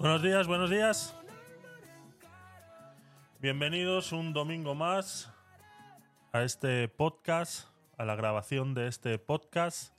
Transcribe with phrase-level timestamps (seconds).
[0.00, 1.14] Buenos días, buenos días.
[3.38, 5.30] Bienvenidos un domingo más
[6.32, 9.92] a este podcast, a la grabación de este podcast.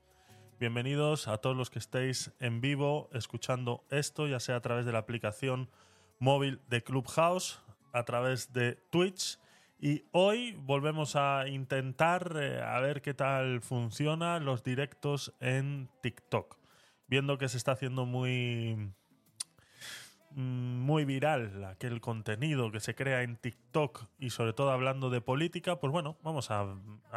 [0.59, 4.91] Bienvenidos a todos los que estéis en vivo escuchando esto, ya sea a través de
[4.91, 5.70] la aplicación
[6.17, 7.61] móvil de Clubhouse,
[7.94, 9.38] a través de Twitch.
[9.80, 16.58] Y hoy volvemos a intentar eh, a ver qué tal funcionan los directos en TikTok.
[17.05, 18.95] Viendo que se está haciendo muy
[20.35, 25.80] muy viral aquel contenido que se crea en TikTok y sobre todo hablando de política,
[25.80, 26.66] pues bueno, vamos a,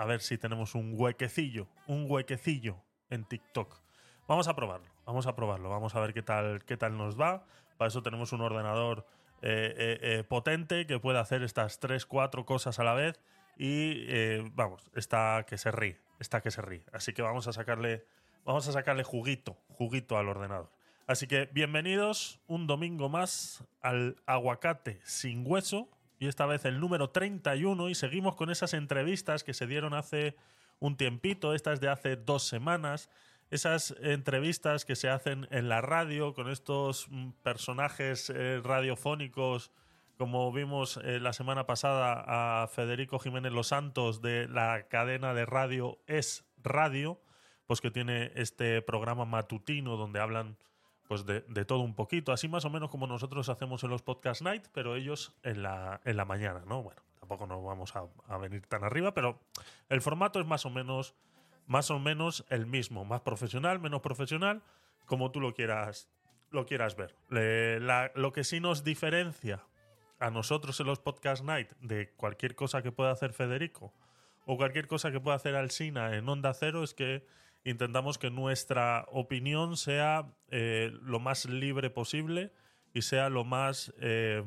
[0.07, 3.81] ver si tenemos un huequecillo, un huequecillo en TikTok.
[4.27, 7.45] Vamos a probarlo, vamos a probarlo, vamos a ver qué tal, qué tal nos va.
[7.77, 9.07] Para eso tenemos un ordenador
[9.43, 13.21] eh, eh, eh, potente que puede hacer estas tres, cuatro cosas a la vez
[13.59, 16.85] y vamos, está que se ríe, está que se ríe.
[16.93, 18.07] Así que vamos a sacarle,
[18.45, 20.71] vamos a sacarle juguito, juguito al ordenador.
[21.07, 25.91] Así que bienvenidos un domingo más al Aguacate sin hueso.
[26.19, 30.35] Y esta vez el número 31 y seguimos con esas entrevistas que se dieron hace
[30.79, 33.11] un tiempito, estas de hace dos semanas,
[33.51, 39.73] esas entrevistas que se hacen en la radio con estos mm, personajes eh, radiofónicos
[40.17, 45.45] como vimos eh, la semana pasada a Federico Jiménez Los Santos de la cadena de
[45.45, 47.21] radio Es Radio,
[47.67, 50.57] pues que tiene este programa matutino donde hablan
[51.09, 54.43] pues de, todo un poquito, así más o menos como nosotros hacemos en los podcast
[54.43, 56.83] night, pero ellos en la, en la mañana, ¿no?
[56.83, 59.41] Bueno, tampoco nos vamos a, venir tan arriba, pero
[59.89, 61.15] el formato es más o menos,
[61.67, 64.63] más o menos el mismo, más profesional, menos profesional,
[65.05, 66.09] como tú lo quieras,
[66.51, 67.15] lo quieras ver.
[68.15, 69.63] lo que sí nos diferencia
[70.19, 73.93] a nosotros en los podcast night de cualquier cosa que pueda hacer Federico
[74.47, 77.27] o cualquier cosa que pueda hacer Alsina en Onda Cero es que
[77.65, 82.53] intentamos que nuestra opinión sea eh, lo más libre posible
[82.93, 84.45] y sea lo más, eh,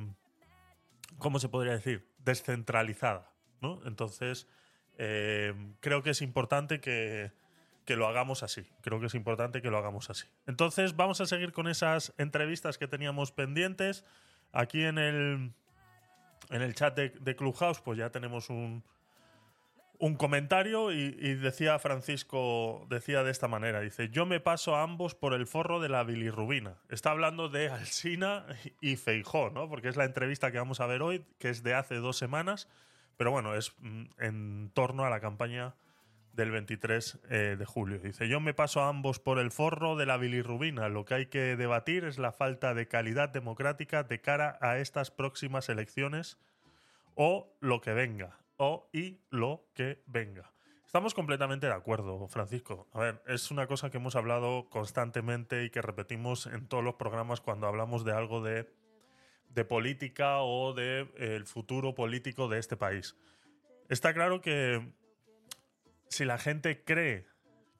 [1.17, 2.07] ¿cómo se podría decir?
[2.19, 3.81] Descentralizada, ¿no?
[3.85, 4.47] Entonces,
[4.97, 7.31] eh, creo que es importante que,
[7.85, 8.69] que, lo hagamos así.
[8.81, 10.27] Creo que es importante que lo hagamos así.
[10.45, 14.05] Entonces, vamos a seguir con esas entrevistas que teníamos pendientes.
[14.53, 15.51] Aquí en el,
[16.49, 18.83] en el chat de, de Clubhouse, pues ya tenemos un,
[19.99, 25.15] un comentario y, decía Francisco, decía de esta manera, dice, yo me paso a ambos
[25.15, 26.75] por el forro de la bilirrubina.
[26.89, 28.45] Está hablando de Alsina
[28.79, 29.67] y Feijó, ¿no?
[29.69, 32.67] Porque es la entrevista que vamos a ver hoy, que es de hace dos semanas,
[33.17, 35.75] pero bueno, es mm, en torno a la campaña
[36.33, 37.97] del 23 eh, de julio.
[37.97, 40.89] Dice, yo me paso a ambos por el forro de la bilirrubina.
[40.89, 45.09] Lo que hay que debatir es la falta de calidad democrática de cara a estas
[45.09, 46.37] próximas elecciones
[47.15, 50.51] o lo que venga o y lo que venga.
[50.85, 52.87] Estamos completamente de acuerdo, Francisco.
[52.93, 56.95] A ver, es una cosa que hemos hablado constantemente y que repetimos en todos los
[56.95, 58.69] programas cuando hablamos de algo de,
[59.49, 63.17] de política o de, el futuro político de este país.
[63.89, 64.93] Está claro que
[66.09, 67.27] si la gente cree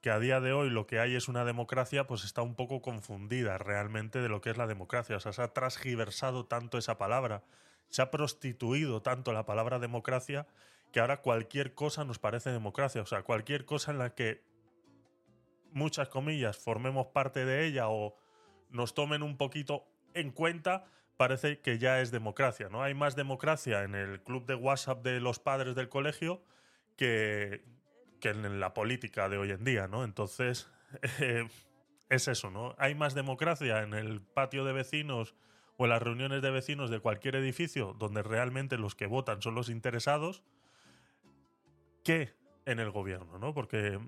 [0.02, 2.82] que a día de hoy lo que hay es una democracia, pues está un poco
[2.82, 5.16] confundida realmente de lo que es la democracia.
[5.16, 7.42] O sea, se ha transgiversado tanto esa palabra
[7.88, 10.46] se ha prostituido tanto la palabra democracia
[10.92, 13.02] que ahora cualquier cosa nos parece democracia.
[13.02, 14.42] O sea, cualquier cosa en la que,
[15.72, 18.16] muchas comillas, formemos parte de ella o
[18.70, 20.84] nos tomen un poquito en cuenta,
[21.16, 22.68] parece que ya es democracia.
[22.70, 22.82] ¿no?
[22.82, 26.42] Hay más democracia en el club de WhatsApp de los padres del colegio
[26.96, 27.64] que,
[28.20, 29.88] que en la política de hoy en día.
[29.88, 30.04] ¿no?
[30.04, 30.70] Entonces,
[31.20, 31.48] eh,
[32.08, 32.74] es eso, ¿no?
[32.78, 35.34] Hay más democracia en el patio de vecinos
[35.78, 39.70] o las reuniones de vecinos de cualquier edificio donde realmente los que votan son los
[39.70, 40.42] interesados
[42.02, 42.34] que
[42.66, 43.54] en el gobierno, ¿no?
[43.54, 44.00] Porque eh,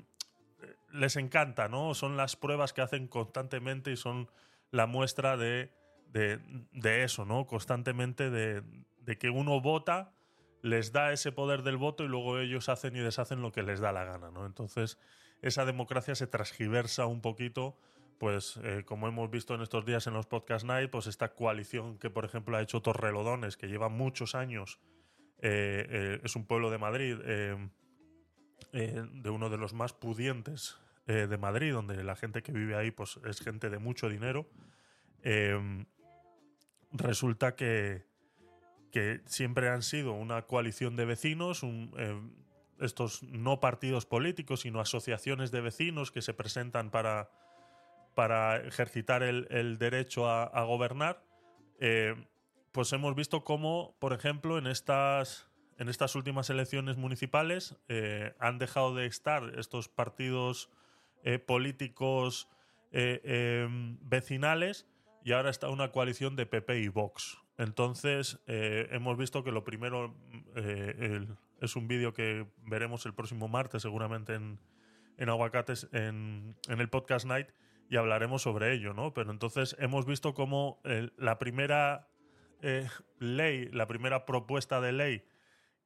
[0.92, 1.94] les encanta, ¿no?
[1.94, 4.28] Son las pruebas que hacen constantemente y son
[4.72, 5.70] la muestra de,
[6.12, 7.46] de, eso, ¿no?
[7.46, 8.62] Constantemente de,
[9.02, 10.12] de, que uno vota,
[10.62, 13.78] les da ese poder del voto y luego ellos hacen y deshacen lo que les
[13.78, 14.44] da la gana, ¿no?
[14.44, 14.98] Entonces,
[15.40, 17.76] esa democracia se transgiversa un poquito
[18.20, 21.98] pues eh, como hemos visto en estos días en los Podcast Night, pues esta coalición
[21.98, 24.78] que por ejemplo ha hecho Torrelodones, que lleva muchos años,
[25.38, 27.70] eh, eh, es un pueblo de Madrid, de
[29.30, 30.76] uno de los más pudientes
[31.06, 34.46] de Madrid, donde la gente que vive ahí pues es gente de mucho dinero,
[36.92, 38.04] resulta que,
[38.92, 41.62] que siempre han sido una coalición de vecinos,
[42.78, 47.30] estos no partidos políticos, sino asociaciones de vecinos que se presentan para
[48.20, 51.24] para ejercitar el, derecho a, gobernar,
[51.78, 52.14] eh,
[52.70, 58.58] pues hemos visto cómo, por ejemplo, en estas, en estas últimas elecciones municipales eh, han
[58.58, 60.68] dejado de estar estos partidos
[61.24, 62.50] eh, políticos
[62.92, 64.86] vecinales
[65.24, 67.38] y ahora está una coalición de PP y Vox.
[67.56, 70.14] Entonces, hemos visto que lo primero
[71.62, 74.60] es un vídeo que veremos el próximo martes, seguramente en,
[75.16, 77.48] en Aguacates, en, en, el podcast Night,
[77.90, 79.12] y hablaremos sobre ello, ¿no?
[79.12, 80.80] Pero entonces hemos visto cómo
[81.16, 82.08] la primera
[83.18, 85.24] ley, la primera propuesta de ley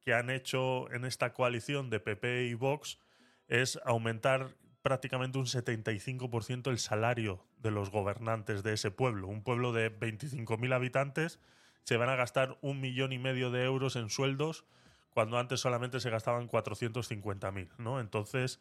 [0.01, 2.99] que han hecho en esta coalición de PP y Vox
[3.47, 9.27] es aumentar prácticamente un 75% el salario de los gobernantes de ese pueblo.
[9.27, 11.39] Un pueblo de 25.000 habitantes
[11.81, 14.63] se van a gastar un millón y medio de euros en sueldos
[15.09, 17.99] cuando antes solamente se gastaban 450.000, ¿no?
[17.99, 18.59] Entonces,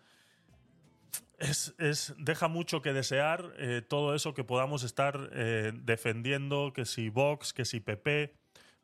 [1.38, 7.08] es, deja mucho que desear eh, todo eso que podamos estar eh, defendiendo, que si
[7.08, 8.34] Vox, que si PP.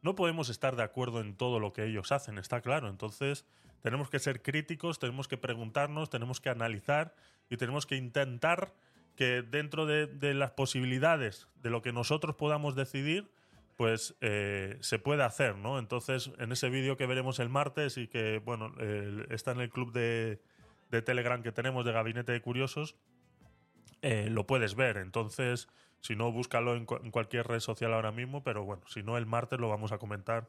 [0.02, 2.88] No podemos estar de acuerdo en todo lo que ellos hacen, está claro.
[2.88, 3.44] Entonces,
[3.82, 7.14] tenemos que ser críticos, tenemos que preguntarnos, tenemos que analizar
[7.50, 8.72] y tenemos que intentar
[9.14, 13.30] que dentro de, las posibilidades de lo que nosotros podamos decidir,
[13.76, 15.78] pues eh, se pueda hacer, ¿no?
[15.78, 18.72] Entonces, en ese vídeo que veremos el martes y que, bueno,
[19.28, 20.40] está en el club de,
[20.90, 22.96] de Telegram que tenemos de Gabinete de Curiosos,
[24.02, 24.96] eh, lo puedes ver.
[24.96, 25.68] Entonces,
[26.00, 29.58] si no, búscalo en, cualquier red social ahora mismo, pero bueno, si no, el martes
[29.58, 30.48] lo vamos a comentar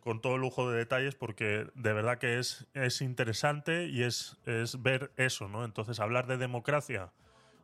[0.00, 4.80] con todo lujo de detalles porque de verdad que es, es interesante y es, es
[4.80, 5.64] ver eso, ¿no?
[5.64, 7.12] Entonces, hablar de democracia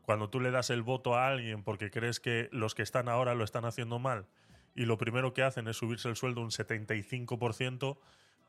[0.03, 3.35] cuando tú le das el voto a alguien porque crees que los que están ahora
[3.35, 4.27] lo están haciendo mal
[4.75, 7.99] y lo primero que hacen es subirse el sueldo un 75%,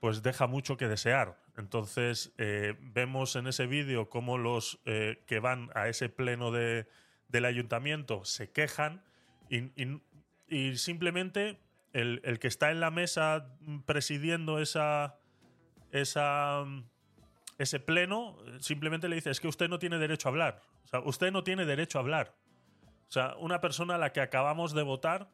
[0.04, 1.38] pues deja mucho que desear.
[1.56, 6.90] Entonces, eh, vemos en ese vídeo cómo los eh, que van a ese pleno de,
[7.30, 9.02] del ayuntamiento se quejan
[9.50, 11.58] y, simplemente
[11.94, 13.56] el, que está en la mesa
[13.86, 15.20] presidiendo esa,
[15.94, 16.66] esa,
[17.58, 20.62] ese pleno simplemente le dice, es que usted no tiene derecho a hablar.
[20.84, 22.36] O sea, usted no tiene derecho a hablar.
[23.08, 25.30] O sea, una persona a la que acabamos de votar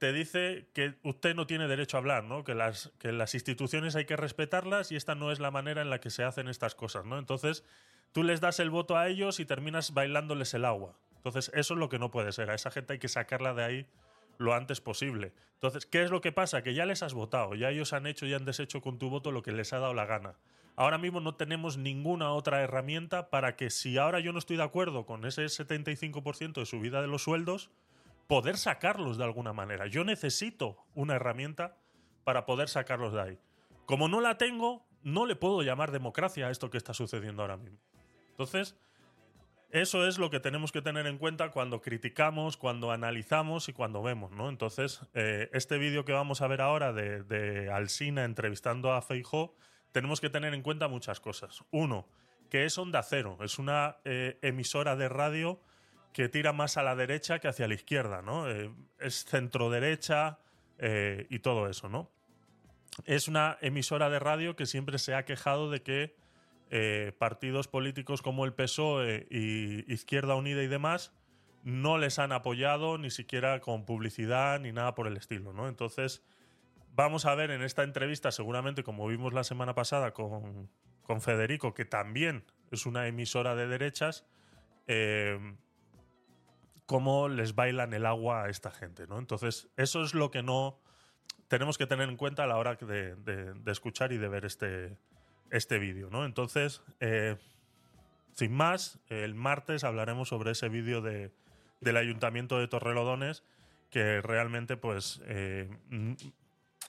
[0.00, 2.42] te dice que usted no tiene derecho a hablar, ¿no?
[2.42, 2.90] Que las,
[3.34, 6.48] instituciones hay que respetarlas y esta no es la manera en la que se hacen
[6.48, 7.18] estas cosas, ¿no?
[7.18, 7.64] Entonces,
[8.10, 10.98] tú les das el voto a ellos y terminas bailándoles el agua.
[11.16, 12.48] Entonces, eso es lo que no puede ser.
[12.48, 13.86] A esa gente hay que sacarla de ahí
[14.38, 15.34] lo antes posible.
[15.52, 16.62] Entonces, ¿qué es lo que pasa?
[16.62, 19.32] Que ya les has votado, ya ellos han hecho y han deshecho con tu voto
[19.32, 20.38] lo que les ha dado la gana.
[20.76, 24.62] Ahora mismo no tenemos ninguna otra herramienta para que si ahora yo no estoy de
[24.62, 27.70] acuerdo con ese 75% de subida de los sueldos,
[28.30, 29.88] poder sacarlos de alguna manera.
[29.88, 31.76] Yo necesito una herramienta
[32.22, 33.38] para poder sacarlos de ahí.
[33.86, 37.56] Como no la tengo, no le puedo llamar democracia a esto que está sucediendo ahora
[37.56, 37.80] mismo.
[38.30, 38.76] Entonces,
[39.70, 44.00] eso es lo que tenemos que tener en cuenta cuando criticamos, cuando analizamos y cuando
[44.00, 44.48] vemos, ¿no?
[44.48, 49.56] Entonces, eh, este vídeo que vamos a ver ahora de, de Alsina entrevistando a Feijó,
[49.90, 51.64] tenemos que tener en cuenta muchas cosas.
[51.72, 52.06] Uno,
[52.48, 55.60] que es Onda Cero, es una eh, emisora de radio
[56.12, 58.50] que tira más a la derecha que hacia la izquierda, ¿no?
[58.50, 60.38] Eh, es centro derecha
[60.78, 62.10] eh, y todo eso, ¿no?
[63.04, 66.16] Es una emisora de radio que siempre se ha quejado de que
[66.70, 71.12] eh, partidos políticos como el PSOE y Izquierda Unida y demás
[71.62, 75.68] no les han apoyado ni siquiera con publicidad ni nada por el estilo, ¿no?
[75.68, 76.22] Entonces,
[76.94, 80.70] vamos a ver en esta entrevista, seguramente como vimos la semana pasada con,
[81.02, 84.26] con Federico, que también es una emisora de derechas,
[86.90, 89.20] cómo les bailan el agua a esta gente, ¿no?
[89.20, 90.80] Entonces, eso es lo que no
[91.46, 94.98] tenemos que tener en cuenta a la hora de, escuchar y de ver este,
[95.50, 96.24] este vídeo, ¿no?
[96.24, 97.36] Entonces, eh,
[98.32, 101.30] sin más, el martes hablaremos sobre ese vídeo de,
[101.80, 103.44] del Ayuntamiento de Torrelodones,
[103.88, 105.70] que realmente, pues, eh,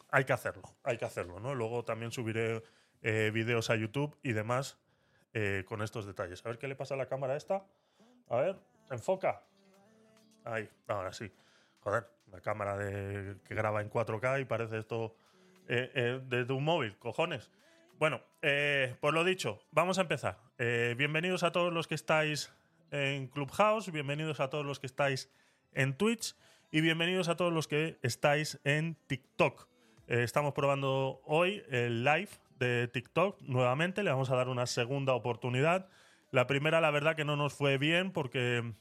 [0.10, 1.54] hay que hacerlo, hay que hacerlo, ¿no?
[1.54, 2.64] Luego también subiré
[3.04, 4.80] eh, vídeos a YouTube y demás
[5.68, 6.44] con estos detalles.
[6.44, 7.64] A ver qué le pasa a la cámara esta.
[8.30, 9.44] A ver, enfoca.
[10.46, 11.32] Ahí, ahora sí.
[11.82, 15.16] Joder, la cámara que graba en 4K y parece esto
[15.68, 17.52] eh, eh, desde un móvil, cojones.
[18.00, 20.38] Bueno, eh, pues lo dicho, vamos a empezar.
[20.58, 22.52] bienvenidos a todos los que estáis
[22.90, 25.32] en Clubhouse, bienvenidos a todos los que estáis
[25.74, 26.36] en Twitch
[26.72, 29.68] y bienvenidos a todos los que estáis en TikTok.
[30.08, 35.88] estamos probando hoy el live de TikTok nuevamente, le vamos a dar una segunda oportunidad.
[36.32, 38.74] La primera, la verdad que no nos fue bien porque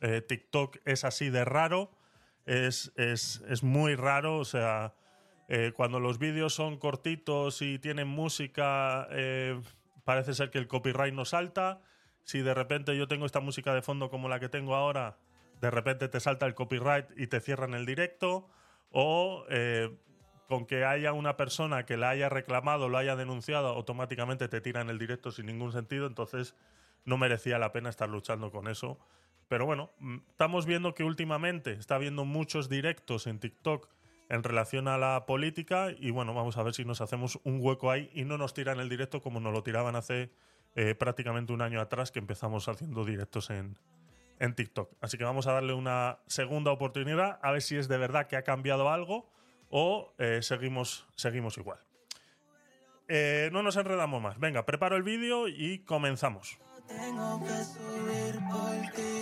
[0.00, 1.90] eh, TikTok es así de raro,
[2.46, 2.92] es,
[3.62, 4.94] muy raro, o sea,
[5.48, 9.60] eh, cuando los vídeos son cortitos y tienen música, eh,
[10.04, 11.80] parece ser que el copyright no salta.
[12.24, 15.18] Si de repente yo tengo esta música de fondo como la que tengo ahora,
[15.60, 18.48] de repente te salta el copyright y te cierran el directo.
[18.90, 19.44] O
[20.50, 24.90] con que haya una persona que la haya reclamado, lo haya denunciado, automáticamente te tiran
[24.90, 26.08] el directo sin ningún sentido.
[26.08, 26.56] Entonces,
[27.04, 28.98] no merecía la pena estar luchando con eso.
[29.48, 33.88] Pero bueno, mm, estamos viendo que últimamente está habiendo muchos directos en TikTok
[34.28, 37.90] en relación a la política y bueno, vamos a ver si nos hacemos un hueco
[37.90, 40.30] ahí y no nos tiran el directo como nos lo tiraban hace
[40.76, 43.76] eh, prácticamente un año atrás que empezamos haciendo directos en,
[44.38, 44.92] en TikTok.
[45.00, 48.36] Así que vamos a darle una segunda oportunidad a ver si es de verdad que
[48.36, 49.28] ha cambiado algo
[49.68, 51.78] o eh, seguimos, seguimos igual.
[53.08, 54.38] Eh, no nos enredamos más.
[54.38, 56.60] Venga, preparo el vídeo y comenzamos.
[56.98, 59.20] Tengo que subir por ti.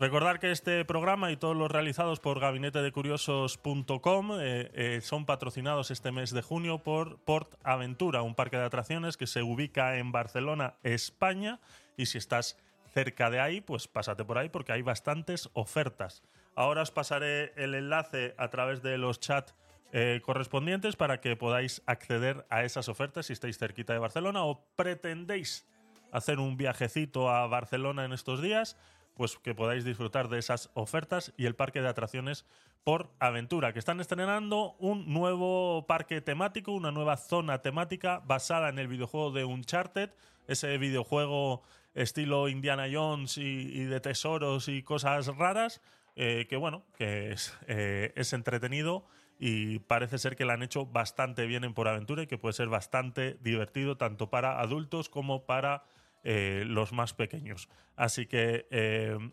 [0.00, 6.12] Recordar que este programa y todos los realizados por gabinetedecuriosos.com eh, eh, son patrocinados este
[6.12, 10.74] mes de junio por Port Aventura, un parque de atracciones que se ubica en Barcelona,
[10.82, 11.58] España.
[11.96, 12.58] Y si estás
[12.92, 16.22] cerca de ahí, pues pásate por ahí porque hay bastantes ofertas.
[16.56, 19.54] Ahora os pasaré el enlace a través de los chats
[19.92, 24.66] eh, correspondientes para que podáis acceder a esas ofertas si estáis cerquita de Barcelona o
[24.76, 25.66] pretendéis
[26.12, 28.76] hacer un viajecito a Barcelona en estos días,
[29.14, 32.44] pues que podáis disfrutar de esas ofertas y el parque de atracciones
[32.84, 38.78] por aventura, que están estrenando un nuevo parque temático, una nueva zona temática basada en
[38.78, 40.10] el videojuego de Uncharted,
[40.46, 41.62] ese videojuego
[41.94, 45.80] estilo Indiana Jones y, de tesoros y cosas raras,
[46.16, 49.04] eh, que bueno, que es, eh, es entretenido
[49.38, 52.52] y parece ser que lo han hecho bastante bien en Por Aventura y que puede
[52.52, 55.84] ser bastante divertido tanto para adultos como para
[56.22, 57.68] eh, los más pequeños.
[57.96, 58.66] Así que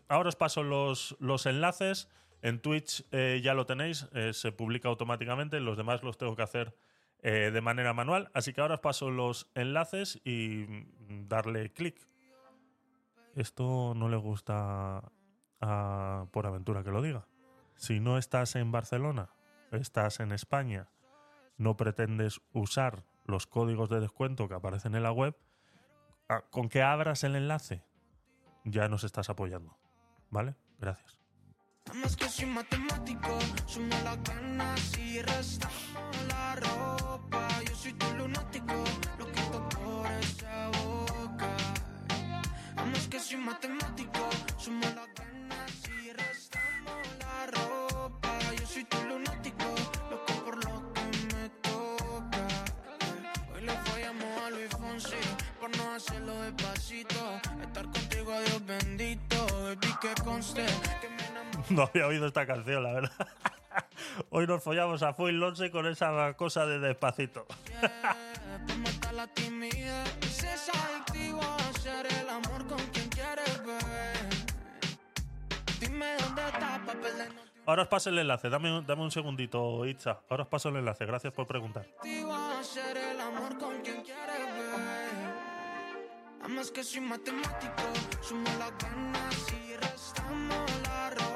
[0.08, 2.08] ahora os paso los, los enlaces.
[2.42, 6.74] En Twitch ya lo tenéis, se publica automáticamente, los demás los tengo que hacer
[7.22, 8.30] de manera manual.
[8.34, 12.04] Así que ahora os paso los enlaces y mm, darle clic
[13.34, 15.02] esto no le gusta
[15.62, 17.26] a Por Aventura que lo diga.
[17.76, 19.30] Si no estás en Barcelona,
[19.70, 20.88] estás en España,
[21.56, 25.36] no pretendes usar los códigos de descuento que aparecen en la web,
[26.28, 27.84] ah, con que abras el enlace,
[28.64, 29.78] ya nos estás apoyando.
[30.30, 30.56] ¿Vale?
[30.78, 31.18] Gracias.
[43.20, 43.50] Sumo
[44.80, 48.38] las ganas y restamos la ropa.
[48.58, 49.66] Yo soy tu lunático,
[50.10, 51.02] loco por lo que
[51.34, 52.48] me toca.
[53.54, 55.16] Hoy le fallamos a Luis Fonsi
[55.60, 57.40] por no hacerlo despacito.
[57.60, 59.46] Estar contigo, Dios bendito.
[59.62, 60.64] Baby, que conste
[61.02, 63.28] que me No había oído esta canción, la verdad.
[64.30, 67.46] Hoy nos follamos a Full Lonce con esa cosa de despacito.
[67.68, 68.16] Yeah,
[69.12, 73.01] la timidez, es adictivo a hacer el amor con quien
[77.64, 80.20] Ahora os paso el enlace, dame, un, dame un segundito, Itza.
[80.28, 81.86] Ahora os paso el enlace, gracias por preguntar.
[86.44, 87.82] Amas que soy matemático,
[88.20, 91.31] sumo las ganas y restamos la ropa.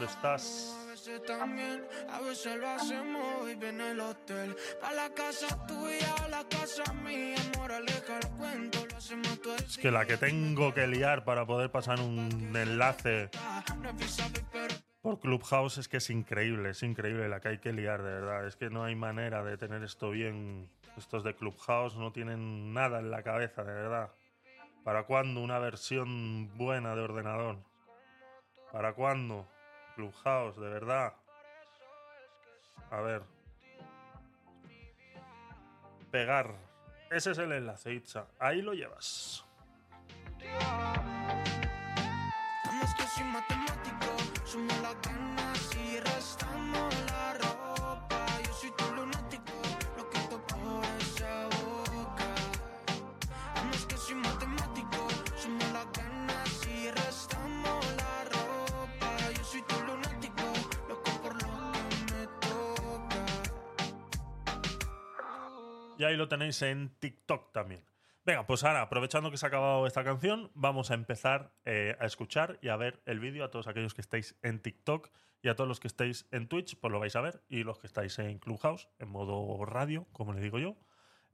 [0.00, 0.76] ¿Dónde estás?
[1.26, 4.56] también, a veces lo hacemos y el hotel.
[4.80, 9.90] Pa' la casa tuya la casa mía, moraleja el cuento, lo hacemos todo Es que
[9.90, 13.28] la que tengo que liar para poder pasar un enlace
[15.02, 18.46] por Clubhouse es que es increíble, es increíble la que hay que liar, de verdad.
[18.46, 20.70] Es que no hay manera de tener esto bien.
[20.96, 24.12] Estos de Clubhouse no tienen nada en la cabeza, de verdad.
[24.82, 27.58] ¿Para cuándo una versión buena de ordenador?
[28.72, 29.46] ¿Para cuándo?
[30.00, 31.12] De verdad.
[32.90, 33.22] A ver.
[36.10, 36.54] Pegar.
[37.10, 38.26] Ese es el enlace, Itza.
[38.38, 39.44] Ahí lo llevas.
[40.40, 40.44] Y
[66.04, 67.82] ahí lo tenéis en TikTok también.
[68.24, 72.06] Venga, pues ahora, aprovechando que se ha acabado esta canción, vamos a empezar eh, a
[72.06, 75.08] escuchar y a ver el vídeo a todos aquellos que estáis en TikTok
[75.42, 77.42] y a todos los que estáis en Twitch, pues lo vais a ver.
[77.48, 80.76] Y los que estáis en Clubhouse, en modo radio, como le digo yo,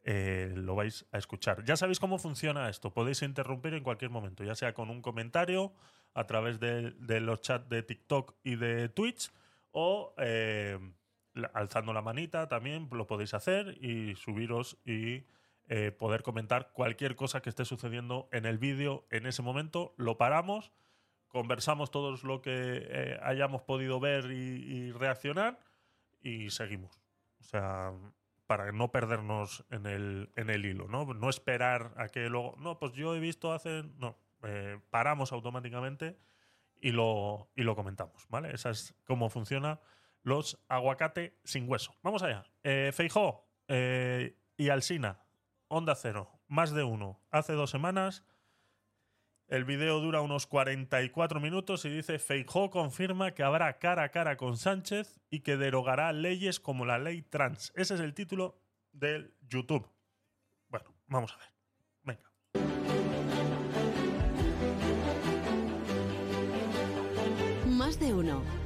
[0.04, 1.64] eh, lo vais a escuchar.
[1.64, 2.94] Ya sabéis cómo funciona esto.
[2.94, 5.72] Podéis interrumpir en cualquier momento, ya sea con un comentario,
[6.14, 9.30] a través de, de los chats de TikTok y de Twitch
[9.72, 10.78] o eh,
[11.54, 15.24] alzando la manita también lo podéis hacer y subiros y
[15.68, 19.94] eh, poder comentar cualquier cosa que esté sucediendo en el vídeo en ese momento.
[19.96, 20.70] Lo paramos,
[21.26, 25.58] conversamos todos lo que eh, hayamos podido ver y, reaccionar
[26.22, 27.00] y seguimos.
[27.40, 27.92] O sea,
[28.46, 31.04] para no perdernos en el, en el hilo, ¿no?
[31.04, 36.16] No esperar a que luego, no, pues yo he visto hace, no, eh, paramos automáticamente
[36.80, 38.52] y lo, y lo comentamos, ¿vale?
[38.54, 39.80] Esa es cómo funciona
[40.26, 41.94] los aguacate sin hueso.
[42.02, 42.42] Vamos allá.
[42.64, 45.20] Eh, Feijó eh, y Alsina,
[45.68, 47.20] Onda Cero, más de uno.
[47.30, 48.24] Hace dos semanas
[49.46, 54.36] el video dura unos 44 minutos y dice Feijó confirma que habrá cara a cara
[54.36, 57.72] con Sánchez y que derogará leyes como la ley trans.
[57.76, 59.88] Ese es el título del YouTube.
[60.68, 61.46] Bueno, vamos a ver.
[62.02, 62.32] Venga.
[67.68, 68.65] Más de uno.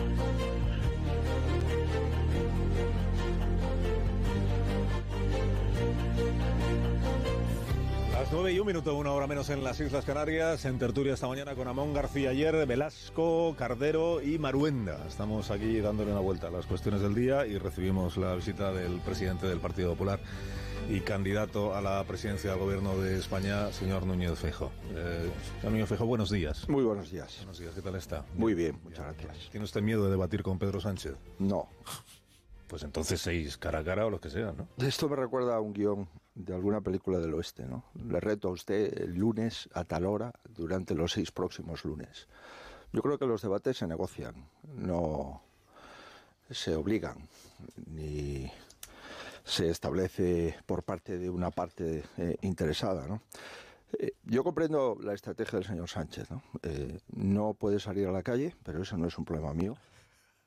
[8.21, 10.65] Las 9 y un minuto, una hora menos en las Islas Canarias.
[10.65, 15.03] En tertulia esta mañana con Amón García ayer, Velasco, Cardero y Maruenda.
[15.07, 18.99] Estamos aquí dándole una vuelta a las cuestiones del día y recibimos la visita del
[18.99, 20.19] presidente del Partido Popular
[20.87, 24.71] y candidato a la presidencia del Gobierno de España, señor Núñez Feijóo.
[24.93, 26.69] Eh, señor Núñez Feijóo, buenos días.
[26.69, 27.37] Muy buenos días.
[27.37, 28.23] Buenos días, ¿qué tal está?
[28.35, 29.49] Muy bien, muchas gracias.
[29.49, 31.15] ¿Tiene usted miedo de debatir con Pedro Sánchez?
[31.39, 31.69] No.
[32.67, 34.67] Pues entonces seis cara a cara o lo que sea, ¿no?
[34.77, 37.85] Esto me recuerda a un guion de alguna película del oeste, ¿no?
[37.93, 42.27] Le reto a usted el lunes a tal hora durante los seis próximos lunes.
[42.93, 45.41] Yo creo que los debates se negocian, no
[46.49, 47.27] se obligan,
[47.87, 48.51] ni
[49.43, 53.21] se establece por parte de una parte eh, interesada, ¿no?
[53.99, 56.43] Eh, yo comprendo la estrategia del señor Sánchez, ¿no?
[56.63, 59.77] Eh, no puede salir a la calle, pero eso no es un problema mío.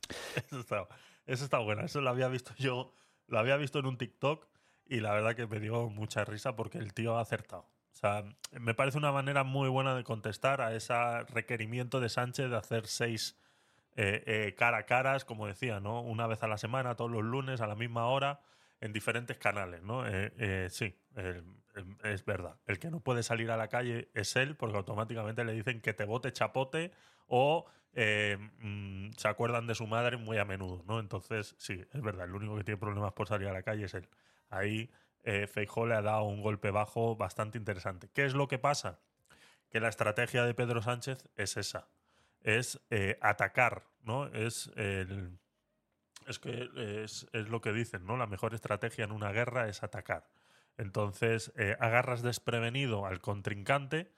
[0.51, 0.87] Eso está,
[1.25, 1.87] eso está buena.
[1.87, 2.93] Eso lo había visto yo,
[3.27, 4.47] lo había visto en un TikTok
[4.87, 7.63] y la verdad que me dio mucha risa porque el tío ha acertado.
[7.93, 10.95] O sea, me parece una manera muy buena de contestar a ese
[11.33, 13.37] requerimiento de Sánchez de hacer seis
[13.97, 16.03] eh, eh, cara a caras, como decía, ¿no?
[16.03, 18.41] Una vez a la semana, todos los lunes, a la misma hora,
[18.81, 20.07] en diferentes canales, ¿no?
[20.07, 20.95] Eh, eh, sí,
[22.03, 22.57] es verdad.
[22.67, 25.95] El que no puede salir a la calle es él, porque automáticamente le dicen que
[25.95, 26.91] te bote chapote
[27.27, 30.99] o eh, mm, se acuerdan de su madre muy a menudo, ¿no?
[30.99, 33.95] Entonces, sí, es verdad, el único que tiene problemas por salir a la calle es
[33.95, 34.09] él.
[34.57, 34.91] Ahí
[35.23, 38.09] eh, Feijóo le ha dado un golpe bajo bastante interesante.
[38.13, 39.01] ¿Qué es lo que pasa?
[39.71, 41.89] Que la estrategia de Pedro Sánchez es esa,
[42.41, 44.27] es eh, atacar, ¿no?
[44.27, 45.39] Es el,
[46.27, 46.69] es que
[47.05, 48.17] es, es lo que dicen, ¿no?
[48.17, 50.29] La mejor estrategia en una guerra es atacar.
[50.77, 54.13] Entonces, eh, agarras desprevenido al contrincante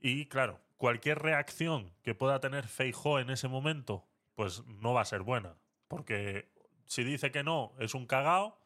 [0.00, 5.06] y, claro, cualquier reacción que pueda tener Feijó en ese momento, pues no va a
[5.06, 5.54] ser buena.
[5.88, 6.50] Porque
[6.86, 8.58] si dice que no, es un cagao.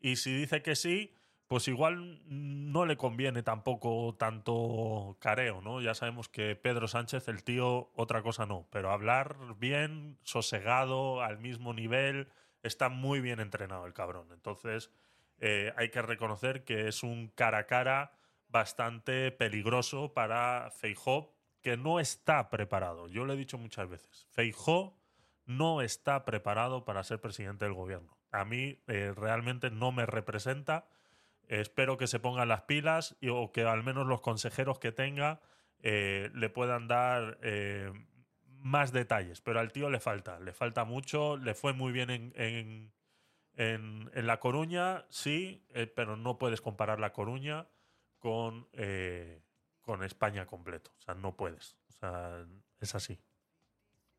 [0.00, 1.14] Y si dice que sí,
[1.48, 5.80] pues igual no le conviene tampoco tanto careo, ¿no?
[5.80, 8.68] Ya sabemos que Pedro Sánchez, el tío, otra cosa no.
[8.70, 12.28] Pero hablar bien, sosegado, al mismo nivel,
[12.62, 14.28] está muy bien entrenado el cabrón.
[14.32, 14.90] Entonces,
[15.38, 18.12] eh, hay que reconocer que es un cara a cara
[18.48, 21.32] bastante peligroso para Feijó,
[21.62, 23.08] que no está preparado.
[23.08, 24.26] Yo lo he dicho muchas veces.
[24.30, 24.98] Feijó
[25.46, 28.17] no está preparado para ser presidente del gobierno.
[28.30, 30.88] A mí eh, realmente no me representa.
[31.48, 35.40] Espero que se pongan las pilas y, o que al menos los consejeros que tenga
[35.80, 37.90] eh, le puedan dar eh,
[38.44, 39.40] más detalles.
[39.40, 41.36] Pero al tío le falta, le falta mucho.
[41.36, 42.92] Le fue muy bien en, en,
[43.54, 47.66] en, en La Coruña, sí, eh, pero no puedes comparar La Coruña
[48.18, 48.68] con,
[49.80, 50.90] con España completo.
[50.98, 51.78] O sea, no puedes.
[51.88, 52.44] O sea,
[52.80, 53.18] es así.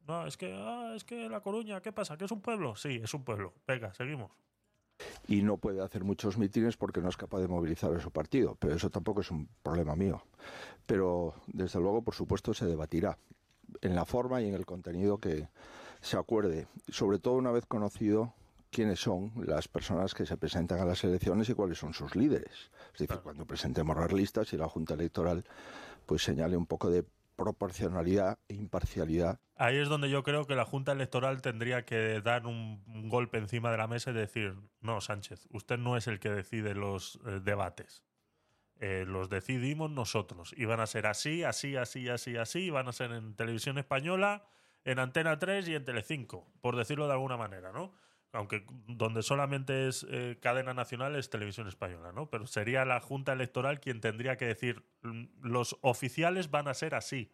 [0.08, 2.18] No, es que, ah, es que La Coruña, ¿qué pasa?
[2.18, 2.76] ¿Que es un pueblo?
[2.76, 3.54] Sí, es un pueblo.
[3.68, 4.32] Venga, seguimos.
[5.28, 8.56] y no puede hacer muchos mítines porque no es capaz de movilizar a su partido.
[8.60, 10.22] Pero eso tampoco es un problema mío.
[10.86, 13.18] Pero desde luego, por supuesto, se debatirá
[13.82, 15.48] en la forma y en el contenido que
[16.02, 16.68] se acuerde.
[16.90, 18.34] Sobre todo una vez conocido
[18.72, 22.72] quiénes son las personas que se presentan a las elecciones y cuáles son sus líderes.
[22.94, 25.44] Es decir, cuando presentemos las listas y la Junta Electoral
[26.06, 27.06] pues señale un poco de
[27.40, 32.48] proporcionalidad e imparcialidad Ahí es donde yo creo que la Junta Electoral tendría que dar
[32.48, 36.30] un, golpe encima de la mesa y decir, no, Sánchez, usted no es el que
[36.30, 38.06] decide los eh, debates.
[38.80, 40.54] Eh, los decidimos nosotros.
[40.56, 42.70] Y van a ser así, así, así, así, así.
[42.70, 44.46] Van a ser en televisión española,
[44.86, 47.92] en Antena 3 y en Telecinco, por decirlo de alguna manera, ¿no?
[48.32, 52.30] Aunque donde solamente es eh, cadena nacional es televisión española, ¿no?
[52.30, 56.96] Pero sería la Junta Electoral quien tendría que decir, "Mm, los oficiales van a ser
[56.96, 57.32] así.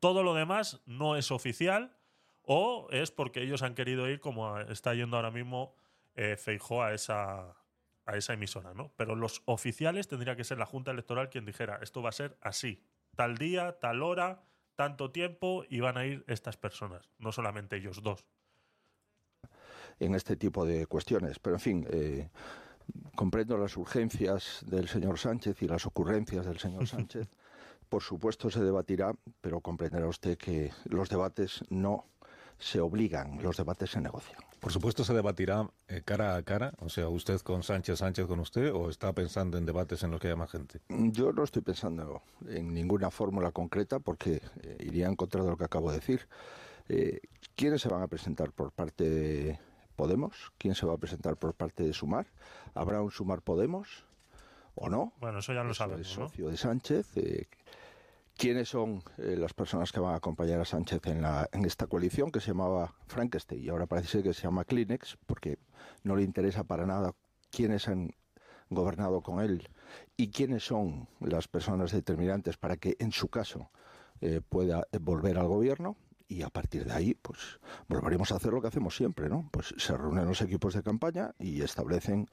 [0.00, 1.96] Todo lo demás no es oficial
[2.42, 5.74] o es porque ellos han querido ir como está yendo ahora mismo
[6.14, 6.36] eh,
[6.80, 7.56] a esa,
[8.04, 8.92] a esa emisora, ¿no?
[8.96, 12.36] Pero los oficiales tendría que ser la Junta Electoral quien dijera, esto va a ser
[12.40, 12.84] así,
[13.16, 14.44] tal día, tal hora,
[14.76, 18.26] tanto tiempo y van a ir estas personas, no solamente ellos dos.
[20.04, 21.38] En este tipo de cuestiones.
[21.38, 22.28] Pero, en fin, eh,
[23.14, 27.28] comprendo las urgencias del señor Sánchez y las ocurrencias del señor Sánchez.
[27.88, 32.06] Por supuesto se debatirá, pero comprenderá usted que los debates no
[32.58, 34.40] se obligan, los debates se negocian.
[34.60, 38.38] Por supuesto se debatirá eh, cara a cara, o sea, usted con Sánchez, Sánchez con
[38.38, 40.80] usted, o está pensando en debates en los que haya más gente.
[40.88, 45.56] Yo no estoy pensando en ninguna fórmula concreta porque eh, iría en contra de lo
[45.56, 46.28] que acabo de decir.
[46.88, 47.20] Eh,
[47.56, 49.58] ¿Quiénes se van a presentar por parte de
[49.92, 50.52] Podemos?
[50.58, 52.26] ¿Quién se va a presentar por parte de Sumar?
[52.74, 54.04] ¿Habrá un Sumar Podemos
[54.74, 55.12] o no?
[55.20, 56.28] Bueno, eso ya lo Eso sabemos, es ¿no?
[56.28, 57.16] socio de Sánchez.
[57.16, 57.46] eh,
[58.36, 61.86] ¿Quiénes son eh, las personas que van a acompañar a Sánchez en, la, en esta
[61.86, 65.58] coalición que se llamaba Frankenstein y ahora parece ser que se llama Kleenex porque
[66.02, 67.14] no le interesa para nada
[67.50, 68.14] quiénes han
[68.70, 69.68] gobernado con él
[70.16, 73.70] y quiénes son las personas determinantes para que en su caso
[74.22, 75.94] eh, pueda volver al gobierno
[76.28, 79.48] y a partir de ahí pues volveremos a hacer lo que hacemos siempre, ¿no?
[79.52, 82.28] Pues se reúnen los equipos de campaña y establecen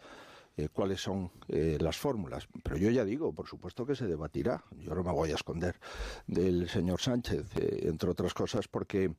[0.60, 2.47] eh, cuáles son eh, las fórmulas.
[2.63, 4.63] Pero yo ya digo, por supuesto que se debatirá.
[4.78, 5.80] Yo no me voy a esconder
[6.28, 9.13] del señor Sánchez, eh, entre otras cosas, porque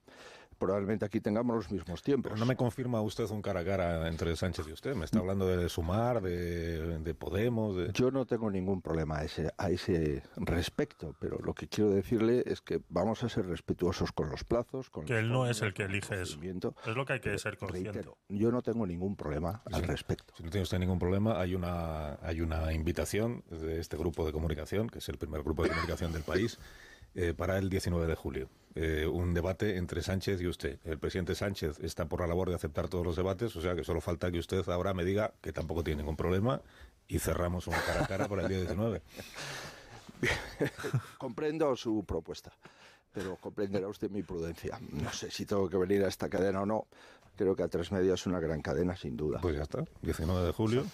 [0.61, 2.31] probablemente aquí tengamos los mismos tiempos.
[2.31, 4.95] Pero no me confirma usted un cara a cara entre Sánchez y usted.
[4.95, 7.77] Me está hablando de Sumar, de, de Podemos.
[7.77, 7.91] De...
[7.95, 12.45] Yo no tengo ningún problema a ese, a ese respecto, pero lo que quiero decirle
[12.47, 15.73] es que vamos a ser respetuosos con los plazos, con Que él no es el
[15.75, 16.39] que elige eso.
[16.43, 17.93] Es lo que hay que Pero, ser consciente.
[17.93, 19.87] reitero, yo no tengo ningún problema al Sí.
[19.87, 20.35] respecto.
[20.37, 24.33] Si no tiene usted ningún problema, hay una, hay una invitación de este grupo de
[24.33, 26.59] comunicación, que es el primer grupo de comunicación del país,
[27.15, 28.49] eh, para el 19 de julio.
[28.77, 30.79] Eh, un debate entre Sánchez y usted.
[30.85, 33.83] El presidente Sánchez está por la labor de aceptar todos los debates, o sea que
[33.83, 36.63] solo falta que usted ahora me diga que tampoco tiene ningún problema
[37.09, 39.03] y cerramos un cara a cara para el día 19.
[41.19, 42.53] Comprendo su propuesta,
[43.13, 44.79] pero comprenderá usted mi prudencia.
[44.93, 46.87] No sé si tengo que venir a esta cadena o no.
[47.37, 49.41] Creo que a tres media es una gran cadena, sin duda.
[49.41, 50.85] Pues ya está, 19 de julio,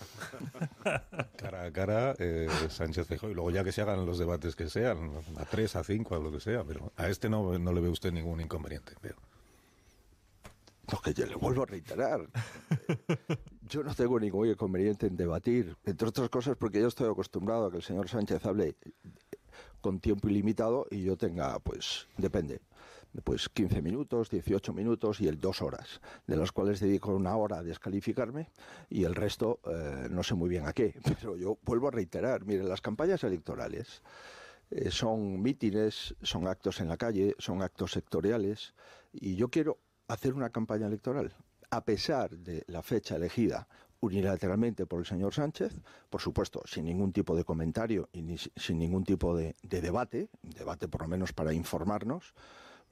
[1.37, 4.69] cara a cara, eh, Sánchez Feijóo, y luego ya que se hagan los debates que
[4.69, 7.81] sean, a tres, a cinco, a lo que sea, pero a este no, no le
[7.81, 8.95] ve usted ningún inconveniente.
[9.03, 9.17] veo.
[10.93, 12.21] Lo que yo le vuelvo a reiterar.
[13.69, 17.71] Yo no tengo ningún inconveniente en debatir, entre otras cosas porque yo estoy acostumbrado a
[17.73, 18.77] que el señor Sánchez hable
[19.81, 22.61] con tiempo ilimitado y yo tenga, pues, depende,
[23.25, 27.59] pues 15 minutos, 18 minutos y el dos horas, de las cuales dedico una hora
[27.59, 28.51] a descalificarme
[28.91, 30.95] y el resto eh, no sé muy bien a qué.
[31.21, 34.03] Pero yo vuelvo a reiterar, miren, las campañas electorales
[34.71, 38.75] eh, son mítines, son actos en la calle, son actos sectoriales
[39.13, 41.35] y yo quiero hacer una campaña electoral
[41.71, 43.67] a pesar de la fecha elegida
[43.99, 45.73] unilateralmente por el señor Sánchez,
[46.11, 50.29] por supuesto, sin ningún tipo de comentario y ni si- sin ningún tipo de debate,
[50.43, 52.35] debate por lo menos para informarnos,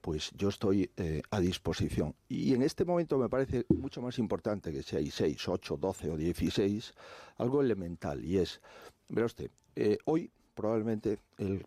[0.04, 2.14] pues yo estoy eh, a disposición.
[2.28, 6.16] Y en este momento me parece mucho más importante que sea 6, 8, 12 o
[6.18, 6.92] 16,
[7.38, 8.60] algo elemental, y es,
[9.08, 11.64] verá usted, eh, hoy probablemente el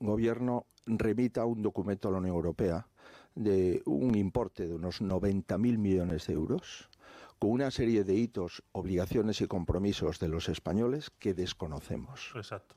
[0.00, 2.88] gobierno remita un documento a la Unión Europea
[3.36, 6.90] de un importe de unos 90.000 millones de euros,
[7.38, 12.74] con una serie de hitos, obligaciones y compromisos de los españoles que desconocemos, Exacto.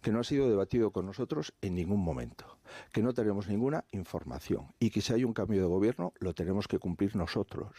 [0.00, 2.58] Que no ha sido debatido con nosotros en ningún momento,
[2.92, 6.68] que no tenemos ninguna información y que si hay un cambio de gobierno lo tenemos
[6.68, 7.76] que cumplir nosotros.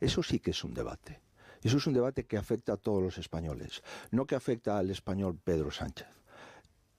[0.00, 1.20] Eso sí que es un debate.
[1.62, 5.38] Eso es un debate que afecta a todos los españoles, no que afecta al español
[5.42, 6.08] Pedro Sánchez.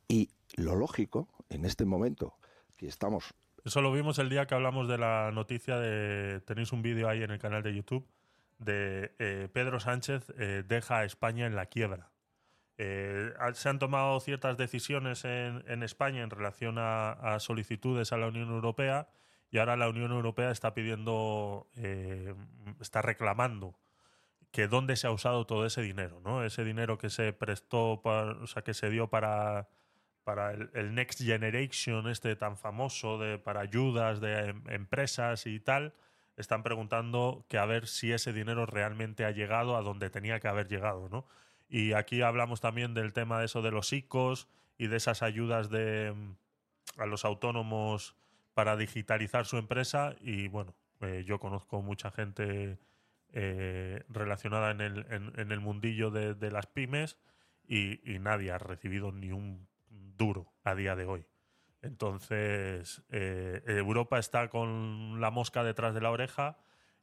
[0.08, 2.38] Y lo lógico, en este momento,
[2.76, 6.42] que estamos Eso lo vimos el día que hablamos de la noticia de.
[6.42, 8.08] Tenéis un vídeo ahí en el canal de YouTube
[8.60, 12.12] de eh, Pedro Sánchez eh, deja a España en la quiebra.
[12.78, 18.50] Eh, se han tomado ciertas decisiones en, España en relación a, solicitudes a la Unión
[18.50, 19.08] Europea
[19.52, 22.36] y ahora la Unión Europea está pidiendo, eh,
[22.82, 23.76] está reclamando
[24.52, 26.44] que dónde se ha usado todo ese dinero, ¿no?
[26.44, 29.68] Ese dinero que se prestó, pa- o sea, que se dio para,
[30.24, 35.60] para el, el Next Generation, este tan famoso, de, para ayudas de em- empresas y
[35.60, 35.94] tal,
[36.38, 40.48] están preguntando que a ver si ese dinero realmente ha llegado a donde tenía que
[40.48, 41.26] haber llegado, ¿no?
[41.68, 44.48] Y aquí hablamos también del tema de eso de los ICOs
[44.78, 48.16] y de esas ayudas de mm, a los autónomos
[48.54, 52.80] para digitalizar su empresa y bueno, eh, yo conozco mucha gente
[53.34, 57.18] eh, relacionada en el, en, el mundillo de, las pymes
[57.68, 61.26] y, nadie ha recibido ni un duro a día de hoy.
[61.82, 66.58] Entonces, eh, Europa está con la mosca detrás de la oreja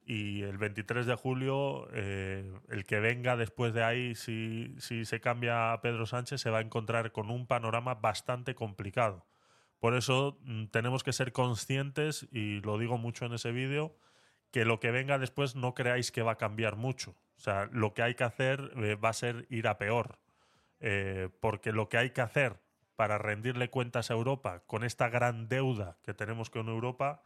[0.05, 5.21] y el 23 de julio, eh, el que venga después de ahí, si, si se
[5.21, 9.27] cambia a Pedro Sánchez, se va a encontrar con un panorama bastante complicado.
[9.79, 13.97] Por eso mm, tenemos que ser conscientes, y lo digo mucho en ese vídeo,
[14.51, 17.17] que lo que venga después no creáis que va a cambiar mucho.
[17.37, 20.19] O sea, lo que hay que hacer eh, va a ser ir a peor.
[20.81, 22.61] Eh, porque lo que hay que hacer
[22.97, 27.23] para rendirle cuentas a Europa con esta gran deuda que tenemos con Europa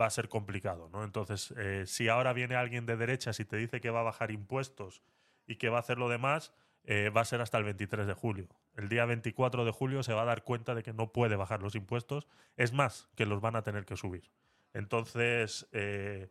[0.00, 1.04] va a ser complicado, ¿no?
[1.04, 4.30] Entonces, eh, si ahora viene alguien de derechas y te dice que va a bajar
[4.30, 5.02] impuestos
[5.46, 6.52] y que va a hacer lo demás,
[6.84, 8.48] eh, va a ser hasta el 23 de julio.
[8.74, 11.60] El día 24 de julio se va a dar cuenta de que no puede bajar
[11.60, 12.26] los impuestos.
[12.56, 14.30] Es más, que los van a tener que subir.
[14.72, 16.30] Entonces, eh,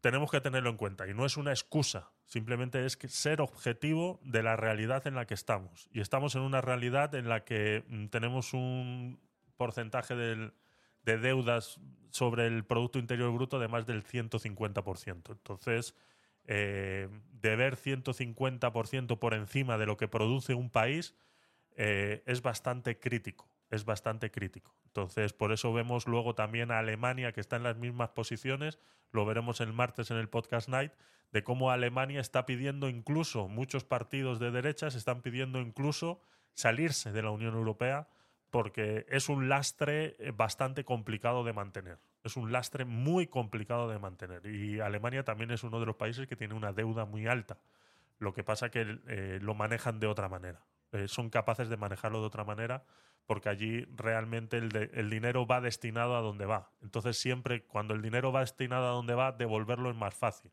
[0.00, 1.08] tenemos que tenerlo en cuenta.
[1.08, 5.34] Y no es una excusa, simplemente es ser objetivo de la realidad en la que
[5.34, 5.88] estamos.
[5.92, 9.20] Y estamos en una realidad en la que mm, tenemos un
[9.56, 11.80] porcentaje de deudas
[12.16, 15.32] sobre el Producto Interior Bruto de más del 150%.
[15.32, 15.94] Entonces,
[16.46, 21.14] eh, deber 150% por encima de lo que produce un país
[21.76, 23.48] eh, es bastante crítico.
[23.70, 24.74] Es bastante crítico.
[24.86, 28.78] Entonces, por eso vemos luego también a Alemania que está en las mismas posiciones.
[29.10, 30.92] Lo veremos el martes en el podcast night
[31.32, 36.22] de cómo Alemania está pidiendo incluso, muchos partidos de derechas están pidiendo incluso
[36.54, 38.08] salirse de la Unión Europea
[38.56, 41.98] porque es un lastre eh, bastante complicado de mantener.
[42.24, 44.46] Es un lastre muy complicado de mantener.
[44.46, 47.58] Y Alemania también es uno de los países que tiene una deuda muy alta.
[48.18, 50.62] Lo que pasa que eh, lo manejan de otra manera.
[50.92, 52.84] Eh, son capaces de manejarlo de otra manera
[53.26, 56.70] porque allí realmente el, el, dinero va destinado a donde va.
[56.80, 60.50] Entonces siempre cuando el dinero va destinado a donde va, devolverlo es más fácil.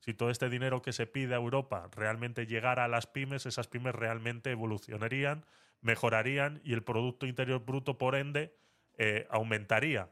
[0.00, 3.66] Si todo este dinero que se pide a Europa realmente llegara a las pymes, esas
[3.66, 5.46] pymes realmente evolucionarían
[5.80, 8.54] mejorarían y el Producto Interior Bruto, por ende,
[8.98, 10.08] eh, aumentaría.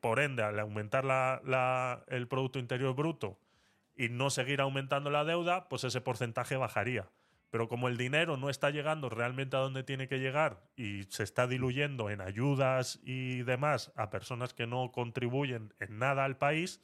[0.00, 3.38] Por ende, al aumentar la, el Producto Interior Bruto
[3.96, 7.10] y no seguir aumentando la deuda, pues ese porcentaje bajaría.
[7.50, 11.22] Pero como el dinero no está llegando realmente a donde tiene que llegar y se
[11.22, 16.82] está diluyendo en ayudas y demás a personas que no contribuyen en nada al país,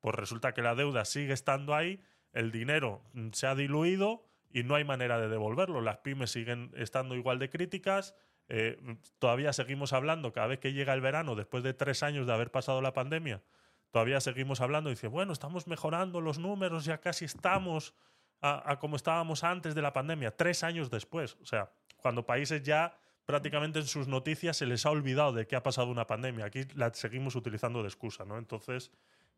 [0.00, 2.00] pues resulta que la deuda sigue estando ahí,
[2.32, 5.80] el dinero se ha diluido y no hay manera de devolverlo.
[5.80, 8.14] Las pymes siguen estando igual de críticas.
[8.48, 8.78] Eh,
[9.18, 12.50] todavía seguimos hablando cada vez que llega el verano, después de tres años de haber
[12.50, 13.42] pasado la pandemia,
[13.90, 17.94] todavía seguimos hablando y dice, bueno, estamos mejorando los números, ya casi estamos
[18.40, 21.36] a, como estábamos antes de la pandemia, tres años después.
[21.42, 25.56] O sea, cuando países ya prácticamente en sus noticias se les ha olvidado de que
[25.56, 26.46] ha pasado una pandemia.
[26.46, 28.38] Aquí la seguimos utilizando de excusa, ¿no?
[28.38, 28.92] Entonces,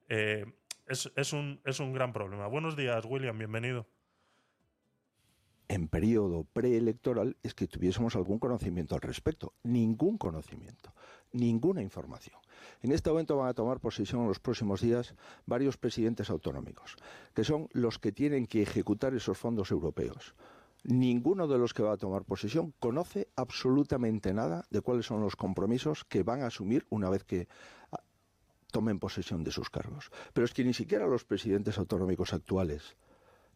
[0.08, 0.46] eh,
[0.86, 2.46] es, es, un, es un gran problema.
[2.46, 3.86] Buenos días, William, bienvenido
[5.70, 9.54] en periodo preelectoral es que tuviésemos algún conocimiento al respecto.
[9.62, 10.92] Ningún conocimiento,
[11.32, 12.36] ninguna información.
[12.82, 15.14] En este momento van a tomar posesión en los próximos días
[15.46, 16.96] varios presidentes autonómicos,
[17.34, 20.34] que son los que tienen que ejecutar esos fondos europeos.
[20.82, 25.36] Ninguno de los que va a tomar posesión conoce absolutamente nada de cuáles son los
[25.36, 27.46] compromisos que van a asumir una vez que
[27.92, 28.02] ah,
[28.72, 30.10] tomen posesión de sus cargos.
[30.32, 32.96] Pero es que ni siquiera los presidentes autonómicos actuales,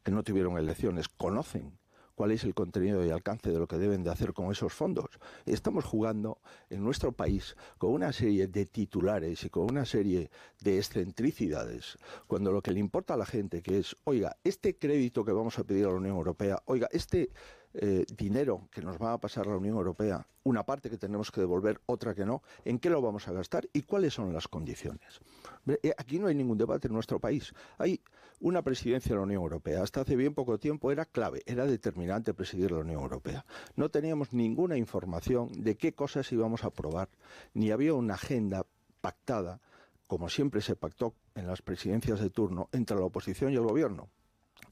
[0.04, 1.76] que no tuvieron elecciones, conocen
[2.14, 5.10] cuál es el contenido y alcance de lo que deben de hacer con esos fondos.
[5.46, 6.38] Estamos jugando
[6.70, 12.52] en nuestro país con una serie de titulares y con una serie de excentricidades, cuando
[12.52, 15.64] lo que le importa a la gente que es, oiga, este crédito que vamos a
[15.64, 17.30] pedir a la Unión Europea, oiga, este
[17.76, 21.40] eh, dinero que nos va a pasar la Unión Europea, una parte que tenemos que
[21.40, 25.18] devolver, otra que no, ¿en qué lo vamos a gastar y cuáles son las condiciones?
[25.66, 27.52] Eh, aquí no hay ningún debate en nuestro país.
[27.78, 28.00] Hay
[28.44, 29.82] una presidencia de la Unión Europea.
[29.82, 33.46] Hasta hace bien poco tiempo era clave, era determinante presidir la Unión Europea.
[33.74, 37.08] No teníamos ninguna información de qué cosas íbamos a aprobar,
[37.54, 38.66] ni había una agenda
[39.00, 39.60] pactada,
[40.06, 44.08] como siempre se pactó en las presidencias de turno, entre la oposición y el gobierno.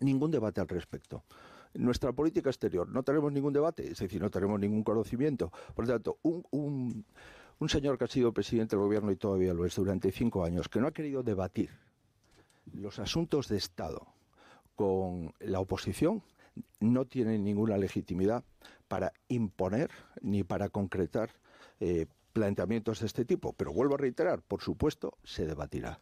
[0.01, 1.25] Ningún debate al respecto
[1.75, 5.51] nuestra política exterior no tenemos ningún debate, es decir, no tenemos ningún conocimiento.
[5.75, 7.07] Por lo tanto, un, un,
[7.59, 10.69] un señor que ha sido presidente del gobierno y todavía lo es durante cinco años,
[10.69, 11.71] que no ha querido debatir
[12.73, 14.07] los asuntos de Estado
[14.75, 16.23] con la oposición,
[16.81, 18.45] no tiene ninguna legitimidad
[18.89, 21.31] para imponer ni para concretar
[21.81, 23.53] eh, planteamientos de este tipo.
[23.53, 25.99] Pero vuelvo a reiterar, por supuesto, se debatirá.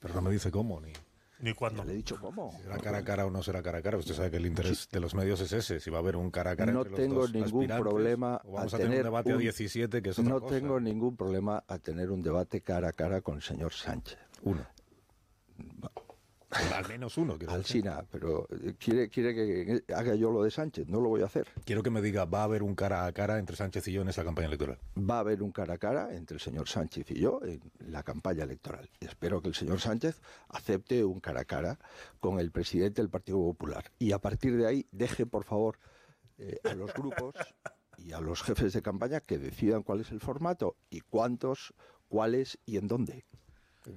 [0.00, 0.92] Pero no me dice cómo ni.
[1.38, 1.84] Ni cuándo.
[1.84, 2.50] le he dicho cómo.
[2.62, 3.98] ¿Será cara a cara o no será cara a cara?
[3.98, 6.30] Usted sabe que el interés de los medios es ese, si va a haber un
[6.30, 9.32] cara a cara no entre tengo los dos ningún problema vamos a, tener, un debate
[9.32, 12.92] a 17, que es otra No tengo ningún problema a tener un debate cara a
[12.92, 14.18] cara con el señor Sánchez.
[14.42, 14.66] Uno.
[16.50, 17.36] Al menos uno.
[17.48, 21.22] Al China, pero eh, quiere, quiere que haga yo lo de Sánchez, no lo voy
[21.22, 21.46] a hacer.
[21.64, 24.02] Quiero que me diga, ¿va a haber un cara a cara entre Sánchez y yo
[24.02, 24.78] en esa campaña electoral?
[24.96, 28.02] Va a haber un cara a cara entre el señor Sánchez y yo en la
[28.02, 28.88] campaña electoral.
[29.00, 31.78] Espero que el señor Sánchez acepte un cara a cara
[32.20, 33.90] con el presidente del Partido Popular.
[33.98, 35.78] Y a partir de ahí, deje, por favor,
[36.38, 37.34] eh, a los grupos
[37.98, 41.74] y a los jefes de campaña que decidan cuál es el formato y cuántos,
[42.08, 43.24] cuáles y en dónde.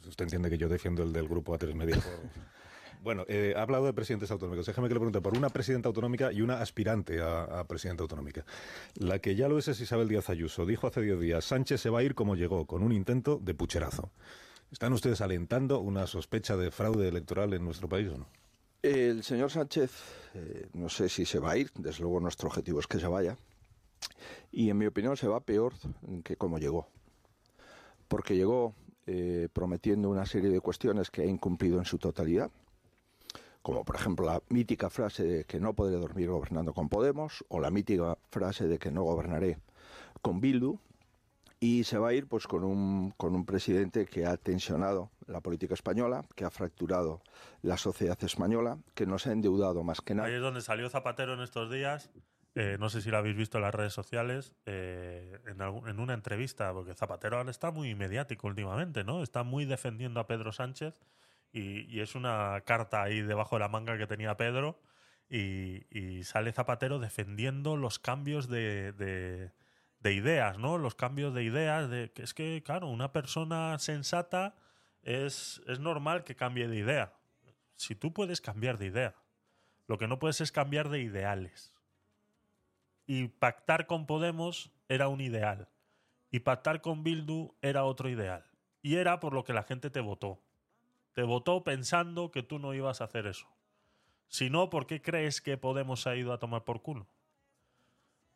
[0.08, 1.98] Usted entiende que yo defiendo el del grupo A3 Media.
[3.02, 4.66] Bueno, eh, ha hablado de presidentes autonómicos.
[4.66, 8.46] Déjame que le pregunte por una presidenta autonómica y una aspirante a, presidenta autonómica.
[8.96, 10.66] La que ya lo es es Isabel Díaz Ayuso.
[10.66, 13.54] Dijo hace 10 días, Sánchez se va a ir como llegó, con un intento de
[13.54, 14.12] pucherazo.
[14.70, 18.28] ¿Están ustedes alentando una sospecha de fraude electoral en nuestro país o no?
[18.82, 19.92] El señor Sánchez,
[20.34, 23.08] eh, no sé si se va a ir, desde luego nuestro objetivo es que se
[23.08, 23.38] vaya,
[24.52, 25.74] y en mi opinión se va peor
[26.24, 26.88] que como llegó.
[28.08, 28.76] Porque llegó
[29.12, 32.52] eh, prometiendo una serie de cuestiones que ha incumplido en su totalidad,
[33.64, 37.60] como por ejemplo la mítica frase de que no podré dormir gobernando con Podemos, o
[37.60, 39.58] la mítica frase de que no gobernaré
[40.22, 40.78] con Bildu,
[41.60, 45.42] y se va a ir pues con un, con un presidente que ha tensionado la
[45.42, 47.24] política española, que ha fracturado
[47.64, 50.28] la sociedad española, que nos ha endeudado más que nada.
[50.28, 52.12] Ahí es donde salió Zapatero en estos días
[52.62, 56.74] eh, no sé si lo habéis visto en las redes sociales, eh, en, una entrevista,
[56.74, 59.24] porque Zapatero ahora está muy mediático últimamente, ¿no?
[59.24, 60.94] Está muy defendiendo a Pedro Sánchez
[61.54, 64.82] y, es una carta ahí debajo de la manga que tenía Pedro
[65.30, 69.54] y, sale Zapatero defendiendo los cambios de,
[70.04, 70.78] ideas, ¿no?
[70.78, 74.58] Los cambios de ideas, de es que, claro, una persona sensata
[75.02, 77.14] es, es normal que cambie de idea.
[77.78, 79.16] Si tú puedes cambiar de idea,
[79.88, 81.74] lo que no puedes es cambiar de ideales.
[83.12, 85.68] Y pactar con Podemos era un ideal.
[86.30, 88.46] Y pactar con Bildu era otro ideal.
[88.84, 90.40] Y era por lo que la gente te votó.
[91.14, 93.48] Te votó pensando que tú no ibas a hacer eso.
[94.28, 97.08] Si no, ¿por qué crees que Podemos ha ido a tomar por culo?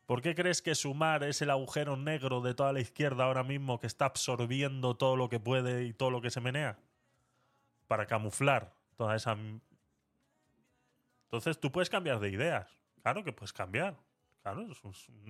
[0.08, 3.80] ¿Por qué crees que Sumar es el agujero negro de toda la izquierda ahora mismo
[3.80, 6.80] que está absorbiendo todo lo que puede y todo lo que se menea?
[7.88, 9.38] Para camuflar toda esa...
[11.26, 12.76] Entonces tú puedes cambiar de ideas.
[13.04, 13.96] Claro que puedes cambiar.
[14.44, 14.68] Claro,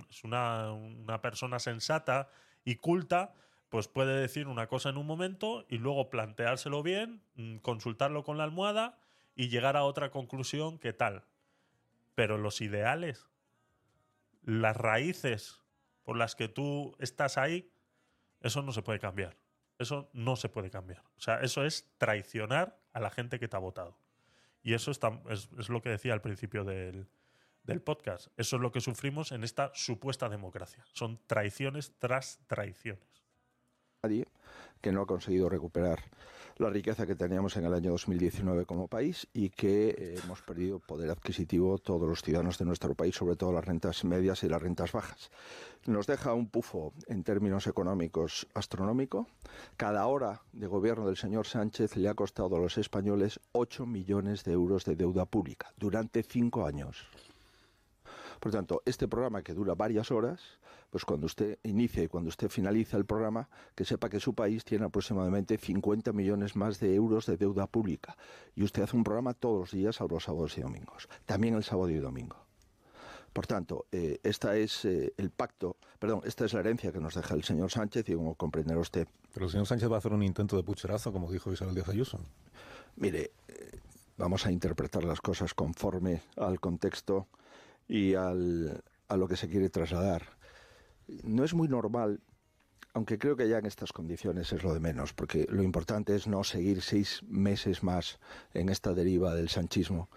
[0.10, 2.30] es una, persona sensata
[2.66, 3.36] y culta,
[3.70, 8.40] pues puede decir una cosa en un momento y luego planteárselo bien, mm, consultarlo con
[8.40, 8.98] la almohada
[9.36, 11.26] y llegar a otra conclusión que tal.
[12.16, 13.28] Pero los ideales,
[14.42, 15.62] las raíces
[16.02, 17.72] por las que tú estás ahí,
[18.42, 19.38] eso no se puede cambiar.
[19.78, 21.04] Eso no se puede cambiar.
[21.18, 23.96] O sea, eso es traicionar a la gente que te ha votado.
[24.64, 27.08] Y eso es lo que decía al principio del,
[27.64, 28.28] del podcast.
[28.38, 30.86] Eso es lo que sufrimos en esta supuesta democracia.
[30.94, 33.24] Son traiciones tras traiciones.
[34.04, 34.28] Nadie
[34.82, 36.04] que no ha conseguido recuperar
[36.58, 40.80] la riqueza que teníamos en el año 2019 como país y que eh, hemos perdido
[40.80, 44.62] poder adquisitivo todos los ciudadanos de nuestro país, sobre todo las rentas medias y las
[44.62, 45.32] rentas bajas.
[45.86, 49.28] Nos deja un pufo en términos económicos astronómico.
[49.78, 54.44] Cada hora de gobierno del señor Sánchez le ha costado a los españoles 8 millones
[54.44, 57.08] de euros de deuda pública durante cinco años.
[58.44, 60.42] Por tanto, este programa que dura varias horas,
[60.90, 64.66] pues cuando usted inicia y cuando usted finaliza el programa, que sepa que su país
[64.66, 68.18] tiene aproximadamente 50 millones más de euros de deuda pública.
[68.54, 71.08] Y usted hace un programa todos los días, salvo los sábados y domingos.
[71.26, 72.36] También el sábado y domingo.
[73.32, 77.16] Por tanto, eh, esta es eh, el pacto, perdón, esta es la herencia que nos
[77.16, 79.08] deja el señor Sánchez y como comprenderá usted.
[79.34, 81.88] Pero el señor Sánchez va a hacer un intento de pucherazo, como dijo Isabel Díaz
[81.88, 82.20] Ayuso.
[82.98, 83.80] Mire, eh,
[84.18, 87.30] vamos a interpretar las cosas conforme al contexto
[87.94, 90.24] y al, a lo que se quiere trasladar.
[91.24, 92.22] No es muy normal,
[92.96, 96.26] aunque creo que ya en estas condiciones es lo de menos, porque lo importante es
[96.26, 98.20] no seguir seis meses más
[98.56, 100.10] en esta deriva del sanchismo.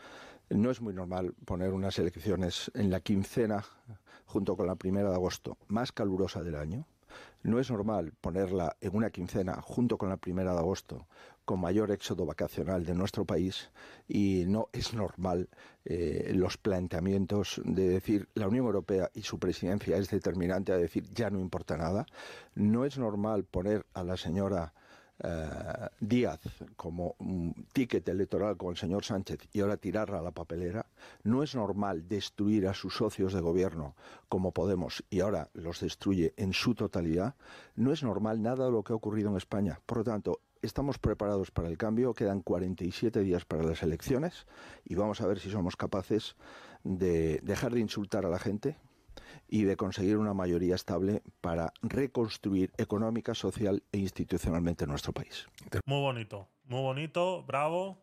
[0.48, 3.62] No es muy normal poner unas elecciones en la quincena,
[4.24, 6.86] junto con la primera de agosto, más calurosa del año,
[7.42, 11.06] no es normal ponerla en una quincena junto con la primera de agosto
[11.46, 13.70] con mayor éxodo vacacional de nuestro país
[14.08, 15.48] y no es normal
[15.84, 21.04] eh, los planteamientos de decir la Unión Europea y su presidencia es determinante a decir
[21.14, 22.04] ya no importa nada.
[22.54, 24.74] No es normal poner a la señora
[25.22, 26.40] eh, Díaz
[26.76, 30.84] como un ticket electoral con el señor Sánchez y ahora tirarla a la papelera,
[31.22, 33.94] no es normal destruir a sus socios de gobierno
[34.28, 37.34] como Podemos y ahora los destruye en su totalidad,
[37.76, 39.80] no es normal nada de lo que ha ocurrido en España.
[39.86, 44.46] Por lo tanto, estamos preparados para el cambio, quedan 47 días para las elecciones
[44.84, 46.36] y vamos a ver si somos capaces
[46.84, 48.76] de dejar de insultar a la gente,
[49.48, 55.46] y de conseguir una mayoría estable para reconstruir económica, social e institucionalmente nuestro país.
[55.84, 57.98] Muy bonito, muy bonito, bravo.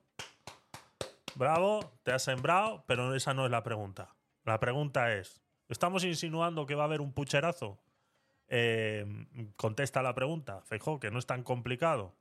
[1.35, 4.15] bravo, te has sembrado, pero esa no es la pregunta.
[4.45, 7.79] La pregunta es, ¿estamos insinuando que va a haber un pucherazo?
[8.47, 9.05] Eh,
[9.55, 12.13] contesta la pregunta, Feijó, que no es tan complicado.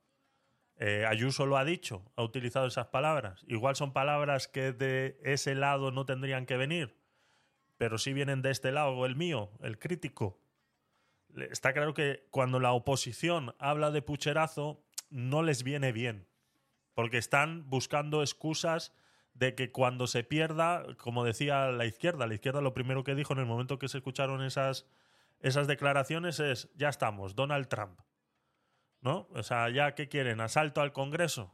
[0.77, 3.45] Eh, Ayuso lo ha dicho, ha utilizado esas palabras.
[3.47, 6.97] Igual son palabras que de ese lado no tendrían que venir,
[7.79, 10.41] pero sí vienen de este lado, el mío, el crítico.
[11.37, 16.27] Está claro que cuando la oposición habla de pucherazo, no les viene bien,
[16.95, 18.93] porque están buscando excusas
[19.35, 23.33] de que cuando se pierda, como decía la izquierda, la izquierda lo primero que dijo
[23.33, 24.87] en el momento que se escucharon esas,
[25.41, 27.99] esas declaraciones es, ya estamos, Donald Trump.
[29.03, 29.29] ¿No?
[29.33, 31.53] O sea, ya qué quieren, asalto al Congreso.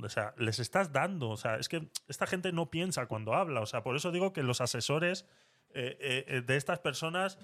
[0.00, 1.28] O sea, les estás dando.
[1.28, 3.60] O sea, es que esta gente no piensa cuando habla.
[3.60, 5.26] O sea, por eso digo que los asesores
[5.74, 7.38] eh, eh, eh, de estas personas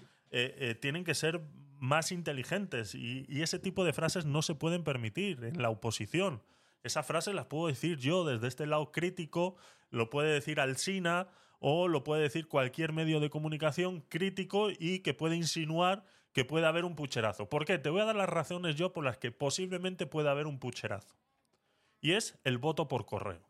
[0.81, 1.43] tienen que ser
[1.79, 6.43] más inteligentes y, ese tipo de frases no se pueden permitir en la oposición.
[6.83, 9.55] Esas frases las puedo decir yo desde este lado crítico,
[9.91, 11.29] lo puede decir Alsina
[11.61, 16.05] o lo puede decir cualquier medio de comunicación crítico y que puede insinuar
[16.35, 17.49] que puede haber un pucherazo.
[17.49, 17.79] ¿Por qué?
[17.79, 21.17] Te voy a dar las razones yo por las que posiblemente pueda haber un pucherazo.
[22.01, 23.49] Y es el voto por correo.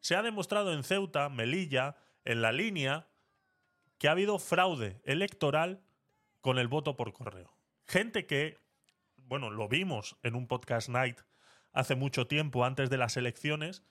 [0.00, 3.06] Se ha demostrado en Ceuta, Melilla, en la línea,
[3.98, 5.84] que ha habido fraude electoral
[6.40, 7.54] con el voto por correo.
[7.86, 8.58] Gente que,
[9.16, 11.20] bueno, lo vimos en un podcast night
[11.72, 13.84] hace mucho tiempo, antes de las elecciones,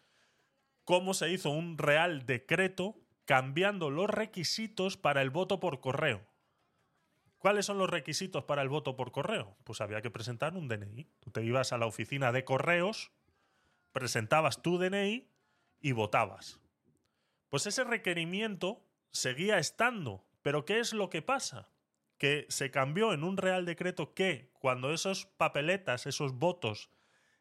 [0.83, 6.30] cómo se hizo un real decreto cambiando los requisitos para el voto por correo.
[7.41, 9.57] ¿Cuáles son los requisitos para el voto por correo?
[9.63, 11.07] Pues había que presentar un DNI.
[11.19, 13.11] Tú te ibas a la oficina de correos,
[13.91, 15.27] presentabas tu DNI
[15.79, 16.59] y votabas.
[17.49, 20.23] Pues ese requerimiento seguía estando.
[20.43, 21.69] Pero ¿qué es lo que pasa?
[22.19, 26.91] Que se cambió en un Real Decreto que cuando esos papeletas, esos votos,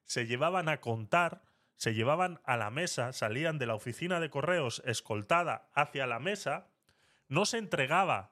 [0.07, 1.43] se llevaban a contar,
[1.77, 6.69] se llevaban a la mesa, salían de la oficina de correos escoltada hacia la mesa,
[7.29, 8.30] no se entregaba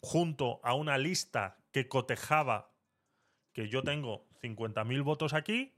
[0.00, 2.72] junto a una lista que cotejaba
[3.52, 5.74] que yo tengo 50.000 votos aquí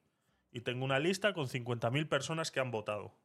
[0.50, 3.16] y tengo una lista con 50.000 personas que han votado.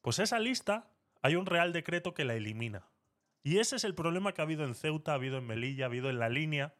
[0.00, 0.90] Pues esa lista
[1.22, 2.88] hay un real decreto que la elimina.
[3.42, 5.88] Y ese es el problema que ha habido en Ceuta, ha habido en Melilla, ha
[5.88, 6.74] habido en la línea.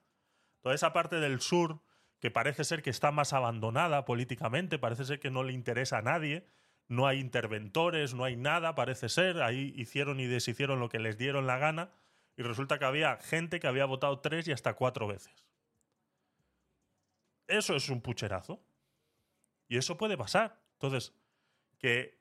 [0.60, 1.80] Toda esa parte del sur
[2.18, 6.02] que parece ser que está más abandonada políticamente, parece ser que no le interesa a
[6.02, 6.46] nadie,
[6.86, 11.16] no hay interventores, no hay nada, parece ser, ahí hicieron y deshicieron lo que les
[11.16, 11.90] dieron la gana,
[12.40, 15.46] y resulta que había gente que había votado tres y hasta cuatro veces.
[17.46, 18.64] Eso es un pucherazo.
[19.68, 20.58] Y eso puede pasar.
[20.72, 21.12] Entonces,
[21.76, 22.18] que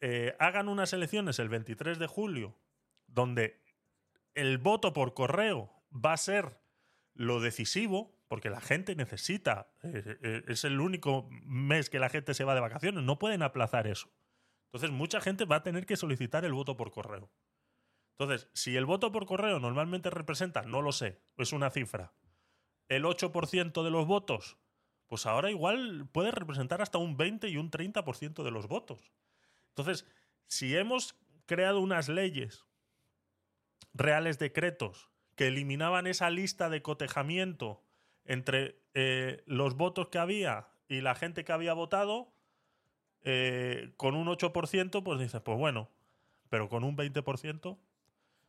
[0.00, 2.56] eh, hagan unas elecciones el 23 de julio,
[3.08, 3.60] donde
[4.36, 6.60] el voto por correo va a ser
[7.14, 12.32] lo decisivo, porque la gente necesita, eh, eh, es el único mes que la gente
[12.32, 14.08] se va de vacaciones, no pueden aplazar eso.
[14.66, 17.28] Entonces mucha gente va a tener que solicitar el voto por correo.
[18.18, 22.12] Entonces, si el voto por correo normalmente representa, no lo sé, es una cifra,
[22.88, 24.56] el 8% de los votos,
[25.06, 29.12] pues ahora igual puede representar hasta un 20 y un 30% de los votos.
[29.68, 30.04] Entonces,
[30.48, 31.14] si hemos
[31.46, 32.64] creado unas leyes,
[33.94, 37.84] reales decretos, que eliminaban esa lista de cotejamiento
[38.24, 42.32] entre eh, los votos que había y la gente que había votado,
[43.22, 45.88] eh, con un 8%, pues dices, pues bueno,
[46.48, 47.78] pero con un 20%,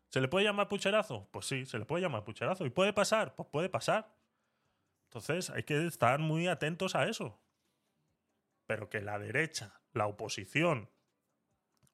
[0.10, 1.28] ¿se le puede llamar pucherazo?
[1.32, 2.66] Pues sí, se le puede llamar pucherazo.
[2.66, 3.36] ¿Y puede pasar?
[3.36, 4.14] Pues puede pasar.
[5.06, 7.40] Entonces hay que estar muy atentos a eso.
[8.66, 10.90] Pero que la derecha, la oposición,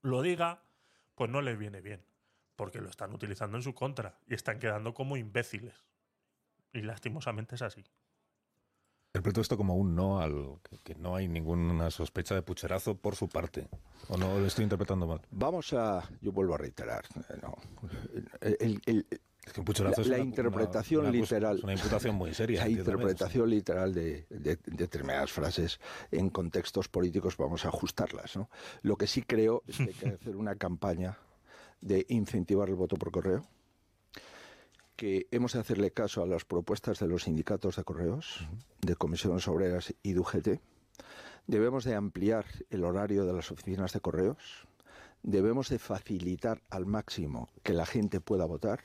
[0.01, 0.63] lo diga,
[1.15, 2.05] pues no les viene bien,
[2.55, 5.85] porque lo están utilizando en su contra y están quedando como imbéciles.
[6.73, 7.85] Y lastimosamente es así.
[9.15, 13.29] Interpreto esto como un no al que, no hay ninguna sospecha de pucherazo por su
[13.29, 13.69] parte.
[14.09, 15.21] ¿O no lo estoy interpretando mal?
[15.31, 16.03] Vamos a.
[16.19, 17.05] Yo vuelvo a reiterar.
[17.29, 17.55] Eh, no,
[18.41, 19.05] el,
[19.45, 21.59] es que un pucherazo la, es la interpretación literal.
[21.59, 22.59] Es una imputación muy seria.
[22.65, 25.79] La interpretación literal de, de, de, determinadas frases
[26.11, 28.35] en contextos políticos vamos a ajustarlas.
[28.35, 28.49] ¿no?
[28.81, 31.17] Lo que sí creo es que hay que hacer una campaña
[31.79, 33.47] de incentivar el voto por correo
[34.95, 38.47] que hemos de hacerle caso a las propuestas de los sindicatos de correos,
[38.81, 40.47] de comisiones obreras y de UGT.
[41.47, 44.67] Debemos de ampliar el horario de las oficinas de correos.
[45.21, 48.83] Debemos de facilitar al máximo que la gente pueda votar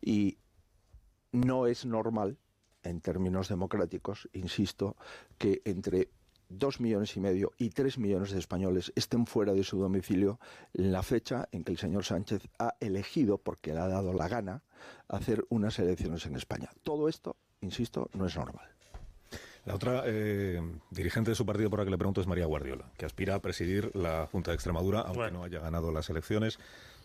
[0.00, 0.38] y
[1.32, 2.38] no es normal
[2.82, 4.96] en términos democráticos, insisto,
[5.38, 6.10] que entre
[6.58, 10.38] dos millones y medio y tres millones de españoles estén fuera de su domicilio
[10.74, 14.28] en la fecha en que el señor Sánchez ha elegido, porque le ha dado la
[14.28, 14.62] gana,
[15.08, 16.70] hacer unas elecciones en España.
[16.82, 18.68] Todo esto, insisto, no es normal.
[19.64, 22.90] La otra eh, dirigente de su partido por la que le pregunto es María Guardiola,
[22.96, 26.58] que aspira a presidir la Junta de Extremadura, aunque no haya ganado las elecciones.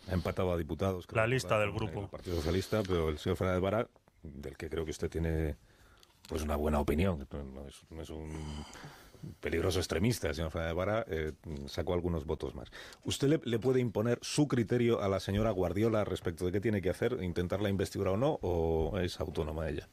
[0.09, 1.05] Ha empatado a diputados.
[1.11, 2.01] La lista del grupo.
[2.01, 3.87] El Partido Socialista, pero el señor Fernández Vara,
[4.23, 5.55] del que creo que usted tiene
[6.27, 7.25] pues una buena opinión,
[7.91, 8.29] no es, un
[9.39, 11.33] peligroso extremista, el señor Fernández Vara, eh,
[11.67, 12.69] sacó algunos votos más.
[13.03, 16.89] ¿Usted le, puede imponer su criterio a la señora Guardiola respecto de qué tiene que
[16.89, 19.87] hacer, intentar la investidura o no, o es autónoma ella?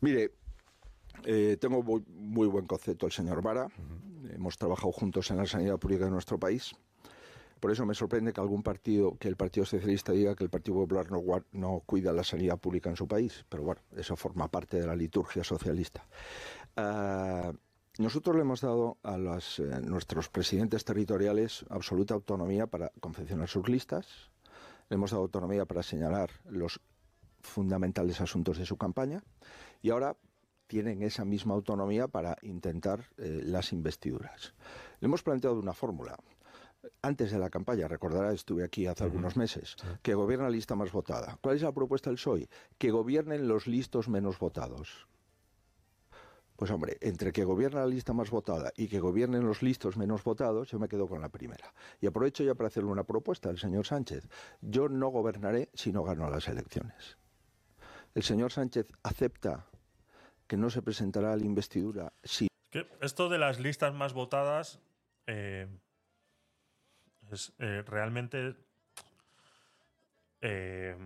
[0.00, 0.32] Mire,
[1.24, 3.68] eh, tengo muy, buen concepto el señor Vara.
[4.34, 6.74] Hemos trabajado juntos en la sanidad pública de nuestro país.
[7.60, 10.78] Por eso me sorprende que algún partido, que el Partido Socialista diga que el Partido
[10.78, 11.06] Popular
[11.52, 13.44] no, cuida la sanidad pública en su país.
[13.48, 16.04] Pero bueno, eso forma parte de la liturgia socialista.
[16.76, 17.52] Ah,
[17.98, 24.30] nosotros le hemos dado a eh, nuestros presidentes territoriales absoluta autonomía para confeccionar sus listas.
[24.88, 26.80] Le hemos dado autonomía para señalar los
[27.42, 29.22] fundamentales asuntos de su campaña.
[29.82, 30.16] Y ahora
[30.68, 34.54] tienen esa misma autonomía para intentar eh, las investiduras.
[35.00, 36.16] Le hemos planteado una fórmula.
[37.02, 40.90] Antes de la campaña, recordará, estuve aquí hace algunos meses, que gobierna la lista más
[40.90, 41.38] votada.
[41.42, 42.48] ¿Cuál es la propuesta del PSOE?
[42.78, 45.06] Que gobiernen los listos menos votados.
[46.62, 50.22] Pues hombre, entre que gobierna la lista más votada y que gobiernen los listos menos
[50.22, 51.74] votados, yo me quedo con la primera.
[52.00, 54.28] Y aprovecho ya para hacerle una propuesta al señor Sánchez.
[54.60, 57.18] Yo no gobernaré si no gano las elecciones.
[58.14, 59.66] El señor Sánchez acepta
[60.46, 62.46] que no se presentará a la investidura si...
[63.00, 64.78] esto de las listas más votadas
[65.26, 65.66] eh,
[67.32, 68.54] es eh, realmente...
[70.40, 70.96] Eh,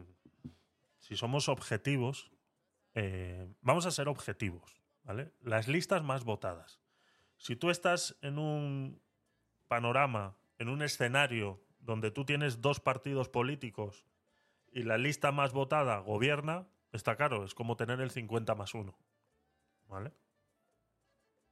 [0.98, 2.30] si somos objetivos,
[3.62, 4.76] vamos a ser objetivos,
[5.40, 6.80] Las listas más votadas.
[7.36, 9.00] Si tú estás en un
[9.68, 14.04] panorama, en un escenario donde tú tienes dos partidos políticos
[14.72, 18.98] y la lista más votada gobierna, está claro, es como tener el 50 más 1.
[19.86, 20.12] ¿Vale?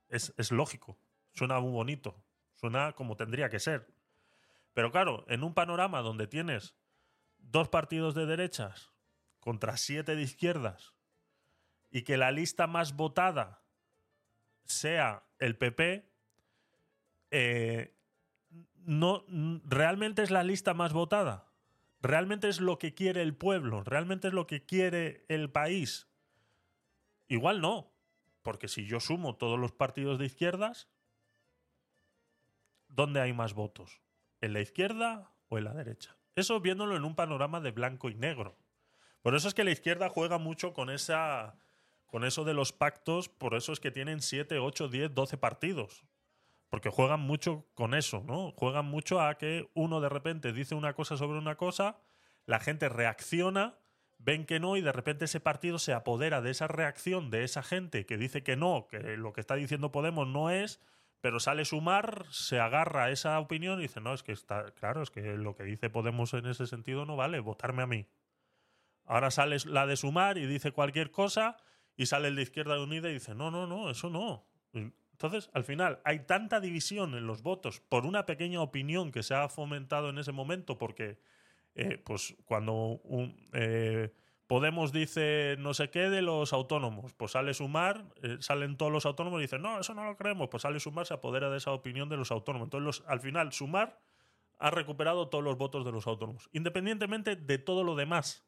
[0.09, 0.99] Es, lógico.
[1.33, 2.25] Suena muy bonito.
[2.55, 3.95] Suena como tendría que ser.
[4.73, 6.77] Pero claro, en un panorama donde tienes
[7.39, 8.93] dos partidos de derechas
[9.41, 10.95] contra siete de izquierdas
[11.95, 13.63] y que la lista más votada
[14.65, 16.11] sea el PP,
[17.31, 17.95] eh,
[18.85, 19.25] no,
[19.65, 21.53] realmente es la lista más votada.
[22.01, 23.85] Realmente es lo que quiere el pueblo.
[23.85, 26.09] Realmente es lo que quiere el país.
[27.29, 27.93] Igual no.
[28.43, 30.89] Porque si yo sumo todos los partidos de izquierdas,
[32.89, 34.01] ¿dónde hay más votos?
[34.41, 36.17] ¿En la izquierda o en la derecha?
[36.35, 38.59] Eso viéndolo en un panorama de blanco y negro.
[39.23, 41.57] Por eso es que la izquierda juega mucho con esa
[42.15, 46.05] con eso de los pactos, por eso es que tienen 7, 8, 10, 12 partidos.
[46.71, 48.53] Porque juegan mucho con eso, ¿no?
[48.53, 51.99] Juegan mucho a que uno de repente dice una cosa sobre una cosa,
[52.47, 53.81] la gente reacciona
[54.19, 57.65] ven que no y de repente ese partido se apodera de esa reacción de esa
[57.65, 60.81] gente que dice que no, que lo que está diciendo Podemos no es,
[61.21, 65.03] pero sale Sumar, se agarra a esa opinión y dice, no, es que está claro,
[65.03, 68.07] es que lo que dice Podemos en ese sentido no vale, votarme a mí.
[69.05, 71.57] Ahora sale la de Sumar y dice cualquier cosa
[71.97, 74.47] y sale el de Izquierda Unida y dice, no, no, no, eso no.
[74.73, 79.35] Entonces, al final, hay tanta división en los votos por una pequeña opinión que se
[79.35, 81.19] ha fomentado en ese momento porque
[81.75, 83.01] eh, pues cuando
[83.53, 84.13] eh,
[84.47, 89.07] Podemos dice no sé qué de los autónomos, pues sale Sumar, eh, salen todos los
[89.07, 91.73] autónomos y dicen, no, eso no lo creemos, pues sale Sumar, se apodera de esa
[91.73, 92.67] opinión de los autónomos.
[92.67, 93.99] Entonces, al final, Sumar
[94.59, 98.45] ha recuperado todos los votos de los autónomos, independientemente de todo lo demás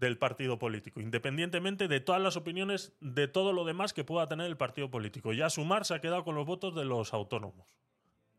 [0.00, 4.46] del partido político, independientemente de todas las opiniones de todo lo demás que pueda tener
[4.46, 5.32] el partido político.
[5.32, 7.68] Ya Sumar se ha quedado con los votos de los autónomos.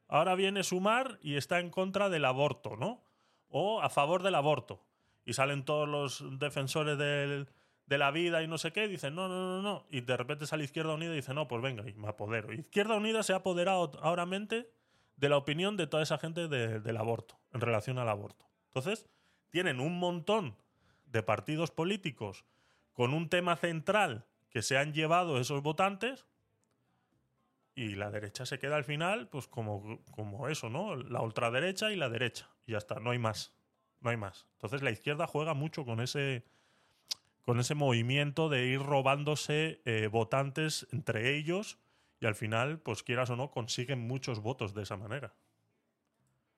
[0.08, 3.04] Ahora viene Sumar y está en contra del aborto, ¿no?
[3.52, 4.84] o a favor del aborto.
[5.26, 9.28] Y salen todos los defensores de la vida y no sé qué, y dicen, no,
[9.28, 9.86] no, no, no.
[9.92, 12.52] Y de repente sale Izquierda Unida y dice, no, pues venga, y me apodero.
[12.54, 17.38] Izquierda Unida se ha apoderado ahora de la opinión de toda esa gente del aborto,
[17.54, 18.50] en relación al aborto.
[18.68, 19.08] Entonces,
[19.50, 20.56] tienen un montón
[21.12, 22.46] de partidos políticos
[22.94, 26.26] con un tema central que se han llevado esos votantes
[27.74, 30.96] y la derecha se queda al final, pues como, como eso, ¿no?
[30.96, 32.50] La ultraderecha y la derecha.
[32.66, 33.54] Y ya está, no hay más.
[34.02, 34.48] No hay más.
[34.54, 36.44] Entonces la izquierda juega mucho con ese,
[37.44, 41.80] con ese movimiento de ir robándose eh, votantes entre ellos
[42.20, 45.34] y al final, pues quieras o no, consiguen muchos votos de esa manera.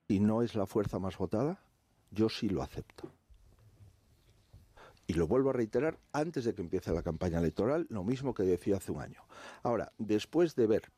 [0.07, 1.61] ¿Y no es la fuerza más votada?
[2.11, 3.09] Yo sí lo acepto.
[5.07, 8.43] Y lo vuelvo a reiterar antes de que empiece la campaña electoral, lo mismo que
[8.43, 9.21] decía hace un año.
[9.63, 10.91] Ahora, después de ver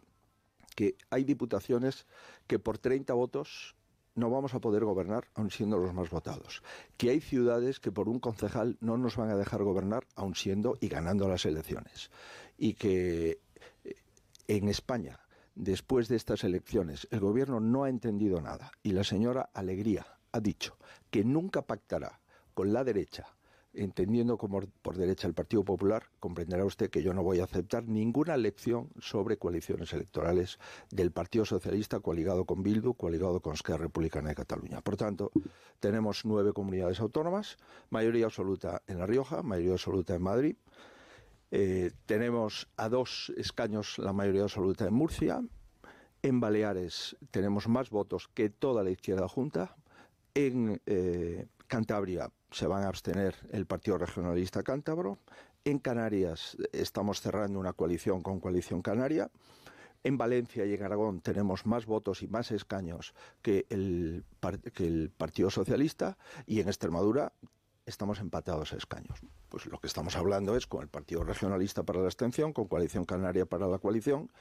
[0.75, 2.05] que hay diputaciones
[2.47, 3.75] que por 30 votos
[4.15, 6.63] no vamos a poder gobernar aun siendo los más votados.
[6.97, 10.77] Que hay ciudades que por un concejal no nos van a dejar gobernar aun siendo
[10.79, 12.09] y ganando las elecciones.
[12.57, 13.41] Y que
[13.83, 13.95] eh,
[14.47, 15.19] en España,
[15.55, 20.39] después de estas elecciones, el gobierno no ha entendido nada y la señora Alegría ha
[20.39, 20.77] dicho
[21.11, 22.21] que nunca pactará
[22.53, 23.34] con la derecha
[23.75, 27.87] entendiendo como por derecha el Partido Popular, comprenderá usted que yo no voy a aceptar
[27.87, 30.59] ninguna lección sobre coaliciones electorales
[30.91, 34.81] del Partido Socialista coaligado con Bildu, coaligado con Esquerra Republicana de Cataluña.
[34.81, 35.31] Por tanto,
[35.79, 37.57] tenemos nueve comunidades autónomas,
[37.89, 40.55] mayoría absoluta en La Rioja, mayoría absoluta en Madrid.
[41.51, 45.41] Eh, tenemos a dos escaños la mayoría absoluta en Murcia.
[46.21, 49.75] En Baleares tenemos más votos que toda la izquierda junta.
[50.33, 55.19] En eh, Cantabria se van a abstener el Partido Regionalista Cántabro.
[55.65, 59.29] En Canarias estamos cerrando una coalición con Coalición Canaria.
[60.05, 64.23] En Valencia y en Aragón tenemos más votos y más escaños que el,
[64.73, 66.17] que el Partido Socialista.
[66.45, 67.33] Y en Extremadura
[67.85, 69.19] estamos empatados a escaños.
[69.49, 73.03] Pues lo que estamos hablando es con el Partido Regionalista para la abstención, con Coalición
[73.03, 74.31] Canaria para la coalición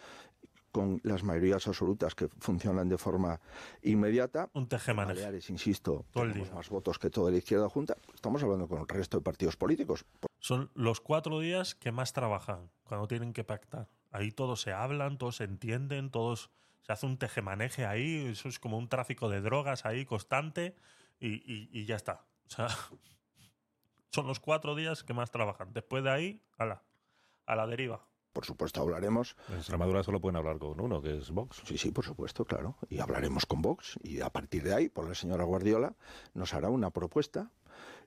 [0.75, 3.41] con las mayorías absolutas que funcionan de forma
[3.83, 4.51] inmediata.
[4.55, 5.21] Un tejemaneje.
[5.21, 7.97] Baleares, insisto, tenemos más votos que toda la izquierda junta.
[8.13, 10.05] Estamos hablando con el resto de partidos políticos.
[10.41, 13.87] Son los cuatro días que más trabajan cuando tienen que pactar.
[14.11, 16.51] Ahí todos se hablan, todos se entienden, todos
[16.83, 18.27] se hace un tejemaneje ahí.
[18.33, 20.75] Eso es como un tráfico de drogas ahí constante
[21.21, 22.25] y, ya está.
[22.49, 22.67] O sea,
[24.11, 25.73] son los cuatro días que más trabajan.
[25.73, 26.83] Después de ahí, a la,
[27.47, 28.05] a la deriva
[28.35, 29.37] por supuesto hablaremos.
[29.49, 31.63] En Extremadura solo pueden hablar con uno, que es Vox.
[31.65, 32.77] Sí, sí, por supuesto, claro.
[32.91, 33.97] Y hablaremos con Vox.
[34.03, 35.95] Y a partir de ahí, por la señora Guardiola,
[36.35, 37.51] nos hará una propuesta.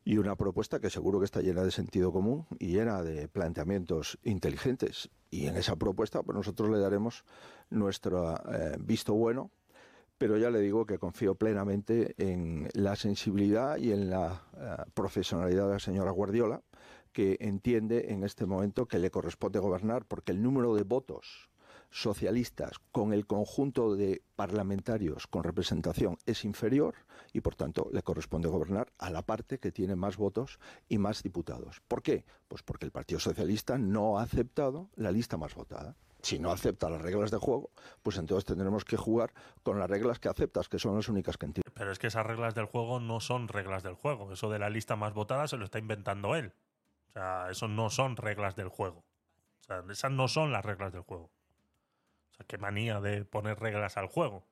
[0.03, 4.19] Y una propuesta que seguro que está llena de sentido común y llena de planteamientos
[4.23, 5.09] inteligentes.
[5.31, 7.23] Y en esa propuesta, pues nosotros le daremos
[7.69, 9.49] nuestro eh, visto bueno.
[10.17, 15.67] Pero ya le digo que confío plenamente en la sensibilidad y en la eh, profesionalidad
[15.67, 16.61] de la señora Guardiola
[17.11, 21.49] que entiende en este momento que le corresponde gobernar porque el número de votos
[21.89, 26.95] socialistas con el conjunto de parlamentarios con representación es inferior
[27.33, 31.23] y por tanto le corresponde gobernar a la parte que tiene más votos y más
[31.23, 31.81] diputados.
[31.87, 32.25] ¿Por qué?
[32.47, 35.95] Pues porque el Partido Socialista no ha aceptado la lista más votada.
[36.21, 37.69] Si no acepta las reglas de juego,
[38.03, 39.33] pues entonces tendremos que jugar
[39.63, 41.71] con las reglas que aceptas, que son las únicas que entiende.
[41.73, 44.33] Pero es que esas reglas del juego no son reglas del juego.
[44.33, 46.53] Eso de la lista más votada se lo está inventando él.
[47.17, 49.03] Sea, eso no son reglas del juego.
[49.89, 51.31] Esas no son las reglas del juego.
[52.29, 54.45] O sea, qué manía de poner reglas al juego.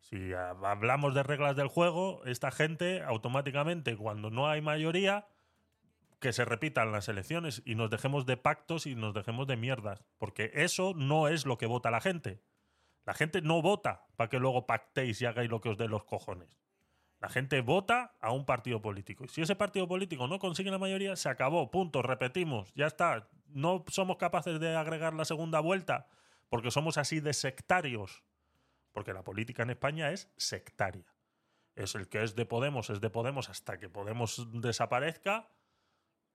[0.00, 5.28] Si hablamos de reglas del juego, esta gente automáticamente, cuando no hay mayoría,
[6.18, 10.02] que se repitan las elecciones y nos dejemos de pactos y nos dejemos de mierdas.
[10.18, 12.42] Porque eso no es lo que vota la gente.
[13.04, 16.02] La gente no vota para que luego pactéis y hagáis lo que os dé los
[16.02, 16.61] cojones.
[17.22, 19.24] La gente vota a un partido político.
[19.24, 21.70] Y si ese partido político no consigue la mayoría, se acabó.
[21.70, 22.02] Punto.
[22.02, 22.74] Repetimos.
[22.74, 23.28] Ya está.
[23.46, 26.08] No somos capaces de agregar la segunda vuelta
[26.48, 28.24] porque somos así de sectarios.
[28.90, 31.14] Porque la política en España es sectaria.
[31.76, 35.48] Es el que es de Podemos, es de Podemos hasta que Podemos desaparezca.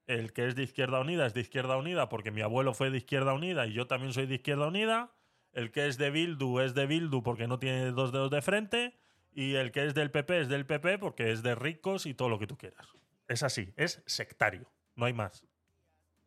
[0.06, 3.00] El que es de Izquierda Unida es de Izquierda Unida porque mi abuelo fue de
[3.00, 5.12] Izquierda Unida y yo también soy de Izquierda Unida.
[5.52, 8.96] El que es de Bildu es de Bildu porque no tiene dos dedos de frente
[9.38, 12.28] y el que es del PP es del PP porque es de ricos y todo
[12.28, 12.88] lo que tú quieras.
[13.28, 15.46] Es así, es sectario, no hay más.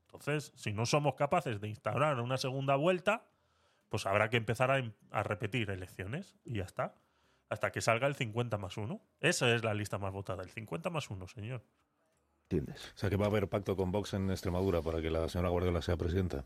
[0.03, 3.27] Entonces, si no somos capaces de instaurar una segunda vuelta,
[3.89, 6.95] pues habrá que empezar a, repetir elecciones y ya está.
[7.49, 9.01] Hasta que salga el 50 más 1.
[9.19, 11.65] Esa es la lista más votada, el 50 más 1, señor.
[12.59, 15.51] O sea, que va a haber pacto con Vox en Extremadura para que la señora
[15.51, 16.45] Guardiola sea presidenta.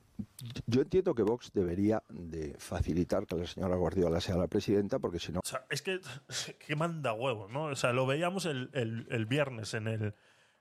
[0.67, 5.19] Yo entiendo que Vox debería de facilitar que la señora Guardiola sea la presidenta, porque
[5.19, 5.41] si no...
[5.41, 6.01] O sea, es que,
[6.67, 7.65] que manda huevo, ¿no?
[7.65, 10.15] O sea, lo veíamos el, el, viernes en el,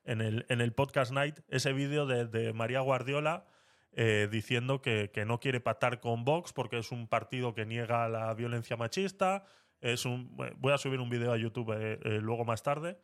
[0.05, 3.45] en, el, en el podcast night, ese vídeo de, de, María Guardiola
[3.91, 8.07] eh, diciendo que, que, no quiere pactar con Vox porque es un partido que niega
[8.07, 9.43] la violencia machista.
[9.81, 12.97] Es un, voy a subir un vídeo a YouTube eh, eh, luego más tarde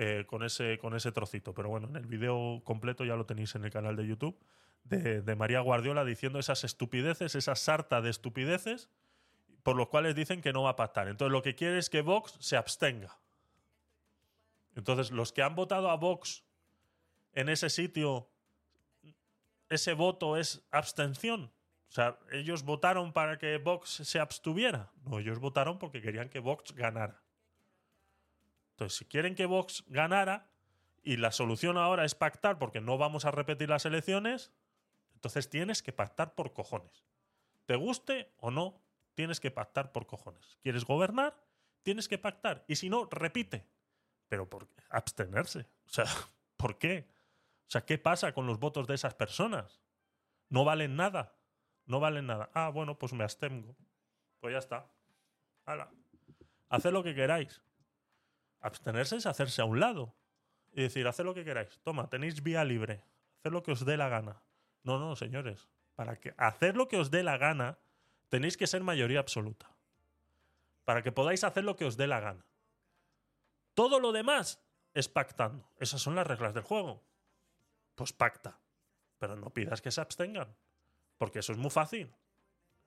[0.00, 1.52] eh, con, ese, con ese trocito.
[1.52, 4.38] Pero bueno, en el vídeo completo ya lo tenéis en el canal de YouTube
[4.84, 8.88] de, María Guardiola diciendo esas estupideces, esa sarta de estupideces
[9.62, 11.08] por los cuales dicen que no va a pactar.
[11.08, 13.18] Entonces lo que quiere es que Vox se abstenga.
[14.76, 16.44] Entonces los que han votado a Vox
[17.32, 18.30] en ese sitio,
[19.68, 21.52] ese voto es abstención.
[21.88, 24.92] O sea, ellos votaron para que Vox se abstuviera.
[25.04, 27.22] No, ellos votaron porque querían que Vox ganara.
[28.78, 30.48] Entonces, si quieren que Vox ganara
[31.02, 34.52] y la solución ahora es pactar porque no vamos a repetir las elecciones,
[35.14, 37.04] entonces tienes que pactar por cojones.
[37.66, 38.80] Te guste o no,
[39.14, 40.58] tienes que pactar por cojones.
[40.62, 41.48] ¿Quieres gobernar?
[41.88, 42.66] tienes que pactar.
[42.68, 43.66] Y si no, repite.
[44.28, 45.60] Pero por abstenerse.
[45.86, 46.04] O sea,
[46.58, 47.08] ¿por qué?
[47.66, 49.80] O sea, ¿qué pasa con los votos de esas personas?
[50.50, 51.34] No valen nada.
[51.86, 52.50] No valen nada.
[52.52, 53.74] Ah, bueno, pues me abstengo.
[54.40, 54.86] Pues ya está.
[55.64, 55.90] Hala.
[56.68, 57.62] Haced lo que queráis.
[58.60, 60.14] Abstenerse es hacerse a un lado.
[60.72, 61.80] Y decir, haced lo que queráis.
[61.82, 63.02] Toma, tenéis vía libre.
[63.38, 64.42] Haced lo que os dé la gana.
[64.82, 65.68] No, no, señores.
[65.94, 67.78] Para que hacer lo que os dé la gana,
[68.28, 69.70] tenéis que ser mayoría absoluta.
[70.84, 72.44] Para que podáis hacer lo que os dé la gana.
[73.74, 74.60] Todo lo demás
[74.94, 75.70] es pactando.
[75.78, 77.02] Esas son las reglas del juego.
[77.94, 78.58] Pues pacta.
[79.18, 80.54] Pero no pidas que se abstengan.
[81.16, 82.14] Porque eso es muy fácil.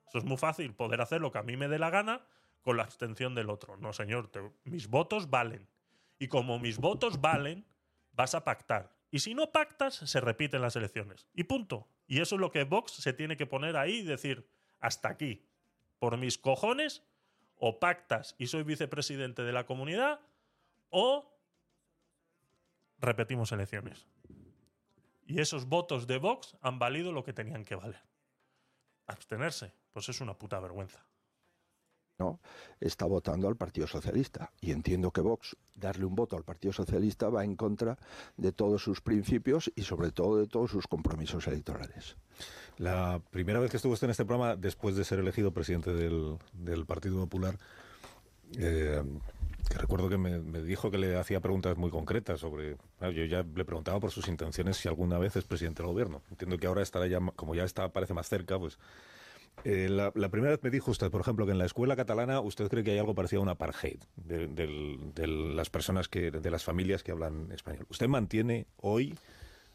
[0.08, 2.22] Eso es muy fácil, poder hacer lo que a mí me dé la gana
[2.62, 3.76] con la abstención del otro.
[3.76, 4.30] No, señor,
[4.64, 5.68] mis votos valen.
[6.18, 7.66] Y como mis votos valen,
[8.12, 8.94] vas a pactar.
[9.10, 11.28] Y si no pactas, se repiten las elecciones.
[11.34, 11.88] Y punto.
[12.06, 14.48] Y eso es lo que Vox se tiene que poner ahí y decir,
[14.80, 15.44] hasta aquí.
[15.98, 17.02] Por mis cojones,
[17.64, 20.20] o pactas y soy vicepresidente de la comunidad,
[20.90, 21.32] o
[22.98, 24.08] repetimos elecciones.
[25.26, 28.02] Y esos votos de Vox han valido lo que tenían que valer.
[29.06, 31.06] Abstenerse, pues es una puta vergüenza.
[32.80, 34.52] Está votando al Partido Socialista.
[34.60, 37.98] Y entiendo que Vox, darle un voto al Partido Socialista, va en contra
[38.36, 42.16] de todos sus principios y sobre todo de todos sus compromisos electorales.
[42.78, 46.86] La primera vez que estuvo usted en este programa, después de ser elegido presidente del,
[46.86, 47.58] Partido Popular,
[48.58, 49.02] eh,
[49.68, 52.76] que recuerdo que me, dijo que le hacía preguntas muy concretas sobre.
[53.00, 56.22] yo ya le preguntaba por sus intenciones si alguna vez es presidente del gobierno.
[56.30, 58.78] Entiendo que ahora estará ya, como ya está, parece más cerca, pues.
[59.64, 62.40] Eh, la, la primera vez me dijo usted, por ejemplo, que en la escuela catalana
[62.40, 66.30] usted cree que hay algo parecido a un apartheid de, del- de las personas que,
[66.30, 67.86] de las familias que hablan español.
[67.88, 69.16] ¿Usted mantiene hoy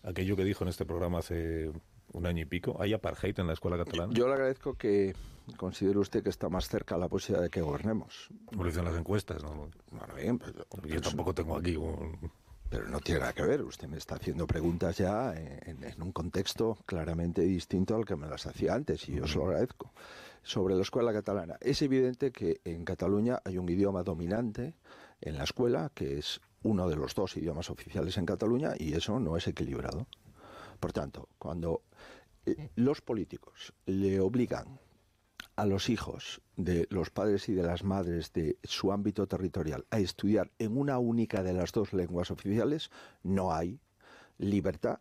[0.03, 1.71] aquello que dijo en este programa hace
[2.13, 2.78] un año y pico?
[2.82, 4.13] ¿Hay apartheid en la escuela catalana?
[4.13, 5.15] Yo le agradezco que
[5.55, 8.28] considere usted que está más cerca la posibilidad de que gobernemos.
[8.45, 9.69] Como lo dicen las encuestas, ¿no?
[9.91, 12.32] Bueno, bien, pero, Yo tampoco tengo aquí un...
[12.70, 13.61] pero no tiene nada que ver.
[13.61, 18.28] Usted me está haciendo preguntas ya en, en un contexto claramente distinto al que me
[18.28, 19.91] las hacía antes y yo se lo agradezco.
[20.43, 24.76] Sobre la escuela catalana, es evidente que en Cataluña hay un idioma dominante
[25.22, 29.20] en la escuela que es uno de los dos idiomas oficiales en Cataluña y eso
[29.20, 30.07] no es equilibrado.
[30.80, 31.82] Por tanto, cuando
[32.45, 34.80] eh, los políticos le obligan
[35.58, 39.99] a los hijos de los padres y de las madres de su ámbito territorial a
[39.99, 42.91] estudiar en una única de las dos lenguas oficiales,
[43.24, 43.80] no hay
[44.38, 44.99] libertad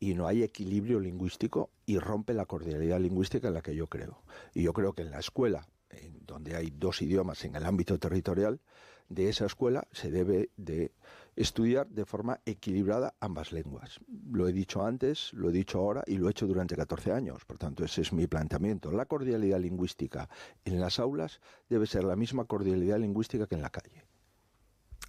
[0.00, 4.22] y no hay equilibrio lingüístico y rompe la cordialidad lingüística en la que yo creo.
[4.52, 7.98] Y yo creo que en la escuela, en donde hay dos idiomas en el ámbito
[7.98, 8.60] territorial,
[9.08, 10.90] de esa escuela se debe de
[11.36, 14.00] estudiar de forma equilibrada ambas lenguas.
[14.32, 17.44] Lo he dicho antes, lo he dicho ahora y lo he hecho durante 14 años.
[17.44, 18.90] Por tanto, ese es mi planteamiento.
[18.90, 20.28] La cordialidad lingüística
[20.64, 24.04] en las aulas debe ser la misma cordialidad lingüística que en la calle.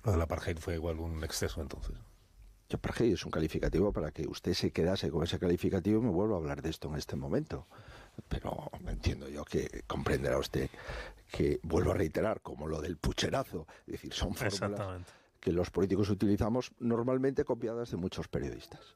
[0.04, 1.96] Lo del apartheid fue igual un exceso entonces.
[2.70, 6.12] Y apartheid es un calificativo para que usted se quedase con ese calificativo y me
[6.12, 7.68] vuelva a hablar de esto en este momento.
[8.28, 10.70] Pero entiendo yo que comprenderá usted
[11.32, 15.12] que, vuelvo a reiterar, como lo del pucherazo, es decir, son fórmulas Exactamente.
[15.40, 18.96] Que los políticos utilizamos normalmente copiadas de muchos periodistas.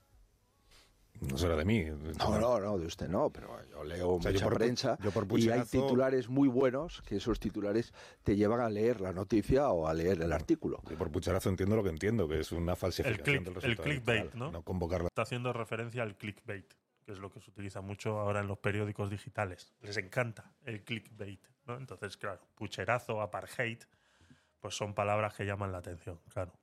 [1.20, 1.84] No será de mí.
[1.84, 4.98] No, no, no, de usted no, pero yo leo sea, yo mucha por pu- prensa
[5.04, 9.14] yo por y hay titulares muy buenos que esos titulares te llevan a leer la
[9.14, 10.82] noticia o a leer el artículo.
[10.90, 13.84] Yo por pucherazo entiendo lo que entiendo, que es una falsificación click- del el resultado
[13.84, 14.52] clickbait, electoral, ¿no?
[14.52, 15.08] No convocar la...
[15.08, 16.74] Está haciendo referencia al clickbait,
[17.06, 19.74] que es lo que se utiliza mucho ahora en los periódicos digitales.
[19.84, 21.78] Les encanta el clickbait, ¿no?
[21.78, 23.84] Entonces, claro, pucherazo, apartheid,
[24.62, 26.54] pues son palabras que llaman la atención, claro.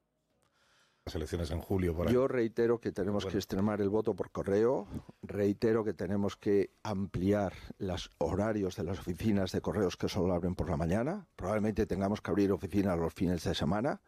[1.05, 1.95] las elecciones en julio.
[1.97, 2.13] Por ahí.
[2.15, 3.33] Yo reitero que tenemos Bueno.
[3.33, 4.87] que extremar el voto por correo,
[5.23, 10.55] reitero que tenemos que ampliar los horarios de las oficinas de correos que solo abren
[10.55, 14.03] por la mañana, probablemente tengamos que abrir oficinas los fines de semana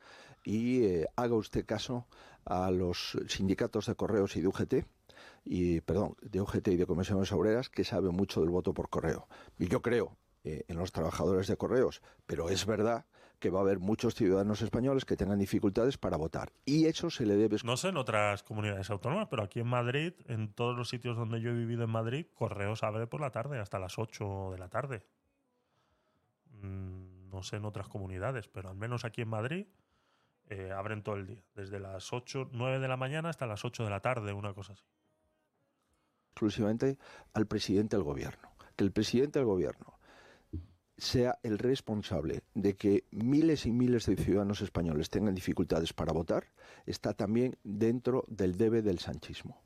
[0.44, 2.06] y eh, haga usted caso
[2.44, 4.74] a los sindicatos de correos y de UGT
[5.44, 9.26] y perdón, de UGT y de comisiones obreras que saben mucho del voto por correo.
[9.58, 13.06] Y yo creo eh, en los trabajadores de correos, pero es verdad
[13.40, 17.26] que va a haber muchos ciudadanos españoles que tengan dificultades para votar y eso se
[17.26, 20.88] le debe No sé en otras comunidades autónomas, pero aquí en Madrid, en todos los
[20.88, 24.50] sitios donde yo he vivido en Madrid, Correos abre por la tarde, hasta las 8
[24.52, 25.02] de la tarde.
[26.62, 29.66] Mm, No sé en otras comunidades, pero al menos aquí en Madrid
[30.48, 31.42] eh, abren todo el día.
[31.54, 34.72] Desde las 8, 9 de la mañana hasta las 8 de la tarde, una cosa
[34.72, 34.84] así.
[36.32, 36.98] exclusivamente
[37.34, 38.50] al presidente del gobierno.
[38.76, 39.99] Que el presidente del gobierno
[41.00, 46.46] sea el responsable de que miles y miles de ciudadanos españoles tengan dificultades para votar,
[46.86, 49.60] está también dentro del debe del sanchismo.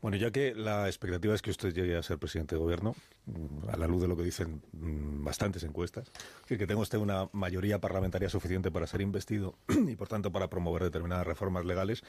[0.00, 2.94] Bueno, ya que la expectativa es que usted llegue a ser presidente de gobierno,
[3.26, 6.10] mm, a la luz de lo que dicen mm, bastantes encuestas,
[6.46, 10.48] que, que tenga usted una mayoría parlamentaria suficiente para ser investido y, por tanto, para
[10.48, 12.02] promover determinadas reformas legales,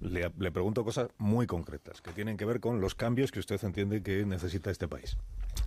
[0.00, 3.62] le, le pregunto cosas muy concretas que tienen que ver con los cambios que usted
[3.64, 5.16] entiende que necesita este país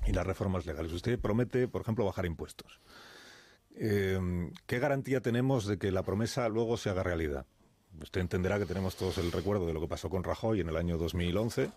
[0.07, 0.91] y las reformas legales.
[0.91, 2.79] Usted promete, por ejemplo, bajar impuestos.
[3.75, 7.45] Eh, ¿Qué garantía tenemos de que la promesa luego se haga realidad?
[8.01, 10.77] Usted entenderá que tenemos todos el recuerdo de lo que pasó con Rajoy en el
[10.77, 11.69] año 2011,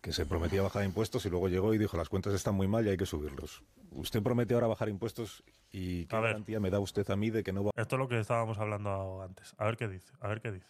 [0.00, 2.86] que se prometía bajar impuestos y luego llegó y dijo las cuentas están muy mal
[2.86, 3.62] y hay que subirlos.
[3.92, 6.30] Usted promete ahora bajar impuestos y ¿qué A ver.
[6.30, 8.58] garantía me da usted a mí de que no va Esto es lo que estábamos
[8.58, 9.54] hablando antes.
[9.58, 10.12] A ver qué dice.
[10.20, 10.66] A ver qué dice.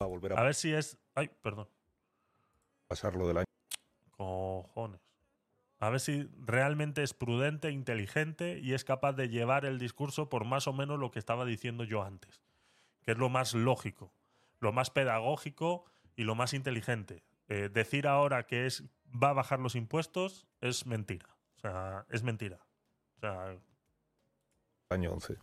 [0.00, 0.96] a volver a A ver si es.
[1.14, 1.68] Ay, perdón.
[2.88, 3.44] pasar lo del año?
[4.16, 5.00] Cojones.
[5.80, 10.44] A ver si realmente es prudente, inteligente y es capaz de llevar el discurso por
[10.44, 12.42] más o menos lo que estaba diciendo yo antes.
[13.00, 14.12] Que es lo más lógico,
[14.60, 17.24] lo más pedagógico y lo más inteligente.
[17.48, 21.34] Eh, decir ahora que es va a bajar los impuestos es mentira.
[21.56, 22.58] O sea, es mentira.
[24.90, 25.38] Año 11.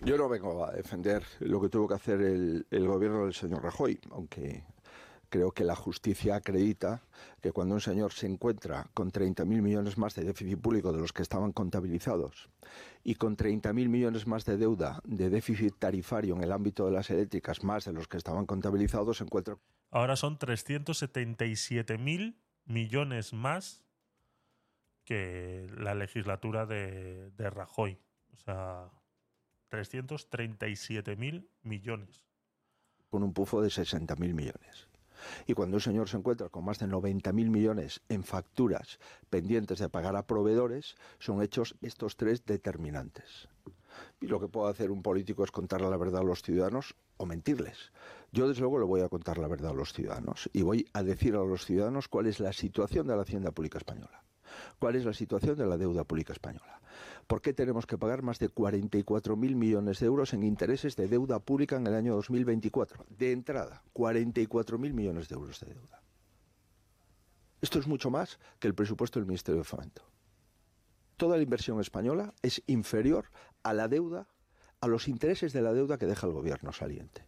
[0.00, 3.98] Yo no vengo a defender lo que tuvo que hacer el gobierno del señor Rajoy,
[4.10, 4.64] aunque
[5.32, 7.02] creo que la justicia acredita
[7.40, 11.14] que cuando un señor se encuentra con 30.000 millones más de déficit público de los
[11.14, 12.50] que estaban contabilizados
[13.02, 17.08] y con 30.000 millones más de deuda de déficit tarifario en el ámbito de las
[17.08, 19.56] eléctricas más de los que estaban contabilizados, se encuentra
[19.90, 23.82] ahora son 377 mil millones más
[25.04, 27.98] que la legislatura de, de Rajoy.
[28.34, 28.90] O sea,
[29.68, 32.22] 337 mil millones.
[33.08, 34.91] con un pufo de 60.000 millones.
[35.46, 38.98] Y cuando un señor se encuentra con más de 90.000 millones en facturas
[39.30, 43.48] pendientes de pagar a proveedores, son hechos estos tres determinantes.
[44.20, 47.26] Y lo que puede hacer un político es contarle la verdad a los ciudadanos o
[47.26, 47.92] mentirles.
[48.32, 51.02] Yo, desde luego, le voy a contar la verdad a los ciudadanos y voy a
[51.02, 54.24] decir a los ciudadanos cuál es la situación de la hacienda pública española.
[54.78, 56.81] ¿Cuál es la situación de la deuda pública española?
[57.26, 61.38] ¿Por qué tenemos que pagar más de 44.000 millones de euros en intereses de deuda
[61.38, 63.06] pública en el año 2024?
[63.08, 66.02] De entrada, 44.000 millones de euros de deuda.
[67.60, 70.02] Esto es mucho más que el presupuesto del Ministerio de Fomento.
[71.16, 73.26] Toda la inversión española es inferior
[73.62, 74.26] a la deuda,
[74.80, 77.24] a los intereses de la deuda que deja el gobierno saliente.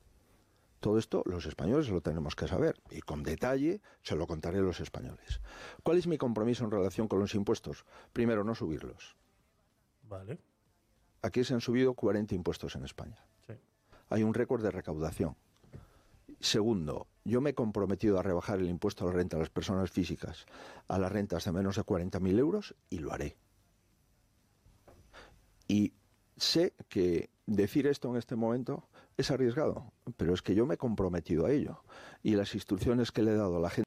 [0.80, 4.62] Todo esto los españoles lo tenemos que saber y con detalle se lo contaré a
[4.62, 5.40] los españoles.
[5.82, 7.86] ¿Cuál es mi compromiso en relación con los impuestos?
[8.12, 9.16] Primero, no subirlos.
[10.08, 10.38] Vale.
[11.22, 13.24] Aquí se han subido 40 impuestos en España.
[13.46, 13.54] Sí.
[14.10, 15.36] Hay un récord de recaudación.
[16.40, 19.90] Segundo, yo me he comprometido a rebajar el impuesto a la renta a las personas
[19.90, 20.46] físicas
[20.88, 23.36] a las rentas de menos de 40.000 euros y lo haré.
[25.66, 25.94] Y
[26.36, 30.78] sé que decir esto en este momento es arriesgado, pero es que yo me he
[30.78, 31.82] comprometido a ello.
[32.22, 33.83] Y las instrucciones que le he dado a la gente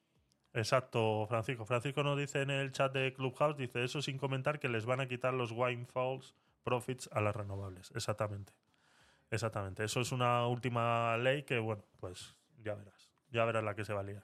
[0.54, 1.66] Exacto, Francisco.
[1.66, 5.02] Francisco nos dice en el chat de Clubhouse, dice eso sin comentar que les van
[5.02, 6.34] a quitar los windfalls
[6.64, 7.92] profits a las renovables.
[7.96, 8.54] Exactamente.
[9.30, 9.84] Exactamente.
[9.84, 13.10] Eso es una última ley que, bueno, pues ya verás.
[13.32, 14.24] Ya verás la que se va a liar.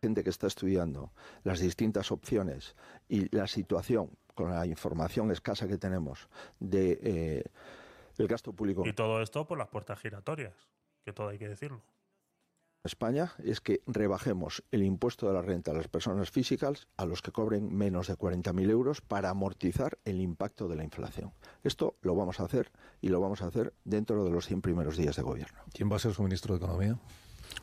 [0.00, 1.12] gente que está estudiando
[1.42, 2.76] las distintas opciones
[3.08, 6.28] y la situación con la información escasa que tenemos
[6.60, 7.44] de eh,
[8.18, 10.54] el gasto público Y todo esto por las puertas giratorias,
[11.04, 11.82] que todo hay que decirlo.
[12.86, 17.22] España es que rebajemos el impuesto de la renta a las personas físicas a los
[17.22, 21.32] que cobren menos de 40.000 euros para amortizar el impacto de la inflación.
[21.64, 24.96] Esto lo vamos a hacer y lo vamos a hacer dentro de los 100 primeros
[24.96, 25.58] días de gobierno.
[25.72, 26.98] ¿Quién va a ser su ministro de Economía?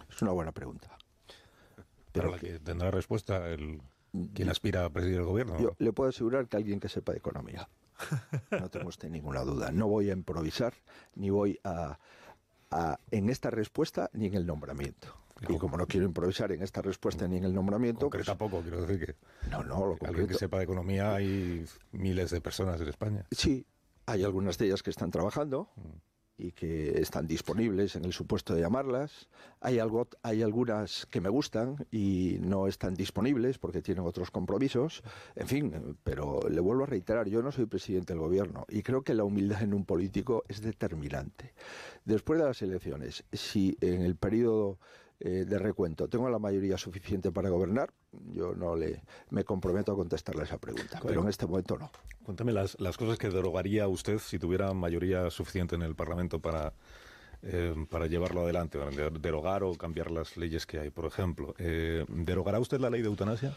[0.09, 0.89] Es una buena pregunta.
[0.89, 3.81] Para Pero la que tendrá respuesta el
[4.33, 5.59] quien aspira a presidir el gobierno.
[5.59, 7.67] Yo le puedo asegurar que alguien que sepa de economía.
[8.51, 9.71] No tengo usted ninguna duda.
[9.71, 10.73] No voy a improvisar,
[11.15, 11.97] ni voy a,
[12.73, 15.07] a- en esta respuesta, ni en el nombramiento.
[15.49, 18.61] Y como no quiero improvisar en esta respuesta ni en el nombramiento, pues, Concreta poco,
[18.61, 22.79] quiero decir que no, no, lo alguien que sepa de economía hay miles de personas
[22.79, 23.25] en España.
[23.31, 23.65] Sí,
[24.05, 25.81] hay algunas de ellas que están trabajando Mm.
[26.43, 29.29] Y que están disponibles en el supuesto de llamarlas.
[29.61, 35.03] Hay, algo, hay algunas que me gustan y no están disponibles porque tienen otros compromisos.
[35.35, 39.03] En fin, pero le vuelvo a reiterar, yo no soy presidente del gobierno y creo
[39.03, 41.53] que la humildad en un político es determinante.
[42.03, 44.79] Después de las elecciones, si en el periodo
[45.25, 47.93] eh, de recuento tengo la mayoría suficiente para gobernar,
[48.33, 51.89] yo no le me comprometo a contestarle esa pregunta, pero en este momento no.
[52.23, 56.73] Cuéntame las, las cosas que derogaría usted si tuviera mayoría suficiente en el Parlamento para,
[57.41, 60.89] eh, para llevarlo adelante, para derogar o cambiar las leyes que hay.
[60.89, 63.55] Por ejemplo, eh, ¿derogará usted la ley de eutanasia?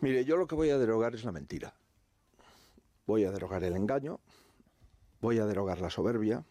[0.00, 1.74] Mire, yo lo que voy a derogar es la mentira.
[3.04, 4.20] Voy a derogar el engaño,
[5.20, 6.44] voy a derogar la soberbia,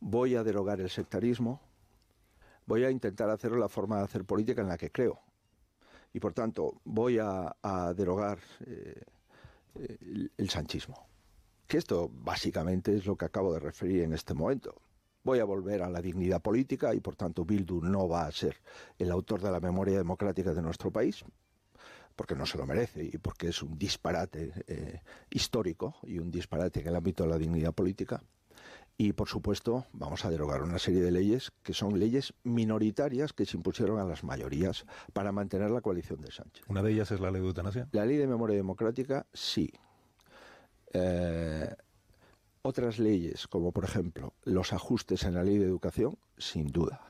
[0.00, 1.62] voy a derogar el sectarismo,
[2.70, 5.18] Voy a intentar hacerlo la forma de hacer política en la que creo.
[6.12, 7.52] Y por tanto, voy a,
[7.96, 9.02] derogar eh,
[10.36, 11.08] el, sanchismo.
[11.66, 14.80] Que esto básicamente es lo que acabo de referir en este momento.
[15.24, 18.54] Voy a volver a la dignidad política y por tanto Bildu no va a ser
[19.00, 21.24] el autor de la memoria democrática de nuestro país
[22.14, 25.00] porque no se lo merece y porque es un disparate eh,
[25.30, 28.22] histórico y un disparate en el ámbito de la dignidad política.
[29.02, 33.46] Y, por supuesto, vamos a derogar una serie de leyes que son leyes minoritarias que
[33.46, 34.84] se impusieron a las mayorías
[35.14, 36.66] para mantener la coalición de Sánchez.
[36.68, 37.88] ¿Una de ellas es la ley de eutanasia?
[37.92, 39.72] La ley de memoria democrática, sí.
[40.92, 41.74] Eh,
[42.60, 47.09] otras leyes, como por ejemplo los ajustes en la ley de educación, sin duda.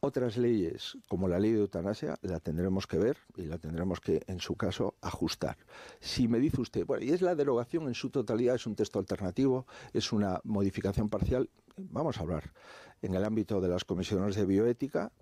[0.00, 4.22] Otras leyes, como la ley de eutanasia, la tendremos que ver y la tendremos que,
[4.26, 5.56] en su caso, ajustar.
[6.00, 8.98] Si me dice usted, bueno, y es la derogación en su totalidad, es un texto
[8.98, 12.52] alternativo, es una modificación parcial, vamos a hablar.
[13.00, 15.12] En el ámbito de las comisiones de bioética,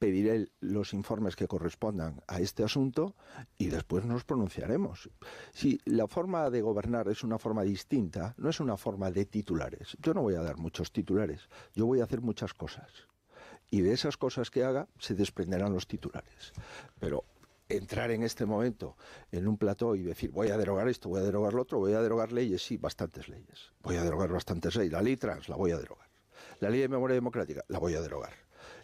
[0.00, 3.14] pediré los informes que correspondan a este asunto
[3.56, 5.10] y después nos pronunciaremos.
[5.52, 9.96] Si la forma de gobernar es una forma distinta, no es una forma de titulares.
[10.00, 13.08] Yo no voy a dar muchos titulares, yo voy a hacer muchas cosas
[13.70, 16.52] y de esas cosas que haga se desprenderán los titulares.
[16.98, 17.24] Pero
[17.68, 18.96] entrar en este momento
[19.30, 21.92] en un plató y decir voy a derogar esto, voy a derogar lo otro, voy
[21.92, 23.72] a derogar leyes, sí, bastantes leyes.
[23.82, 24.92] Voy a derogar bastantes leyes.
[24.92, 26.08] La ley trans la voy a derogar.
[26.60, 28.32] La ley de memoria democrática la voy a derogar.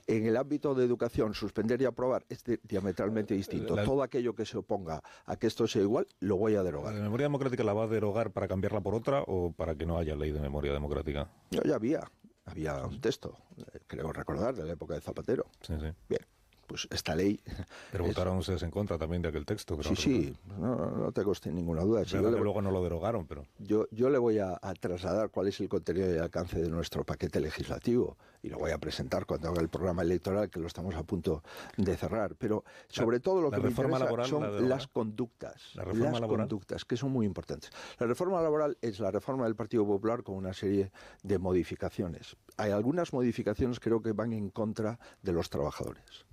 [0.06, 3.74] En el ámbito de educación, suspender y aprobar es diametralmente distinto.
[3.74, 6.94] Todo aquello que se oponga a que esto sea igual, lo voy a derogar.
[6.94, 9.96] ¿La memoria democrática la va a derogar para cambiarla por otra o para que no
[9.96, 11.30] haya ley de memoria democrática?
[11.52, 12.10] No, ya había
[12.44, 15.46] había un texto, eh, creo recordar, de la época de Zapatero.
[15.60, 15.92] Sí, sí.
[16.08, 16.26] Bien,
[16.74, 17.38] pues esta ley...
[17.92, 19.80] Pero votaron ustedes en contra también de aquel texto.
[19.80, 22.04] sí, sí, no, no, te coste ninguna duda.
[22.04, 23.46] Si luego no lo derogaron, pero...
[23.58, 27.38] Yo, yo le voy a, trasladar cuál es el contenido y alcance de nuestro paquete
[27.38, 31.04] legislativo y lo voy a presentar cuando haga el programa electoral, que lo estamos a
[31.04, 31.44] punto
[31.76, 32.34] de cerrar.
[32.34, 35.70] Pero sobre todo lo que me interesa son las conductas.
[35.74, 37.70] La reforma las conductas, que son muy importantes.
[38.00, 40.90] La reforma laboral es la reforma del Partido Popular con una serie
[41.22, 42.36] de modificaciones.
[42.56, 46.26] Hay algunas modificaciones creo que van en contra de los trabajadores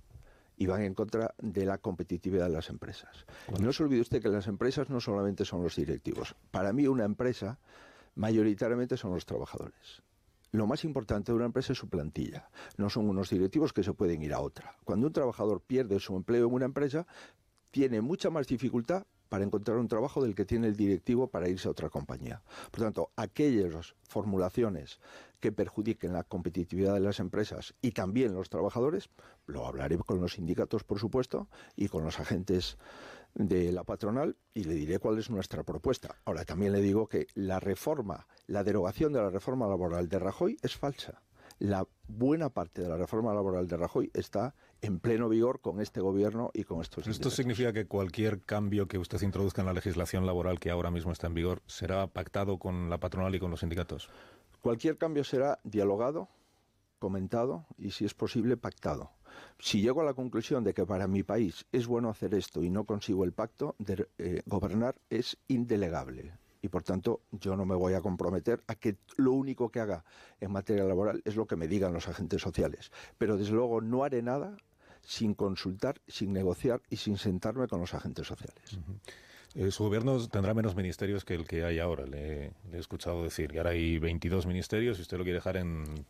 [0.62, 3.26] y van en contra de la competitividad de las empresas.
[3.60, 6.36] no se olvide usted que las empresas no solamente son los directivos.
[6.52, 7.58] Para mí una empresa
[8.14, 10.02] mayoritariamente son los trabajadores.
[10.52, 12.48] Lo más importante de una empresa es su plantilla.
[12.76, 14.76] No son unos directivos que se pueden ir a otra.
[14.84, 17.08] Cuando un trabajador pierde su empleo en una empresa,
[17.72, 21.66] tiene mucha más dificultad para encontrar un trabajo del que tiene el directivo para irse
[21.66, 22.42] a otra compañía.
[22.70, 25.00] Por tanto, aquellas formulaciones
[25.40, 29.08] que perjudiquen la competitividad de las empresas y también los trabajadores,
[29.46, 32.76] lo hablaré con los sindicatos, por supuesto, y con los agentes
[33.34, 36.14] de la patronal y le diré cuál es nuestra propuesta.
[36.26, 40.58] Ahora, también le digo que la reforma, la derogación de la reforma laboral de Rajoy
[40.60, 41.22] es falsa
[41.62, 46.00] la buena parte de la reforma laboral de Rajoy está en pleno vigor con este
[46.00, 47.06] gobierno y con estos.
[47.06, 51.12] ¿Esto significa que cualquier cambio que usted introduzca en la legislación laboral que ahora mismo
[51.12, 54.10] está en vigor será pactado con la patronal y con los sindicatos?
[54.60, 56.28] Cualquier cambio será dialogado,
[56.98, 59.12] comentado y, si es posible, pactado.
[59.60, 62.70] Si llego a la conclusión de que para mi país es bueno hacer esto y
[62.70, 66.32] no consigo el pacto, de eh, gobernar es indelegable
[66.62, 70.04] y por tanto yo no me voy a comprometer a que lo único que haga
[70.40, 72.92] en materia laboral es lo que me digan los agentes sociales.
[73.18, 74.56] Pero desde luego no haré nada
[75.02, 78.78] sin consultar, sin negociar y sin sentarme con los agentes sociales.
[79.54, 83.50] Eh, su gobierno tendrá menos ministerios que el que hay ahora, le, he escuchado decir.
[83.50, 86.06] que ahora hay 22 ministerios y usted lo quiere dejar en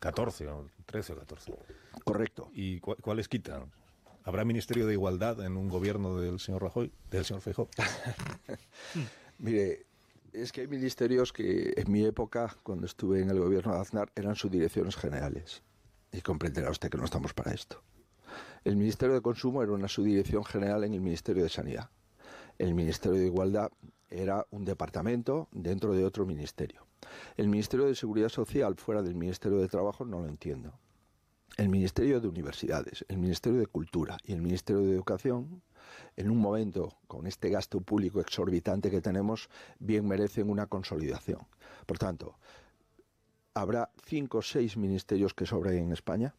[0.00, 1.52] 14 o 13 o 14.
[2.04, 2.50] Correcto.
[2.54, 3.70] ¿Y cuáles quitan?
[4.24, 7.68] ¿Habrá Ministerio de Igualdad en un gobierno del señor Rajoy, del señor Feijóo?
[9.38, 9.86] Mire,
[10.32, 14.10] es que hay ministerios que en mi época, cuando estuve en el gobierno de Aznar,
[14.16, 15.62] eran subdirecciones generales.
[16.12, 17.82] Y comprenderá usted que no estamos para esto.
[18.64, 21.90] El Ministerio de Consumo era una subdirección general en el Ministerio de Sanidad.
[22.58, 23.70] El Ministerio de Igualdad
[24.10, 26.86] era un departamento dentro de otro ministerio.
[27.36, 30.72] El Ministerio de Seguridad Social fuera del Ministerio de Trabajo no lo entiendo.
[31.56, 35.62] El Ministerio de Universidades, el Ministerio de Cultura y el Ministerio de Educación
[36.16, 41.40] en un momento con este gasto público exorbitante que tenemos, bien merecen una consolidación.
[41.86, 42.36] Por tanto,
[43.54, 46.34] habrá cinco o seis ministerios que sobren en España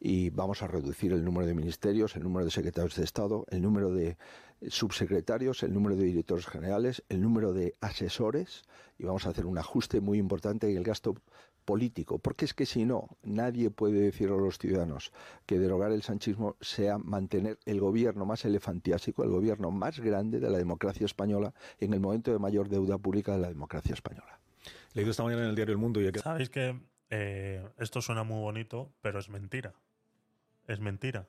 [0.00, 3.62] y vamos a reducir el número de ministerios, el número de secretarios de Estado, el
[3.62, 4.16] número de
[4.68, 8.62] subsecretarios, el número de directores generales, el número de asesores
[8.98, 11.14] y vamos a hacer un ajuste muy importante en el gasto
[11.68, 15.12] político, porque es que si no, nadie puede decir a los ciudadanos
[15.44, 20.48] que derogar el sanchismo sea mantener el gobierno más elefantiásico, el gobierno más grande de
[20.48, 24.40] la democracia española en el momento de mayor deuda pública de la democracia española.
[24.94, 28.40] Leído esta mañana en el diario El Mundo y Sabéis que eh, esto suena muy
[28.40, 29.74] bonito, pero es mentira.
[30.66, 31.28] es mentira.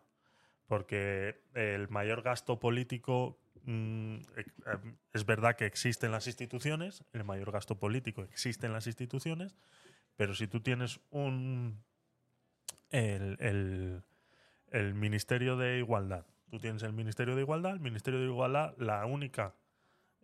[0.68, 7.04] Porque el mayor gasto político mm, e- em, es verdad que existe en las instituciones,
[7.12, 9.58] el mayor gasto político existe en las instituciones,
[10.20, 11.82] pero si tú tienes un.
[12.90, 16.26] El, el- Ministerio de Igualdad.
[16.52, 19.56] Tú tienes el Ministerio de Igualdad, el Ministerio de Igualdad, la única.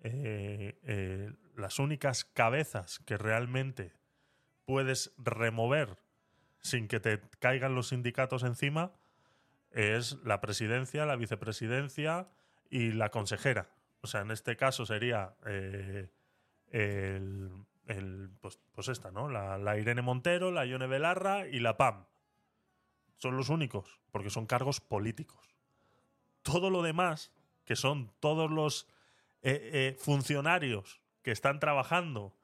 [0.04, 3.93] eh, eh, las únicas cabezas que realmente
[4.66, 5.96] puedes remover
[6.60, 8.91] sin que te caigan los sindicatos encima
[9.72, 12.28] es la presidencia, la vicepresidencia
[12.70, 13.70] y la consejera.
[14.02, 16.10] O sea, en este caso sería eh,
[16.72, 17.50] el,
[17.88, 19.30] el- pues, pues esta, ¿no?
[19.30, 22.06] La, Irene Montero, la Ione Belarra y la PAM.
[23.18, 25.56] Son los únicos, porque son cargos políticos.
[26.42, 27.32] Todo lo demás,
[27.64, 28.88] que son todos los
[29.42, 32.36] eh, eh, funcionarios que están trabajando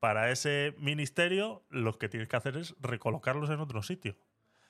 [0.00, 4.16] para ese ministerio, lo que tienes que hacer es recolocarlos en otro sitio.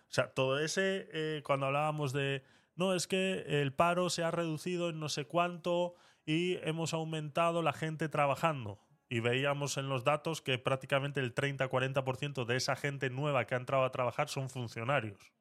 [0.09, 2.45] O sea, todo ese, eh, cuando hablábamos de,
[2.77, 7.63] no, es que el paro se ha reducido en no sé cuánto y hemos aumentado
[7.63, 8.79] la gente trabajando.
[9.09, 13.59] Y veíamos en los datos que prácticamente el 30-40% de esa gente nueva que ha
[13.59, 15.33] entrado a trabajar son funcionarios.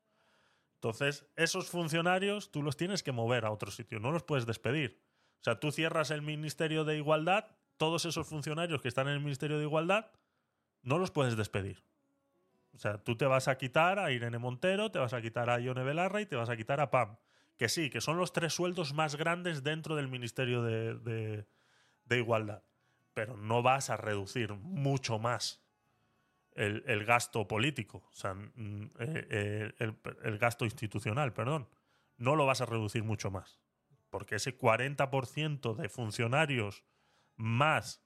[0.75, 5.01] Entonces, esos funcionarios tú los tienes que mover a otro sitio, no los puedes despedir.
[5.41, 7.47] O sea, tú cierras el Ministerio de Igualdad,
[7.77, 10.11] todos esos funcionarios que están en el Ministerio de Igualdad,
[10.83, 11.83] no los puedes despedir.
[12.73, 15.59] O sea, tú te vas a quitar a Irene Montero, te vas a quitar a
[15.59, 17.15] Ione Belarra y te vas a quitar a Pam.
[17.57, 21.45] Que sí, que son los tres sueldos más grandes dentro del Ministerio de, de-
[22.05, 22.61] de Igualdad.
[23.15, 25.65] Pero no vas a reducir mucho más
[26.55, 29.93] el, gasto político, o sea, mm, eh, eh,
[30.23, 31.67] el, gasto institucional, perdón.
[32.17, 33.59] No lo vas a reducir mucho más.
[34.09, 36.85] Porque ese 40% de funcionarios
[37.35, 38.01] más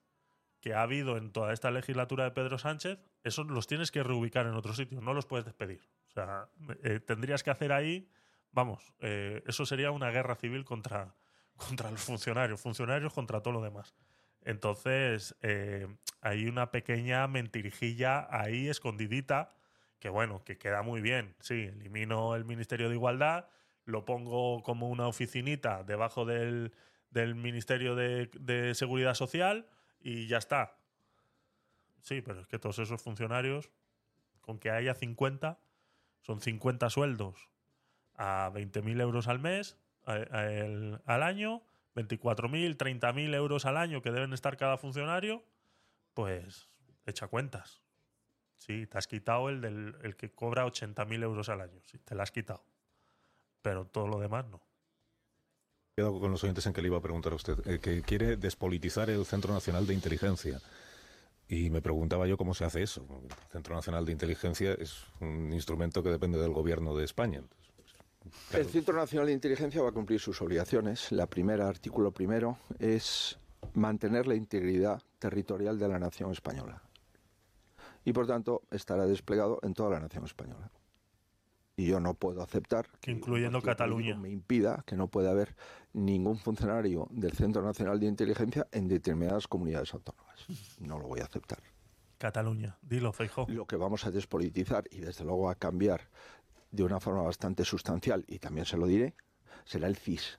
[0.60, 4.46] que ha habido en toda esta legislatura de Pedro Sánchez, esos los tienes que reubicar
[4.46, 5.88] en otro sitio, no los puedes despedir.
[6.08, 6.48] O sea,
[6.82, 8.10] eh, tendrías que hacer ahí,
[8.50, 11.14] vamos, eso sería una guerra civil contra,
[11.56, 13.94] contra los funcionarios, funcionarios contra todo lo demás.
[14.42, 15.86] Entonces, eh,
[16.20, 19.54] hay una pequeña mentirijilla ahí escondidita
[19.98, 21.34] que, bueno, que queda muy bien.
[21.40, 23.46] Sí, elimino el Ministerio de Igualdad,
[23.84, 26.72] lo pongo como una oficinita debajo del,
[27.10, 29.66] del Ministerio de, Seguridad Social
[30.00, 30.76] y ya está.
[32.00, 33.70] Sí, pero es que todos esos funcionarios,
[34.40, 35.58] con que haya 50,
[36.22, 37.48] son 50 sueldos
[38.14, 41.62] a 20.000 euros al mes, al año,
[41.94, 45.44] 24.000, 30.000 euros al año que deben estar cada funcionario,
[46.14, 46.68] pues
[47.06, 47.82] echa cuentas.
[48.56, 52.14] Sí, te has quitado el, del, el que cobra 80.000 euros al año, sí, te
[52.14, 52.64] lo has quitado.
[53.62, 54.60] Pero todo lo demás no.
[55.92, 58.02] He quedado con los oyentes en que le iba a preguntar a usted, eh, que
[58.02, 60.60] quiere despolitizar el Centro Nacional de Inteligencia.
[61.48, 63.04] Y me preguntaba yo cómo se hace eso.
[63.24, 67.42] El Centro Nacional de Inteligencia es un instrumento que depende del gobierno de España.
[68.48, 71.10] Claro, El Centro Nacional de Inteligencia va a cumplir sus obligaciones.
[71.12, 73.38] La primera, artículo primero, es
[73.74, 76.82] mantener la integridad territorial de la nación española.
[78.04, 80.70] Y por tanto estará desplegado en toda la nación española.
[81.76, 84.16] Y yo no puedo aceptar Que incluyendo Cataluña.
[84.16, 85.56] me impida que no pueda haber
[85.92, 90.44] ningún funcionario del Centro Nacional de Inteligencia en determinadas comunidades autónomas.
[90.78, 91.62] No lo voy a aceptar.
[92.18, 93.46] Cataluña, dilo, Feijó.
[93.48, 96.10] Lo que vamos a despolitizar y desde luego a cambiar
[96.70, 99.14] de una forma bastante sustancial, y también se lo diré,
[99.64, 100.38] será el CIS,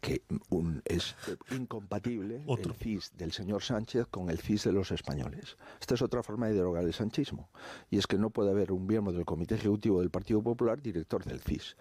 [0.00, 1.14] que un- es
[1.52, 2.72] incompatible Otro.
[2.72, 5.56] el CIS del señor Sánchez con el CIS de los españoles.
[5.80, 7.50] Esta es otra forma de derogar el sanchismo,
[7.88, 11.24] y es que no puede haber un miembro del Comité Ejecutivo del Partido Popular director
[11.24, 11.76] del CIS,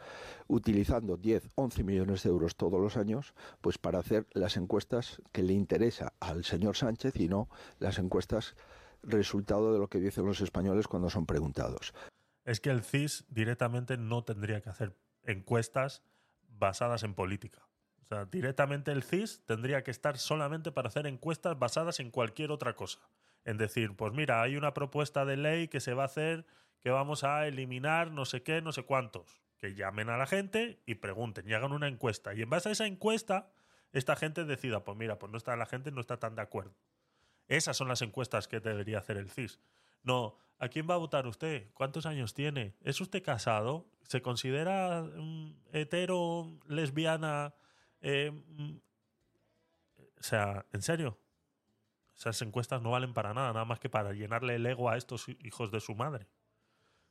[0.48, 5.42] utilizando 10, 11 millones de euros todos los años pues para hacer las encuestas que
[5.44, 8.56] le interesa al señor Sánchez y no las encuestas
[9.04, 11.92] resultado de lo que dicen los españoles cuando son preguntados.
[12.46, 16.04] Es que el CIS directamente no tendría que hacer encuestas
[16.48, 17.68] basadas en política.
[18.04, 22.52] O sea, directamente el CIS tendría que estar solamente para hacer encuestas basadas en cualquier
[22.52, 23.00] otra cosa.
[23.46, 26.46] En decir, pues mira, hay una propuesta de ley que se va a hacer
[26.82, 29.42] que vamos a eliminar no sé qué, no sé cuántos.
[29.58, 32.34] Que llamen a la gente y pregunten y hagan una encuesta.
[32.34, 33.52] Y en base a esa encuesta,
[33.94, 36.74] esta gente decida, pues mira, pues no está la gente no está tan de acuerdo.
[37.48, 39.60] Esas son las encuestas que debería hacer el CIS.
[40.04, 41.72] No, ¿a quién va a votar usted?
[41.74, 42.76] ¿Cuántos años tiene?
[42.82, 43.88] ¿Es usted casado?
[44.04, 45.04] ¿Se considera
[45.74, 47.56] hetero, lesbiana?
[48.00, 48.78] Eh, mm,
[50.20, 51.18] o sea, ¿en serio?
[52.16, 55.28] Esas encuestas no valen para nada, nada más que para llenarle el ego a estos
[55.28, 56.28] hijos de su madre.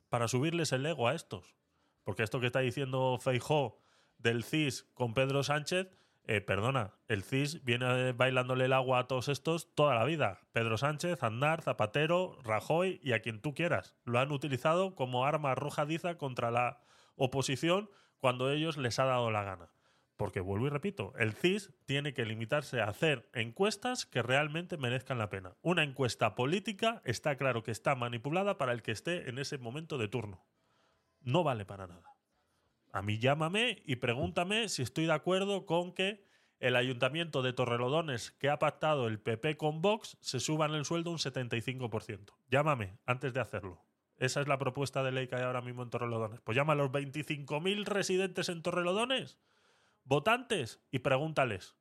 [0.09, 1.57] Para subirles el ego a estos.
[2.05, 3.81] Porque esto que está diciendo Feijó
[4.19, 5.89] del CIS con Pedro Sánchez,
[6.31, 10.39] eh, perdona, el CIS viene bailándole el agua a todos estos toda la vida.
[10.53, 13.97] Pedro Sánchez, Aznar, Zapatero, Rajoy y a quien tú quieras.
[14.05, 16.79] Lo han utilizado como arma arrojadiza contra la
[17.17, 19.73] oposición cuando ellos les ha dado la gana.
[20.17, 25.19] Porque vuelvo y repito, el CIS tiene que limitarse a hacer encuestas que realmente merezcan
[25.19, 25.57] la pena.
[25.63, 29.99] Una encuesta política está claro que está manipulada para el que esté en ese momento
[29.99, 30.47] de turno.
[31.23, 32.10] No vale para nada.
[32.93, 36.25] A mí llámame y pregúntame si estoy de acuerdo con que
[36.59, 40.85] el ayuntamiento de Torrelodones que ha pactado el PP con Vox se suba en el
[40.85, 42.35] sueldo un 75%.
[42.51, 43.83] Llámame antes de hacerlo.
[44.19, 46.41] Esa es la propuesta de ley que hay ahora mismo en Torrelodones.
[46.43, 49.39] Pues llama a los 25.000 residentes en Torrelodones,
[50.05, 51.77] votantes, y pregúntales.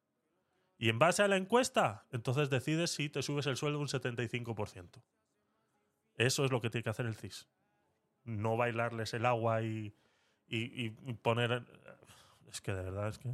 [0.78, 5.04] Y en base a la encuesta, entonces decides si te subes el sueldo un 75%.
[6.16, 7.50] Eso es lo que tiene que hacer el CIS.
[8.24, 9.94] No bailarles el agua y,
[10.58, 11.66] y, y poner...
[12.52, 13.30] Es que de verdad es que...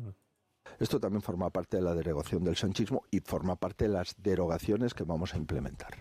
[0.80, 4.94] Esto también forma parte de la derogación del sanchismo y forma parte de las derogaciones
[4.94, 5.96] que vamos a implementar.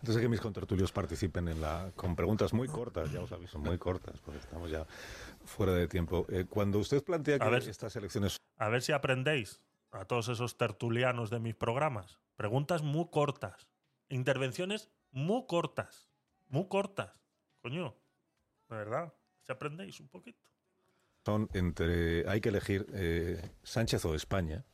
[0.00, 3.58] Antes de que mis contertulios participen en la, con preguntas muy cortas, ya os aviso,
[3.58, 4.86] muy cortas, porque estamos ya
[5.44, 6.26] fuera de tiempo.
[6.28, 7.66] Eh, cuando usted plantea que A ver.
[7.68, 9.60] estas elecciones A ver si aprendéis
[9.92, 12.18] a todos esos tertulianos de mis programas.
[12.36, 13.68] Preguntas muy cortas.
[14.08, 16.10] Intervenciones muy cortas.
[16.48, 17.22] Muy cortas.
[17.62, 17.94] Coño.
[18.68, 19.14] De verdad.
[19.42, 20.50] Si aprendéis un poquito.
[21.28, 22.26] Son entre.
[22.28, 24.64] Hay que elegir eh, Sánchez o España.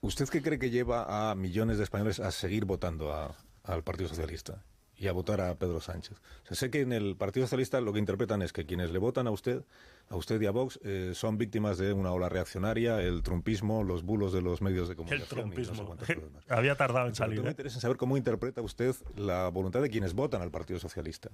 [0.00, 3.34] ¿Usted qué cree que lleva a millones de españoles a seguir votando a-
[3.64, 4.62] al Partido Socialista
[4.96, 6.18] y a votar a Pedro Sánchez?
[6.44, 8.98] O sea, sé que en el Partido Socialista lo que interpretan es que quienes le
[8.98, 9.64] votan a usted,
[10.08, 14.04] a usted y a Vox, eh, son víctimas de una ola reaccionaria, el trumpismo, los
[14.04, 15.38] bulos de los medios de El comunicación.
[15.38, 15.96] y no sé trumpismo.
[15.96, 16.44] cosas más.
[16.50, 17.40] Había tardado en Pero salir.
[17.42, 17.50] me ¿eh?
[17.52, 21.30] interesa saber cómo interpreta usted la voluntad de quienes votan al Partido Socialista.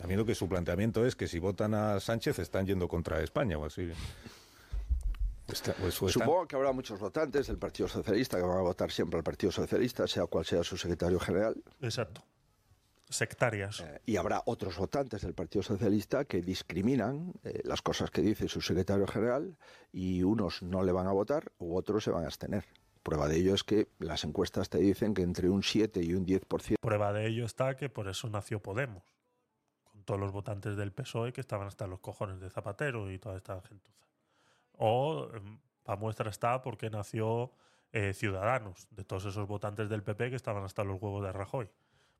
[0.00, 3.58] También lo que su planteamiento es que si votan a Sánchez están yendo contra España
[3.58, 3.92] o así.
[5.46, 9.18] Está- está- Supongo que habrá muchos votantes del Partido Socialista que van a votar siempre
[9.18, 11.62] al Partido Socialista, sea cual sea su secretario general.
[11.80, 12.22] Exacto.
[13.08, 13.80] Sectarias.
[13.80, 18.46] Eh, y habrá otros votantes del Partido Socialista que discriminan eh, las cosas que dice
[18.48, 19.56] su secretario general
[19.92, 22.64] y unos no le van a votar u otros se van a abstener.
[23.02, 26.24] Prueba de ello es que las encuestas te dicen que entre un 7 y un
[26.24, 29.02] 10% Prueba de ello está que por eso nació Podemos.
[30.10, 33.60] Todos los votantes del PSOE que estaban hasta los cojones de Zapatero y toda esta
[33.60, 34.08] gentuza.
[34.72, 35.28] O,
[35.84, 37.52] para muestra está, porque nació
[37.92, 41.70] eh, Ciudadanos, de todos esos votantes del PP que estaban hasta los huevos de Rajoy.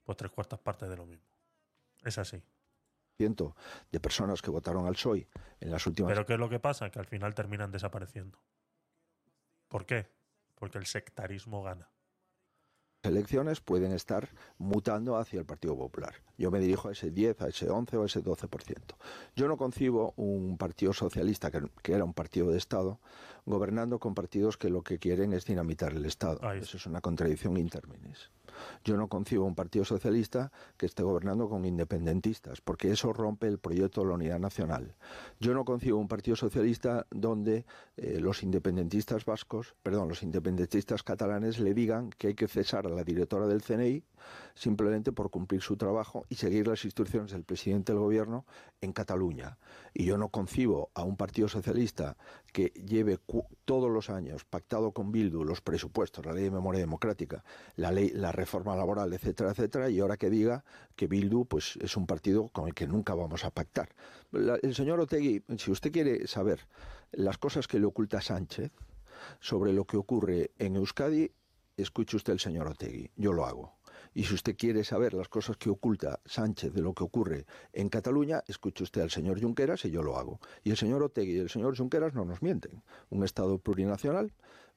[0.04, 1.26] Pues tres cuartas partes de lo mismo.
[2.04, 2.40] Es así.
[3.18, 5.26] de personas que votaron al PSOE
[5.58, 6.90] en las últimas Pero ¿qué es lo que pasa?
[6.90, 8.38] Que al final terminan desapareciendo.
[9.66, 10.08] ¿Por qué?
[10.54, 11.90] Porque el sectarismo gana.
[13.02, 14.28] Elecciones pueden estar
[14.58, 16.14] mutando hacia el Partido Popular.
[16.36, 18.76] Yo me dirijo a ese 10, a ese 11 o a ese 12%.
[19.36, 23.00] Yo no concibo un partido socialista, que, que era un partido de Estado,
[23.46, 26.40] gobernando con partidos que lo que quieren es dinamitar el Estado.
[26.52, 28.30] Eso es una contradicción interminis.
[28.84, 33.58] Yo no concibo un partido socialista que esté gobernando con independentistas, porque eso rompe el
[33.58, 34.94] proyecto de la unidad nacional.
[35.38, 37.64] Yo no concibo un partido socialista donde
[37.96, 42.90] eh, los independentistas vascos, perdón, los independentistas catalanes le digan que hay que cesar a
[42.90, 44.04] la directora del CNI
[44.54, 48.44] simplemente por cumplir su trabajo y seguir las instrucciones del presidente del gobierno
[48.80, 49.58] en Cataluña.
[49.94, 52.16] Y yo no concibo a un partido socialista
[52.52, 53.18] que lleve
[53.64, 57.44] todos los años pactado con Bildu los presupuestos, la ley de memoria democrática,
[57.76, 60.64] la ley, la reforma laboral, etcétera, etcétera, y ahora que diga
[60.96, 63.88] que Bildu pues es un partido con el que nunca vamos a pactar.
[64.32, 66.66] La- el señor Otegui, si usted quiere saber
[67.12, 68.70] las cosas que le oculta Sánchez
[69.40, 71.30] sobre lo que ocurre en Euskadi,
[71.76, 73.74] escuche usted el señor Otegui, yo lo hago.
[74.12, 77.88] Y si usted quiere saber las cosas que oculta Sánchez de lo que ocurre en
[77.88, 80.40] Cataluña, escuche usted al señor Junqueras y yo lo hago.
[80.64, 82.82] Y el señor Otegui y el señor Junqueras no nos mienten.
[83.10, 84.32] Un Estado plurinacional,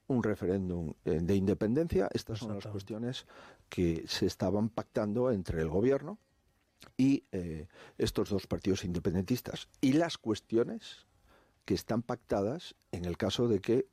[0.08, 3.26] un referéndum eh, de independencia, estas son las cuestiones
[3.70, 6.18] que se estaban pactando entre el gobierno
[6.98, 7.68] y eh,
[7.98, 9.68] estos dos partidos independentistas.
[9.82, 11.06] Y las cuestiones
[11.66, 13.88] que están pactadas en el caso de que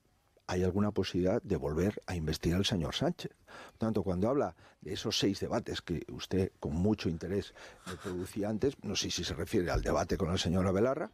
[0.51, 3.31] hay alguna posibilidad de volver a investigar al señor Sánchez.
[3.70, 7.55] Por tanto, cuando habla de esos seis debates que usted con mucho interés
[7.87, 11.12] me producía antes, no sé si se refiere al debate con la señora Belarra,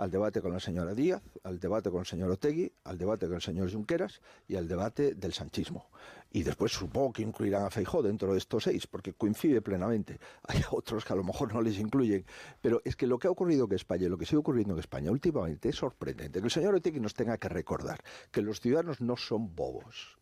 [0.00, 3.34] al debate con la señora Díaz, al debate con el señor Otegui, al debate con
[3.34, 5.90] el señor Junqueras y al debate del sanchismo.
[6.30, 10.18] Y después supongo que incluirán a Feijó dentro de estos seis, porque coincide plenamente.
[10.48, 12.24] Hay otros que a lo mejor no les incluyen.
[12.62, 14.80] Pero es que lo que ha ocurrido en España y lo que sigue ocurriendo en
[14.80, 16.38] España últimamente es sorprendente.
[16.40, 18.00] Que el señor Otegui nos tenga que recordar
[18.30, 20.19] que los ciudadanos no son bobos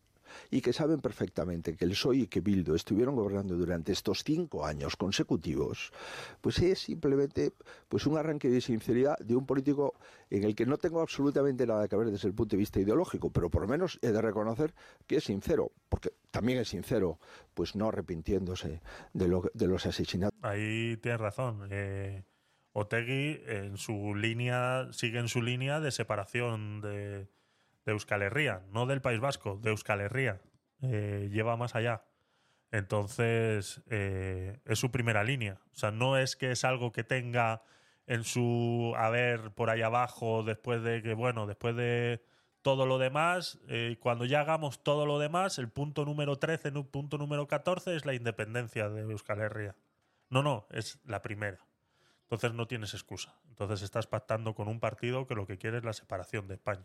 [0.50, 4.64] y que saben perfectamente que el PSOE y que Bildu estuvieron gobernando durante estos cinco
[4.64, 5.92] años consecutivos,
[6.40, 7.52] pues es simplemente
[7.88, 9.94] pues un arranque de sinceridad de un político
[10.30, 13.30] en el que no tengo absolutamente nada que ver desde el punto de vista ideológico,
[13.30, 14.74] pero por lo menos he de reconocer
[15.06, 17.18] que es sincero, porque también es sincero,
[17.54, 18.80] pues no arrepintiéndose
[19.12, 20.38] de, lo, de los asesinatos.
[20.42, 21.68] Ahí tienes razón.
[21.70, 22.24] Eh,
[22.72, 27.28] Otegui en su línea, sigue en su línea de separación de,
[27.88, 30.42] de Euskal Herria, no del País Vasco, de Euskal Herria.
[30.82, 32.04] Eh, lleva más allá.
[32.70, 35.62] Entonces, eh, es su primera línea.
[35.72, 37.62] O sea, no es que es algo que tenga
[38.06, 42.22] en su haber por ahí abajo, después de que, bueno, después de
[42.60, 46.84] todo lo demás, eh, cuando ya hagamos todo lo demás, el punto número 13, el
[46.84, 49.76] punto número 14 es la independencia de Euskal Herria.
[50.28, 51.64] No, no, es la primera.
[52.24, 53.34] Entonces no tienes excusa.
[53.48, 56.84] Entonces estás pactando con un partido que lo que quiere es la separación de España.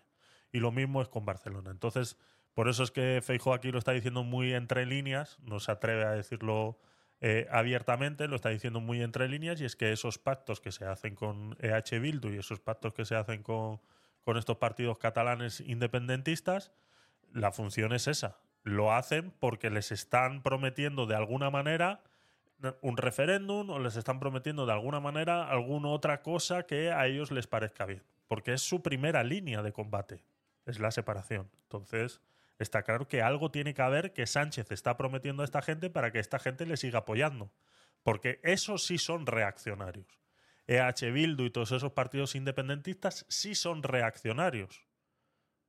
[0.54, 1.72] Y lo mismo es con Barcelona.
[1.72, 2.18] Entonces,
[2.54, 6.06] por eso es que Feijóo aquí lo está diciendo muy entre líneas, no se atreve
[6.06, 6.80] a decirlo
[7.20, 10.86] eh, abiertamente, lo está diciendo muy entre líneas, y es que esos pactos que se
[10.86, 13.82] hacen con EH Bildu y esos pactos que se hacen con,
[14.24, 16.72] con estos partidos catalanes independentistas,
[17.32, 18.38] la función es esa.
[18.62, 22.04] Lo hacen porque les están prometiendo de alguna manera
[22.82, 27.32] un referéndum o les están prometiendo de alguna manera alguna otra cosa que a ellos
[27.32, 28.04] les parezca bien.
[28.28, 30.24] Porque es su primera línea de combate,
[30.66, 31.50] es la separación.
[31.64, 32.22] Entonces,
[32.60, 36.12] está claro que algo tiene que haber que Sánchez está prometiendo a esta gente para
[36.12, 37.52] que esta gente le siga apoyando.
[38.04, 40.20] Porque esos sí son reaccionarios.
[40.68, 44.88] EH Bildu y todos esos partidos independentistas sí son reaccionarios.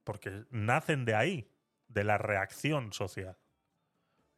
[0.04, 1.50] Porque nacen de ahí,
[1.88, 3.36] de la reacción social.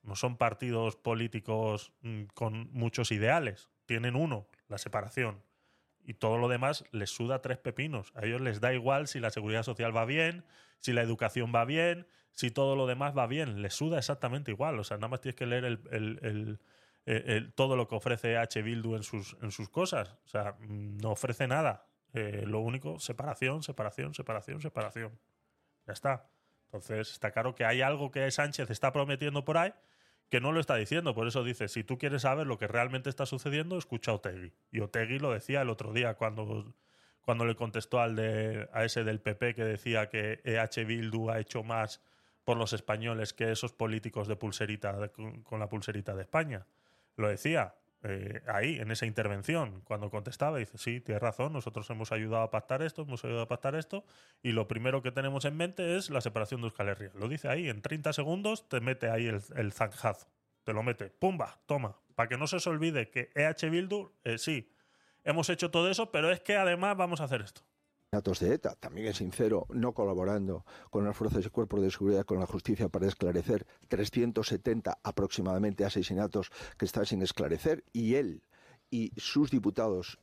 [0.03, 3.71] No son partidos políticos mm, con muchos ideales.
[3.87, 5.43] Tienen uno, la separación.
[6.09, 8.13] Y todo lo demás les suda tres pepinos.
[8.15, 10.45] A ellos les da igual si la seguridad social va bien,
[10.79, 13.61] si la educación va bien, si todo lo demás va bien.
[13.61, 14.79] Les suda exactamente igual.
[14.79, 16.61] O sea, nada más tienes que leer el,
[17.57, 18.63] todo lo que ofrece H.
[18.63, 20.17] Bildu en sus, en sus cosas.
[20.25, 21.89] O sea, mm, no ofrece nada.
[22.13, 25.19] Eh, lo único, separación, separación, separación, separación.
[25.89, 26.31] Ya está.
[26.67, 29.75] Entonces, está claro que hay algo que Sánchez está prometiendo por ahí
[30.29, 31.15] que no lo está diciendo.
[31.15, 34.53] Por eso dice, si tú quieres saber lo que realmente está sucediendo, escucha a Otegui.
[34.73, 36.75] Y Otegui lo decía el otro día cuando,
[37.21, 41.39] cuando le contestó al de, a ese del PP que decía que EH Bildu ha
[41.39, 42.03] hecho más
[42.45, 45.11] por los españoles que esos políticos de pulserita
[45.43, 46.67] con la pulserita de España.
[47.17, 47.75] Lo decía.
[48.03, 52.51] Eh, ahí, en esa intervención, cuando contestaba, dice, sí, tienes razón, nosotros hemos ayudado a
[52.51, 54.05] pactar esto, hemos ayudado a pactar esto,
[54.43, 57.11] y lo primero que tenemos en mente es la separación de Euskal Herria.
[57.15, 60.29] Lo dice ahí, en 30 segundos te mete ahí el, el zanjazo,
[60.63, 64.39] te lo mete, pumba, toma, para que no se os olvide que EH Bildu, eh,
[64.39, 64.73] sí,
[65.25, 67.66] hemos hecho todo eso, pero es que además vamos a hacer esto
[68.13, 72.39] de ETA, también es sincero, no colaborando con las fuerzas y cuerpos de seguridad con
[72.39, 78.43] la justicia para esclarecer 370 aproximadamente asesinatos que están sin esclarecer y él
[78.91, 80.19] y sus diputados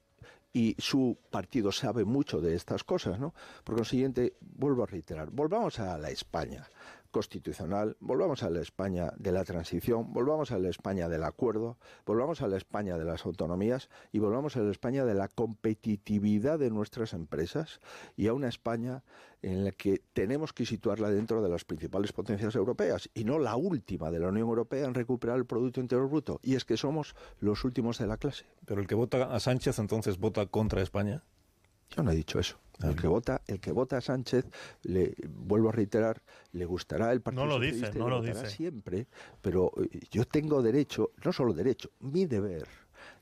[0.53, 3.33] y su partido sabe mucho de estas cosas, ¿no?
[3.63, 6.67] Por consiguiente, vuelvo a reiterar, volvamos a la España
[7.13, 12.41] constitucional, volvamos a la España de la transición, volvamos a la España del acuerdo, volvamos
[12.41, 16.71] a la España de las autonomías y volvamos a la España de la competitividad de
[16.71, 17.79] nuestras empresas
[18.17, 19.03] y a una España
[19.43, 23.55] en la que tenemos que situarla dentro de las principales potencias europeas y no la
[23.55, 26.39] última de la Unión Europea en recuperar el Producto Interior Bruto.
[26.41, 28.45] Y es que somos los últimos de la clase.
[28.65, 31.23] Pero el que vota a Sánchez entonces vota contra España.
[31.95, 32.57] Yo no he dicho eso.
[32.81, 34.45] El que vota, el que vota a Sánchez,
[34.81, 36.21] le vuelvo a reiterar,
[36.51, 39.07] le gustará el Partido No lo dice, no lo dice siempre,
[39.41, 42.67] pero eh, yo tengo derecho, no solo derecho, mi deber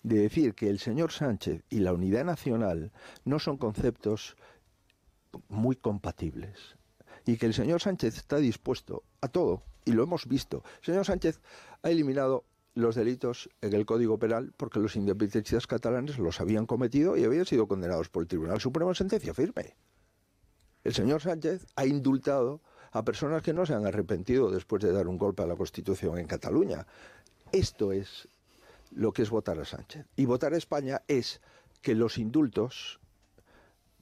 [0.04, 2.92] de decir que el señor Sánchez y la unidad nacional
[3.26, 4.36] no son conceptos
[5.48, 6.78] muy compatibles
[7.26, 10.64] y que el señor Sánchez está dispuesto a todo y lo hemos visto.
[10.80, 11.40] El señor Sánchez
[11.84, 17.18] ha eliminado los delitos en el Código Penal porque los independentistas catalanes los habían cometido
[17.18, 19.76] y habían sido condenados por el Tribunal Supremo en sentencia firme.
[20.84, 22.62] El señor Sánchez ha indultado
[22.92, 26.18] a personas que no se han arrepentido después de dar un golpe a la Constitución
[26.18, 26.88] en Cataluña.
[27.52, 28.28] Esto es
[28.92, 30.06] lo que es votar a Sánchez.
[30.16, 31.42] Y votar a España es
[31.82, 33.00] que los indultos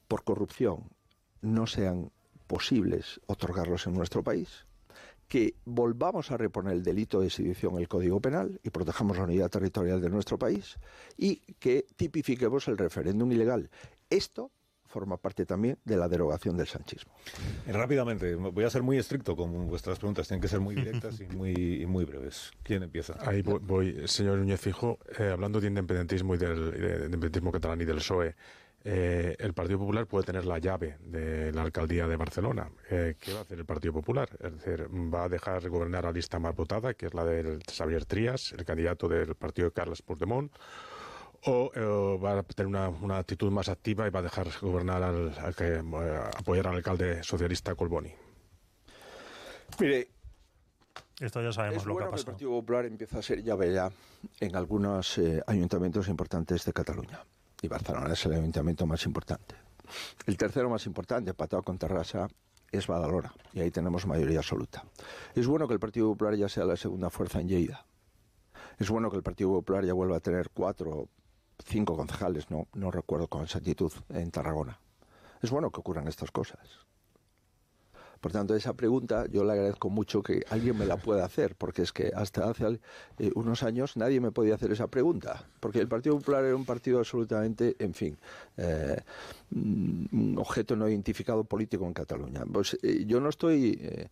[0.08, 0.90] por corrupción
[1.42, 2.10] no sean
[2.46, 4.66] posibles otorgarlos en nuestro país
[5.30, 9.22] que volvamos a reponer el delito de sedición en el Código Penal y protejamos la
[9.22, 10.76] unidad territorial de nuestro país
[11.16, 13.70] y que tipifiquemos el referéndum ilegal.
[14.10, 14.50] Esto
[14.86, 17.12] forma parte también de la derogación del sanchismo.
[17.64, 21.20] Eh, rápidamente, voy a ser muy estricto con vuestras preguntas, tienen que ser muy directas
[21.20, 22.50] y muy, muy breves.
[22.64, 23.14] ¿Quién empieza?
[23.20, 27.84] Ahí voy, señor Núñez Fijo, eh, hablando de independentismo y del de independentismo catalán y
[27.84, 28.34] del PSOE.
[28.82, 32.70] Eh, el Partido Popular puede tener la llave de la alcaldía de Barcelona.
[32.90, 34.30] Eh, ¿Qué va a hacer el Partido Popular?
[34.40, 38.06] Es decir, va a dejar gobernar la lista más votada, que es la de Xavier
[38.06, 40.50] Trías, el candidato del partido de Carles Puigdemont,
[41.44, 45.54] o eh, va a tener una, actitud más activa y va a dejar gobernar al,
[45.54, 45.82] que
[46.38, 48.12] apoyar al alcalde socialista Colboni.
[49.78, 50.08] Mire,
[51.20, 52.30] esto ya sabemos lo que ha pasado.
[52.30, 53.90] el Partido Popular empieza a ser llave ya
[54.40, 57.20] en algunos ayuntamientos importantes de Cataluña
[57.62, 59.54] Y Barcelona es el ayuntamiento más importante.
[60.26, 62.28] El tercero más importante, patado con Terrassa,
[62.70, 63.32] es Badalona.
[63.52, 64.84] Y ahí tenemos mayoría absoluta.
[65.34, 67.84] Es bueno que el Partido Popular ya sea la segunda fuerza en Lleida.
[68.78, 71.08] Es bueno que el Partido Popular ya vuelva a tener cuatro,
[71.64, 74.80] cinco concejales, no, no recuerdo con exactitud, en Tarragona.
[75.42, 76.60] Es bueno que ocurran estas cosas.
[78.20, 81.82] Por tanto, esa pregunta yo le agradezco mucho que alguien me la pueda hacer, porque
[81.82, 82.78] es que hasta hace
[83.18, 86.66] eh, unos años nadie me podía hacer esa pregunta, porque el Partido Popular era un
[86.66, 88.18] partido absolutamente, en fin,
[88.58, 89.00] eh,
[89.52, 92.44] un objeto no identificado político en Cataluña.
[92.52, 94.08] Pues eh, yo no estoy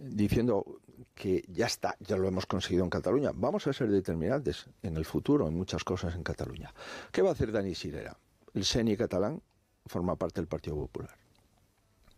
[0.00, 0.80] diciendo
[1.14, 3.30] que ya está, ya lo hemos conseguido en Cataluña.
[3.34, 6.74] Vamos a ser determinantes en el futuro en muchas cosas en Cataluña.
[7.10, 8.16] ¿Qué va a hacer Dani Sirera?
[8.52, 9.40] El CENI catalán
[9.86, 11.29] forma parte del Partido Popular.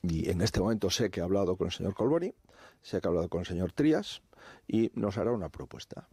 [0.03, 2.35] Y en este momento sé que ha hablado con el señor Colboni,
[2.83, 4.23] sé que ha hablado con el señor Trías
[4.67, 6.09] y nos hará una propuesta.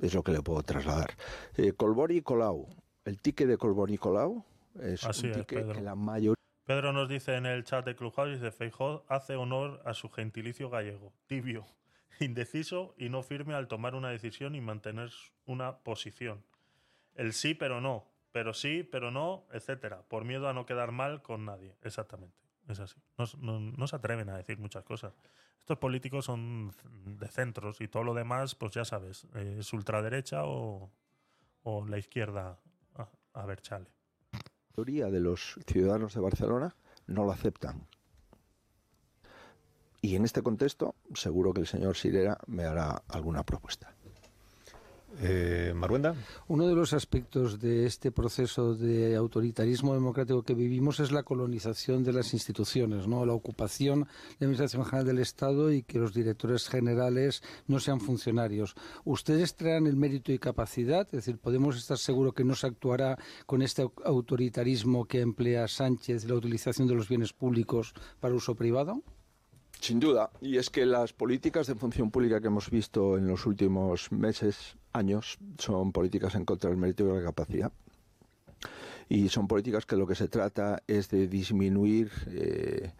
[0.00, 1.16] Es lo que le puedo trasladar.
[1.56, 2.68] Eh, Colboni Colau.
[3.04, 4.44] El ticket de Colboni Colau
[4.80, 6.34] es un ticket que la mayoría.
[6.66, 10.70] Pedro nos dice en el chat de Clubhouse, dice Feijó hace honor a su gentilicio
[10.70, 11.66] gallego, tibio,
[12.20, 15.10] indeciso y no firme al tomar una decisión y mantener
[15.46, 16.44] una posición.
[17.14, 21.22] El sí pero no, pero sí pero no, etcétera, por miedo a no quedar mal
[21.22, 21.74] con nadie.
[21.82, 22.49] Exactamente.
[22.70, 22.96] Es así.
[23.40, 25.12] No, se atreven a decir muchas cosas.
[25.58, 26.72] Estos políticos son
[27.04, 30.90] de centros y todo lo demás, pues ya sabes, es ultraderecha o,
[31.64, 32.58] o la izquierda.
[33.32, 33.86] A, ver, chale.
[34.32, 34.40] La
[34.76, 36.74] mayoría de los ciudadanos de Barcelona
[37.06, 37.86] no lo aceptan.
[40.00, 43.94] Y en este contexto, seguro que el señor Sirera me hará alguna propuesta.
[45.18, 46.14] Eh, Maruenda.
[46.46, 52.04] Uno de los aspectos de este proceso de autoritarismo democrático que vivimos es la colonización
[52.04, 53.26] de las instituciones, ¿no?
[53.26, 58.00] la ocupación de la Administración General del Estado y que los directores generales no sean
[58.00, 58.74] funcionarios.
[59.04, 61.06] ¿Ustedes traen el mérito y capacidad?
[61.06, 66.24] Es decir, ¿podemos estar seguros que no se actuará con este autoritarismo que emplea Sánchez,
[66.24, 69.02] la utilización de los bienes públicos para uso privado?
[69.80, 73.46] Sin duda, y es que las políticas de función pública que hemos visto en los
[73.46, 77.72] últimos meses, años, son políticas en contra del mérito y la capacidad.
[79.08, 82.92] Y son políticas que lo que se trata es de disminuir eh,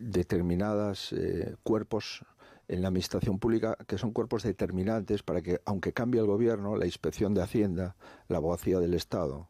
[0.00, 2.24] determinados eh, cuerpos
[2.66, 6.86] en la administración pública que son cuerpos determinantes para que, aunque cambie el gobierno, la
[6.86, 7.94] inspección de Hacienda,
[8.28, 9.48] la abogacía del Estado,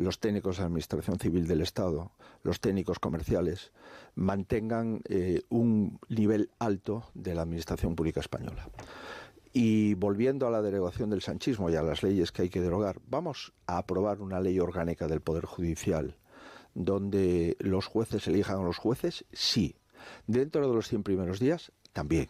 [0.00, 2.12] los técnicos de Administración Civil del Estado,
[2.42, 3.72] los técnicos comerciales,
[4.14, 8.68] mantengan eh, un nivel alto de la Administración Pública Española.
[9.52, 13.00] Y volviendo a la derogación del sanchismo y a las leyes que hay que derogar,
[13.08, 16.16] vamos a aprobar una ley orgánica del Poder Judicial
[16.74, 19.76] donde los jueces elijan a los jueces, sí.
[20.26, 22.28] Dentro de los 100 primeros días, también.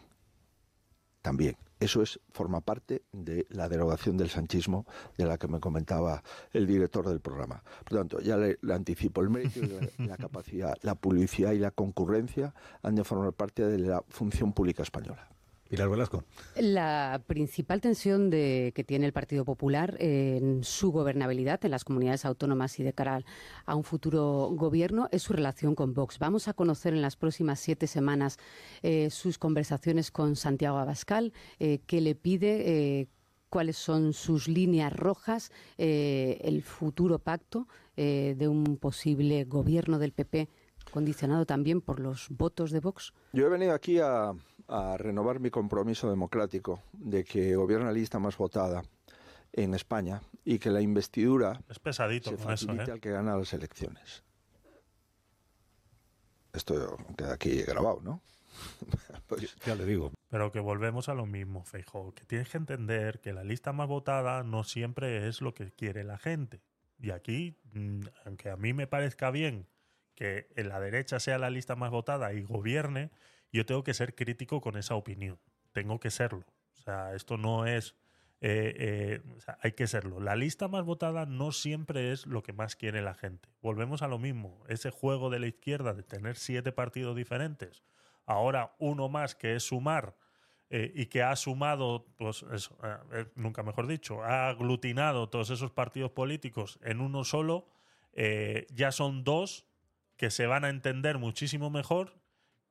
[1.21, 1.57] También.
[1.79, 4.85] Eso es, forma parte de la derogación del sanchismo
[5.17, 6.23] de la que me comentaba
[6.53, 7.63] el director del programa.
[7.83, 12.53] Por tanto, ya le, anticipo, el mérito, la, la capacidad, la publicidad y la concurrencia
[12.83, 15.27] han de formar parte de la función pública española.
[15.71, 16.25] Pilar Velasco.
[16.57, 22.25] La principal tensión de, que tiene el Partido Popular en su gobernabilidad en las comunidades
[22.25, 23.23] autónomas y de cara
[23.65, 26.19] a un futuro gobierno es su relación con Vox.
[26.19, 28.37] Vamos a conocer en las próximas siete semanas
[28.83, 32.99] eh, sus conversaciones con Santiago Abascal, eh, que le pide.
[32.99, 33.07] Eh,
[33.47, 37.67] cuáles son sus líneas rojas, el futuro pacto
[37.97, 40.47] de un posible gobierno del PP
[40.89, 43.13] condicionado también por los votos de Vox?
[43.33, 44.33] Yo he venido aquí a,
[44.97, 48.83] renovar mi compromiso democrático de que gobierne la lista más votada
[49.53, 52.93] en España y que la investidura es pesadito se facilite ¿eh?
[52.93, 54.23] al que gana las elecciones.
[56.53, 58.21] Esto queda aquí grabado, ¿no?
[59.27, 60.11] pues, ya le digo.
[60.29, 63.87] Pero que volvemos a lo mismo, Feijo, que tienes que entender que la lista más
[63.87, 66.61] votada no siempre es lo que quiere la gente.
[66.99, 69.67] Y aquí, mm, aunque a mí me parezca bien
[70.15, 73.11] que en la derecha sea la lista más votada y gobierne,
[73.51, 75.39] yo tengo que ser crítico con esa opinión.
[75.71, 76.45] Tengo que serlo.
[76.73, 77.95] O sea, esto no es...
[78.43, 79.21] Eh, eh,
[79.61, 80.19] hay que serlo.
[80.19, 83.49] La lista más votada no siempre es lo que más quiere la gente.
[83.61, 84.63] Volvemos a lo mismo.
[84.67, 87.83] Ese juego de la izquierda de tener siete partidos diferentes,
[88.25, 90.15] ahora uno más que es sumar
[90.71, 92.43] eh, y que ha sumado, pues
[93.35, 97.67] nunca mejor dicho, ha aglutinado todos esos partidos políticos en uno solo,
[98.73, 99.67] ya son dos
[100.17, 102.20] que se van a entender muchísimo mejor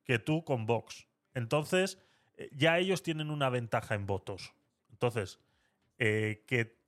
[0.03, 1.07] que tú con Vox.
[1.33, 1.99] Entonces,
[2.37, 4.53] eh, ya ellos tienen una ventaja en votos.
[4.89, 5.39] Entonces,
[5.97, 6.79] eh, que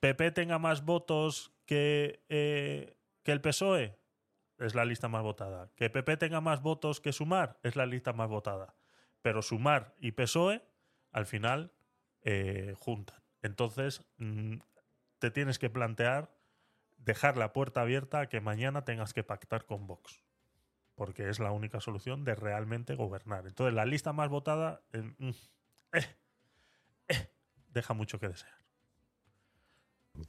[0.00, 3.98] PP tenga más votos que, eh, que el PSOE
[4.58, 5.70] es la lista más votada.
[5.76, 8.74] Que PP tenga más votos que Sumar es la lista más votada.
[9.22, 10.62] Pero Sumar y PSOE
[11.12, 11.72] al final
[12.76, 13.22] juntan.
[13.42, 14.56] Entonces, mm,
[15.18, 16.34] te tienes que plantear
[16.96, 20.24] dejar la puerta abierta a que mañana tengas que pactar con Vox.
[20.94, 23.46] Porque es la única solución de realmente gobernar.
[23.46, 25.30] Entonces, la lista más votada eh, mm,
[25.92, 26.06] eh,
[27.08, 27.28] eh,
[27.72, 28.64] deja mucho que desear.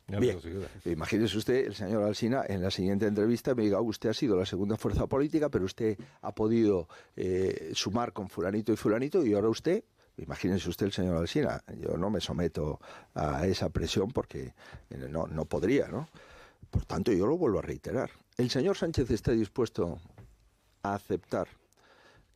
[0.08, 0.40] Bien.
[0.42, 0.68] duda.
[0.86, 4.36] Imagínese usted, el señor Alsina, en la siguiente entrevista me diga, "Oh, usted ha sido
[4.36, 9.34] la segunda fuerza política, pero usted ha podido eh, sumar con fulanito y fulanito y
[9.34, 9.84] ahora usted,
[10.18, 12.80] imagínese usted el señor Alsina, yo no me someto
[13.14, 14.54] a esa presión porque
[14.90, 16.10] eh, no, no podría, ¿no?
[16.72, 18.10] Por tanto, yo lo vuelvo a reiterar.
[18.38, 20.00] El señor Sánchez está dispuesto
[20.92, 21.48] a aceptar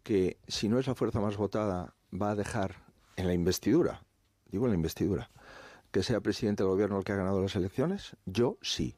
[0.03, 2.75] que si no es la fuerza más votada, va a dejar
[3.15, 4.03] en la investidura,
[4.47, 5.29] digo en la investidura,
[5.91, 8.15] que sea presidente del gobierno el que ha ganado las elecciones?
[8.25, 8.95] Yo sí.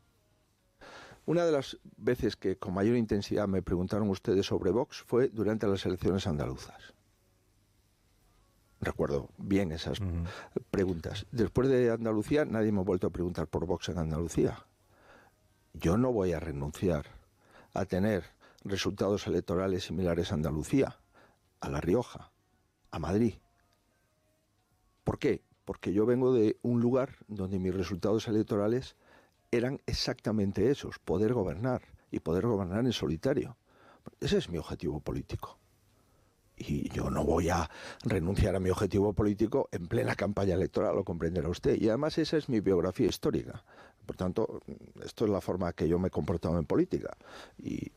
[1.26, 5.68] Una de las veces que con mayor intensidad me preguntaron ustedes sobre Vox fue durante
[5.68, 6.94] las elecciones andaluzas.
[8.82, 9.99] Recuerdo bien esas
[10.72, 11.28] preguntas.
[11.32, 14.65] Después de Andalucía nadie me ha vuelto a preguntar por Vox en Andalucía.
[15.73, 17.06] Yo no voy a renunciar
[17.73, 18.23] a tener
[18.64, 21.00] resultados electorales similares a Andalucía,
[21.60, 22.32] a La Rioja,
[22.92, 23.36] a Madrid.
[25.04, 25.44] ¿Por qué?
[25.66, 28.96] Porque yo vengo de un lugar donde mis resultados electorales
[29.52, 33.58] eran exactamente esos, poder gobernar y poder gobernar en solitario.
[34.20, 35.60] Ese es mi objetivo político.
[36.58, 37.70] Y yo no voy a
[38.04, 41.80] renunciar a mi objetivo político en plena campaña electoral, lo comprenderá usted.
[41.82, 43.64] Y además esa es mi biografía histórica.
[44.06, 44.61] Por tanto,
[45.03, 47.15] esto es la forma que yo me he comportado en política.
[47.57, 47.91] Y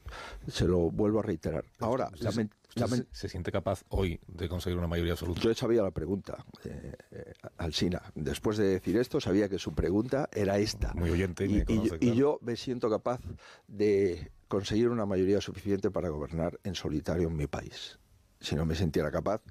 [0.48, 1.64] se lo vuelvo a reiterar.
[1.80, 5.12] Ahora, ¿Usted, se- lamen- usted lamen- se, se siente capaz hoy de conseguir una mayoría
[5.12, 5.40] absoluta?
[5.40, 8.02] yo sabía la pregunta, eh, eh, Alsina.
[8.14, 10.92] Después de decir esto, sabía que su pregunta era esta.
[10.94, 12.14] Muy oyente y, Y, y conoce, yo- y claro.
[12.14, 13.20] yo me siento capaz
[13.66, 17.98] de conseguir una mayoría suficiente para gobernar en solitario en mi país.
[18.40, 19.42] Si no me sintiera capaz,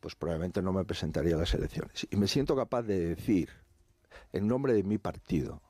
[0.00, 2.06] pues probablemente no me presentaría a las elecciones.
[2.10, 3.50] Y me siento capaz de decir,
[4.32, 5.60] en nombre de mi partido,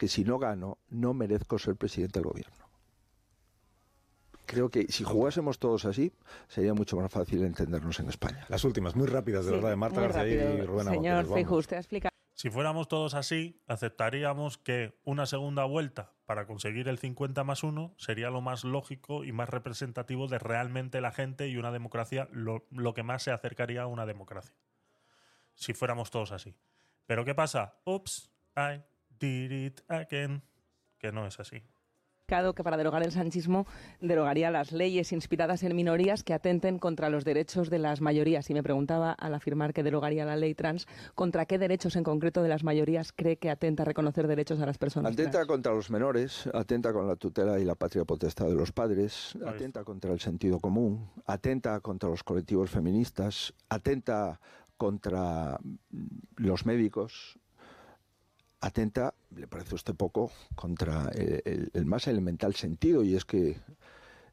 [0.00, 2.64] que si no gano, no merezco ser presidente del gobierno.
[4.46, 6.14] Creo que si jugásemos todos así,
[6.48, 8.46] sería mucho más fácil entendernos en España.
[8.48, 10.62] Las últimas, muy rápidas, de Sí, verdad, de Marta García y.
[10.62, 11.26] Rubén Señor.
[11.30, 16.88] Feijóo, usted ha explicado Si fuéramos todos así, aceptaríamos que una segunda vuelta para conseguir
[16.88, 21.48] el 50 más 1 sería lo más lógico y más representativo de realmente la gente
[21.48, 24.56] y una democracia, lo, lo que más se acercaría a una democracia.
[25.54, 26.56] Si fuéramos todos así.
[27.04, 27.74] Pero ¿qué pasa?
[27.84, 28.80] Oops, I
[29.20, 30.42] did it again.
[30.98, 31.62] Que no es así.
[32.54, 33.66] que para derogar el sanchismo
[34.00, 38.48] derogaría las leyes inspiradas en minorías que atenten contra los derechos de las mayorías.
[38.50, 40.86] Y me preguntaba, al afirmar que derogaría la ley trans,
[41.16, 44.66] ¿contra qué derechos en concreto de las mayorías cree que atenta a reconocer derechos a
[44.66, 45.48] las personas Atenta trans?
[45.48, 49.82] contra los menores, atenta con la tutela y la patria potestad de los padres, atenta
[49.82, 54.38] contra el sentido común, atenta contra los colectivos feministas, atenta
[54.76, 55.58] contra
[56.36, 57.39] los médicos,
[58.60, 63.58] atenta, le parece a usted poco, contra el, más elemental sentido y es que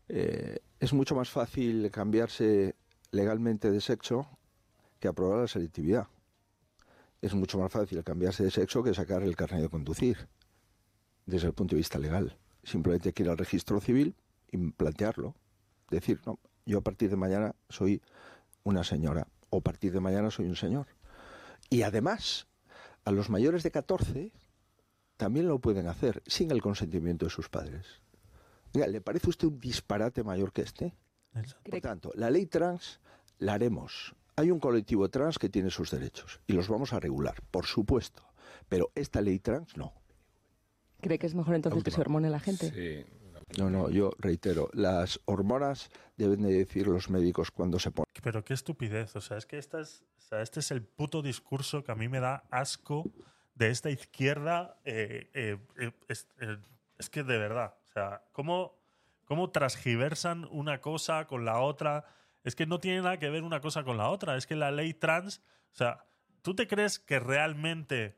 [0.09, 2.75] eh, es mucho más fácil cambiarse
[3.11, 4.27] legalmente de sexo
[4.99, 6.07] que aprobar la selectividad.
[7.21, 10.27] Es mucho más fácil cambiarse de sexo que sacar el carnet de conducir
[11.25, 12.37] desde el punto de vista legal.
[12.63, 14.15] Simplemente que ir al registro civil
[14.51, 15.35] y plantearlo.
[15.89, 18.01] Decir, no, yo a partir de mañana soy
[18.63, 20.87] una señora o a partir de mañana soy un señor.
[21.69, 22.47] Y además,
[23.07, 24.33] a los mayores de 14
[25.15, 27.85] también lo pueden hacer sin el consentimiento de sus padres.
[28.75, 30.93] Oiga, ¿le parece a usted un disparate mayor que este?
[31.63, 32.99] Por tanto, la ley trans
[33.39, 34.13] la haremos.
[34.35, 38.23] Hay un colectivo trans que tiene sus derechos y los vamos a regular, por supuesto.
[38.67, 39.93] Pero esta ley trans no.
[40.99, 42.71] ¿Cree que es mejor entonces que se hormone la gente?
[42.71, 43.05] Sí.
[43.57, 48.11] No, no, yo reitero, las hormonas deben de decir los médicos cuando se ponen.
[48.21, 49.15] Pero qué estupidez.
[49.15, 49.69] O sea, es que es,
[50.31, 53.09] este es el puto discurso que a mí me da asco
[53.55, 54.77] de esta izquierda.
[54.83, 56.57] eh, eh, eh, es, eh,
[56.97, 57.75] es que de verdad.
[57.83, 58.77] O sea, ¿cómo,
[59.25, 62.05] ¿cómo transgiversan una cosa con la otra?
[62.43, 64.35] Es que no tiene nada que ver una cosa con la otra.
[64.35, 65.41] Es que la ley trans.
[65.71, 66.05] O sea,
[66.41, 68.17] ¿tú te crees que realmente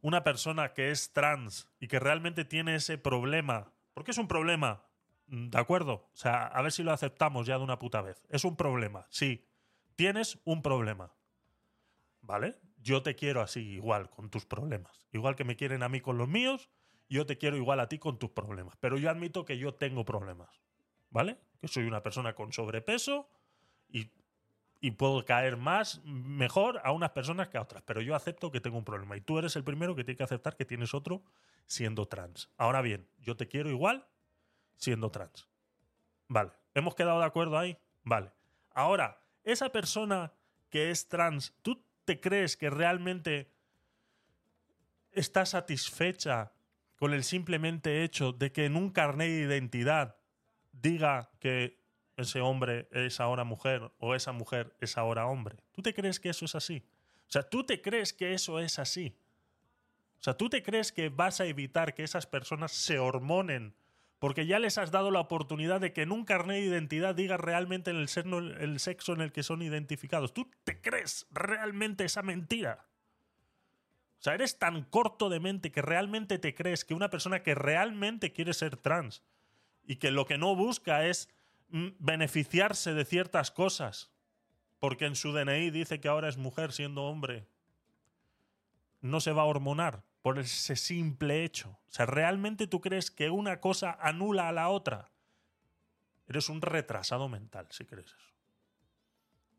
[0.00, 4.82] una persona que es trans y que realmente tiene ese problema, porque es un problema,
[5.26, 6.08] mm, ¿de acuerdo?
[6.10, 8.24] O sea, a ver si lo aceptamos ya de una puta vez.
[8.30, 9.46] Es un problema, sí.
[9.94, 11.12] Tienes un problema.
[12.22, 12.56] ¿Vale?
[12.78, 15.06] Yo te quiero así, igual, con tus problemas.
[15.12, 16.70] Igual que me quieren a mí con los míos,
[17.10, 18.74] yo te quiero igual a ti con tus problemas.
[18.78, 20.62] Pero yo admito que yo tengo problemas.
[21.10, 21.36] ¿Vale?
[21.60, 23.28] Que soy una persona con sobrepeso
[23.90, 24.10] y
[24.80, 27.82] y puedo caer más, mejor a unas personas que a otras.
[27.82, 29.14] Pero yo acepto que tengo un problema.
[29.16, 31.22] Y tú eres el primero que tiene que aceptar que tienes otro
[31.66, 32.50] siendo trans.
[32.56, 34.06] Ahora bien, yo te quiero igual
[34.76, 35.48] siendo trans.
[36.28, 36.52] Vale.
[36.74, 37.76] ¿Hemos quedado de acuerdo ahí?
[38.02, 38.32] Vale.
[38.72, 40.32] Ahora, esa persona
[40.68, 43.52] que es trans, ¿tú te crees que realmente
[45.12, 46.52] está satisfecha
[46.96, 50.16] con el simplemente hecho de que en un carnet de identidad
[50.72, 51.80] diga que
[52.16, 55.56] ese hombre es ahora mujer o esa mujer es ahora hombre.
[55.72, 56.84] ¿Tú te crees que eso es así?
[57.28, 59.16] O sea, ¿tú te crees que eso es así?
[60.20, 63.74] O sea, ¿tú te crees que vas a evitar que esas personas se hormonen
[64.18, 67.38] porque ya les has dado la oportunidad de que en un carnet de identidad diga
[67.38, 68.06] realmente el,
[68.60, 70.34] el sexo en el que son identificados?
[70.34, 72.86] ¿Tú te crees realmente esa mentira?
[74.18, 77.54] O sea, eres tan corto de mente que realmente te crees que una persona que
[77.54, 79.22] realmente quiere ser trans
[79.86, 81.30] y que lo que no busca es
[81.70, 84.10] mm, beneficiarse de ciertas cosas,
[84.80, 87.46] porque en su DNI dice que ahora es mujer siendo hombre,
[89.00, 91.70] no se va a hormonar por ese simple hecho.
[91.88, 95.10] O sea, ¿realmente tú crees que una cosa anula a la otra?
[96.28, 98.30] Eres un retrasado mental si crees eso.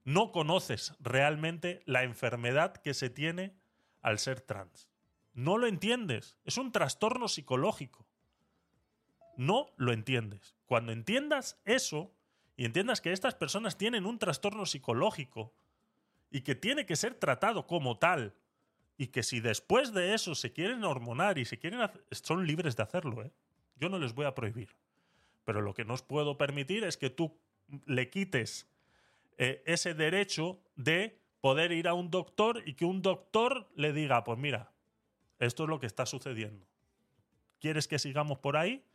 [0.04, 3.56] No conoces realmente la enfermedad que se tiene
[4.02, 4.90] al ser trans.
[5.34, 6.38] No lo entiendes.
[6.44, 8.08] Es un trastorno psicológico.
[9.38, 10.56] No lo entiendes.
[10.66, 12.14] Cuando entiendas eso
[12.56, 15.54] y entiendas que estas personas tienen un trastorno psicológico
[16.32, 18.36] y que tiene que ser tratado como tal
[19.02, 21.80] y que si después de eso se quieren hormonar y se quieren
[22.12, 23.32] son libres de hacerlo, ¿eh?
[23.78, 24.76] Yo no les voy a prohibir.
[25.44, 27.36] Pero lo que no os puedo permitir es que tú
[27.88, 28.68] le quites
[29.40, 34.24] eh, ese derecho de poder ir a un doctor y que un doctor le diga,
[34.24, 34.72] pues mira,
[35.40, 36.68] esto es lo que está sucediendo.
[37.60, 38.86] ¿Quieres que sigamos por ahí?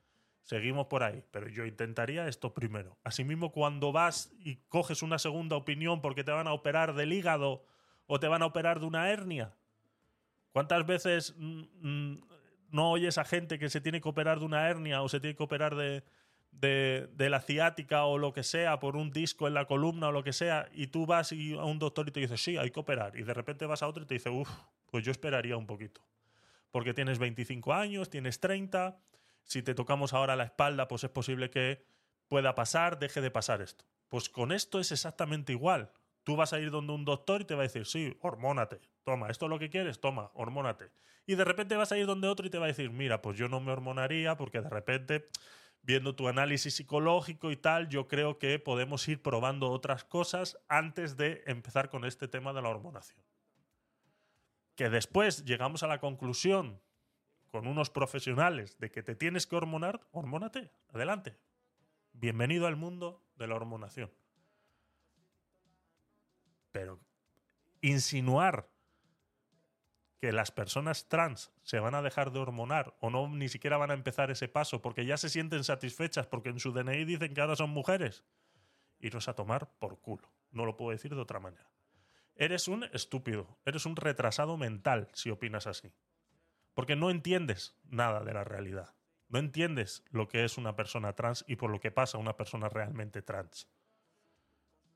[0.45, 2.97] Seguimos por ahí, pero yo intentaría esto primero.
[3.03, 7.65] Asimismo, cuando vas y coges una segunda opinión porque te van a operar del hígado
[8.07, 9.53] o te van a operar de una hernia,
[10.57, 12.21] ¿cuántas veces mm, mm,
[12.71, 15.37] no oyes a gente que se tiene que operar de una hernia o se tiene
[15.37, 16.03] que operar de,
[17.19, 20.33] la ciática o lo que sea, por un disco en la columna o lo que
[20.33, 23.23] sea, y tú vas a un doctor y te dice, sí, hay que operar, y
[23.23, 24.49] de repente vas a otro y te dice, uff,
[24.91, 26.01] pues yo esperaría un poquito.
[26.71, 28.99] Porque tienes 25 años, tienes 30,
[29.45, 31.85] si te tocamos ahora la espalda, pues es posible que
[32.29, 33.85] pueda pasar, deje de pasar esto.
[34.09, 35.93] Pues con esto es exactamente igual.
[36.27, 39.29] Tú vas a ir donde un doctor y te va a decir, sí, hormónate, toma,
[39.31, 40.91] esto es lo que quieres, toma, hormónate.
[41.25, 43.39] Y de repente vas a ir donde otro y te va a decir, mira, pues
[43.39, 45.29] yo no me hormonaría porque de repente
[45.83, 51.17] viendo tu análisis psicológico y tal, yo creo que podemos ir probando otras cosas antes
[51.17, 53.23] de empezar con este tema de la hormonación.
[54.75, 56.81] Que después llegamos a la conclusión
[57.53, 61.39] con unos profesionales de que te tienes que hormonar, hormónate, adelante.
[62.15, 64.11] Bienvenido al mundo de la hormonación.
[66.77, 67.01] Pero
[67.81, 68.69] insinuar
[70.21, 73.93] que las personas trans se van a dejar de hormonar o no ni siquiera van
[73.93, 77.41] a empezar ese paso porque ya se sienten satisfechas porque en su DNI dicen que
[77.41, 78.25] ahora son mujeres,
[78.99, 80.31] iros a tomar por culo.
[80.51, 81.71] No lo puedo decir de otra manera.
[82.35, 85.95] Eres un estúpido, eres un retrasado mental si opinas así.
[86.75, 88.95] Porque no entiendes nada de la realidad.
[89.29, 92.69] No entiendes lo que es una persona trans y por lo que pasa una persona
[92.69, 93.67] realmente trans.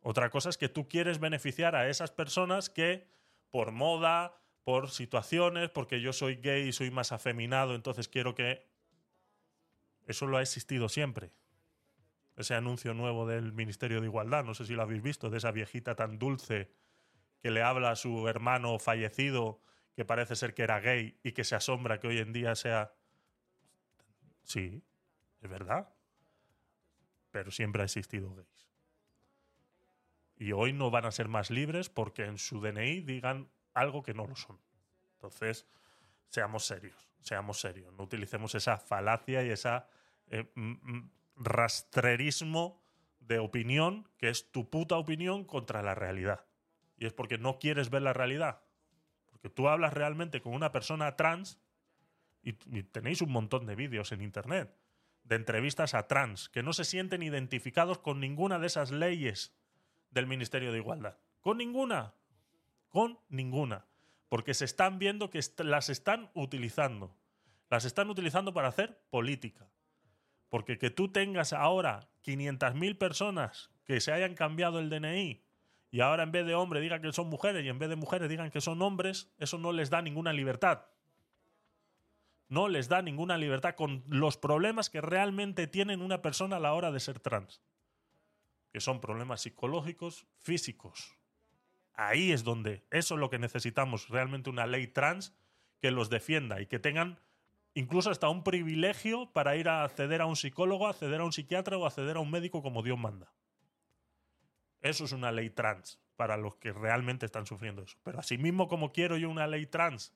[0.02, 3.06] Otra cosa es que tú quieres beneficiar a esas personas que
[3.50, 8.68] por moda, por situaciones, porque yo soy gay y soy más afeminado, entonces quiero que...
[10.06, 11.32] Eso lo ha existido siempre.
[12.36, 15.52] Ese anuncio nuevo del Ministerio de Igualdad, no sé si lo habéis visto, de esa
[15.52, 16.72] viejita tan dulce
[17.40, 19.60] que le habla a su hermano fallecido,
[19.94, 22.94] que parece ser que era gay y que se asombra que hoy en día sea...
[24.42, 24.82] Sí,
[25.40, 25.94] es verdad.
[27.30, 28.69] Pero siempre ha existido gays.
[30.40, 34.14] Y hoy no van a ser más libres porque en su DNI digan algo que
[34.14, 34.58] no lo son.
[35.12, 35.66] Entonces,
[36.28, 39.82] seamos serios, seamos serios, no utilicemos esa falacia y ese
[40.28, 40.50] eh,
[41.36, 42.82] rastrerismo
[43.18, 46.46] de opinión que es tu puta opinión contra la realidad.
[46.96, 48.62] Y es porque no quieres ver la realidad.
[49.26, 51.60] Porque tú hablas realmente con una persona trans
[52.42, 54.74] y, y tenéis un montón de vídeos en internet
[55.22, 59.54] de entrevistas a trans que no se sienten identificados con ninguna de esas leyes
[60.10, 61.16] del Ministerio de Igualdad.
[61.40, 62.14] Con ninguna
[62.90, 63.86] con ninguna,
[64.28, 67.16] porque se están viendo que las están utilizando.
[67.70, 69.70] Las están utilizando para hacer política.
[70.48, 75.44] Porque que tú tengas ahora 500.000 personas que se hayan cambiado el DNI
[75.92, 78.28] y ahora en vez de hombre digan que son mujeres y en vez de mujeres
[78.28, 80.86] digan que son hombres, eso no les da ninguna libertad.
[82.48, 86.74] No les da ninguna libertad con los problemas que realmente tienen una persona a la
[86.74, 87.62] hora de ser trans.
[88.72, 91.16] Que son problemas psicológicos, físicos.
[91.94, 95.34] Ahí es donde, eso es lo que necesitamos, realmente una ley trans
[95.80, 97.18] que los defienda y que tengan
[97.74, 101.76] incluso hasta un privilegio para ir a acceder a un psicólogo, acceder a un psiquiatra
[101.76, 103.32] o acceder a un médico como Dios manda.
[104.80, 107.98] Eso es una ley trans para los que realmente están sufriendo eso.
[108.02, 110.14] Pero asimismo como quiero yo una ley trans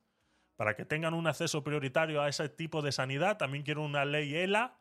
[0.57, 3.37] para que tengan un acceso prioritario a ese tipo de sanidad.
[3.37, 4.79] También quiero una ley ELA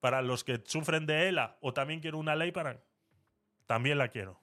[0.00, 2.82] para los que sufren de ELA o también quiero una ley para...
[3.66, 4.40] También la quiero.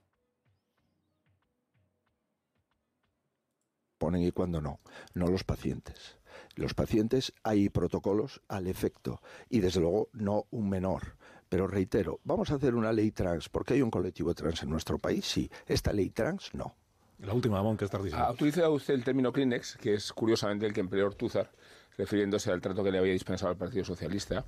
[3.97, 4.79] Ponen y cuando no,
[5.13, 6.17] no los pacientes.
[6.55, 11.17] Los pacientes hay protocolos al efecto y desde luego no un menor.
[11.49, 14.99] Pero reitero, vamos a hacer una ley trans porque hay un colectivo trans en nuestro
[14.99, 15.49] país, sí.
[15.65, 16.75] Esta ley trans, no.
[17.19, 18.25] La última, Amón, ¿qué estás diciendo?
[18.25, 21.51] Ha utilizado usted el término Kleenex, que es curiosamente el que empleó Ortúzar,
[21.97, 24.45] refiriéndose al trato que le había dispensado al Partido Socialista.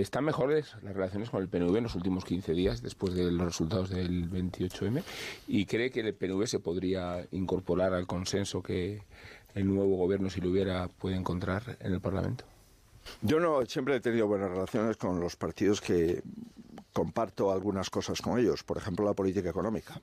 [0.00, 3.46] ¿Están mejores las relaciones con el PNV en los últimos 15 días después de los
[3.46, 5.02] resultados del 28M?
[5.48, 9.00] ¿Y cree que el PNV se podría incorporar al consenso que
[9.54, 12.44] el nuevo gobierno, si lo hubiera, puede encontrar en el Parlamento?
[13.22, 16.22] Yo no siempre he tenido buenas relaciones con los partidos que
[16.92, 19.98] comparto algunas cosas con ellos, por ejemplo la política económica.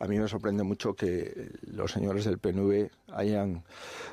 [0.00, 3.62] A mí me sorprende mucho que los señores del PNV hayan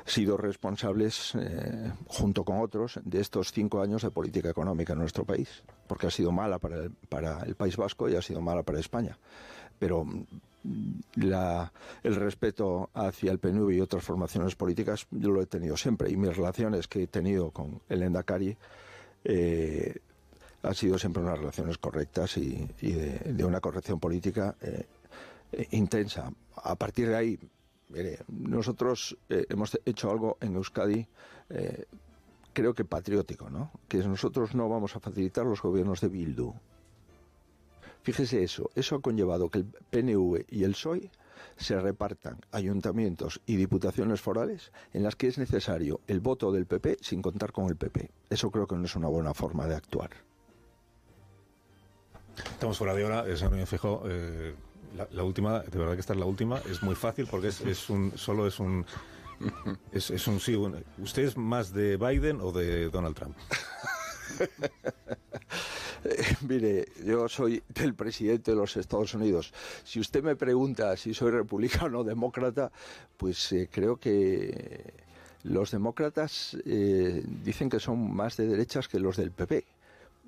[0.04, 5.24] sido responsables, eh, junto con otros, de estos cinco años de política económica en nuestro
[5.24, 8.62] país, porque ha sido mala para el, para el País Vasco y ha sido mala
[8.64, 9.16] para España.
[9.78, 10.24] Pero mm,
[11.16, 16.10] la, el respeto hacia el PNV y otras formaciones políticas yo lo he tenido siempre
[16.10, 18.54] y mis relaciones que he tenido con el Endacari
[19.24, 19.96] eh,
[20.62, 24.86] han sido siempre unas relaciones correctas y, de, una corrección política eh,
[25.70, 26.32] intensa.
[26.56, 27.38] A partir de ahí,
[27.88, 31.06] mire, nosotros eh, hemos hecho algo en Euskadi,
[31.50, 31.84] eh,
[32.52, 33.70] creo que patriótico, ¿no?
[33.88, 36.52] Que nosotros no vamos a facilitar los gobiernos de Bildu.
[38.02, 41.10] Fíjese eso, eso ha conllevado que el PNV y el PSOE
[41.56, 46.98] se repartan ayuntamientos y diputaciones forales en las que es necesario el voto del PP
[47.00, 48.10] sin contar con el PP.
[48.30, 50.10] Eso creo que no es una buena forma de actuar.
[52.36, 54.02] Estamos fuera de hora, eh, señor Fejo.
[54.06, 54.54] Eh,
[54.96, 57.90] la, la, última, de verdad que esta es la última, es muy fácil porque es,
[57.90, 58.84] un, solo es un,
[59.92, 60.54] es, un sí.
[60.54, 63.36] Un, ¿Usted es más de Biden o de Donald Trump?
[66.48, 69.52] Mire, yo soy del presidente de los Estados Unidos.
[69.84, 72.70] Si usted me pregunta si soy republicano o demócrata,
[73.16, 74.94] pues eh, creo que
[75.44, 79.64] los demócratas eh, dicen que son más de derechas que los del PP.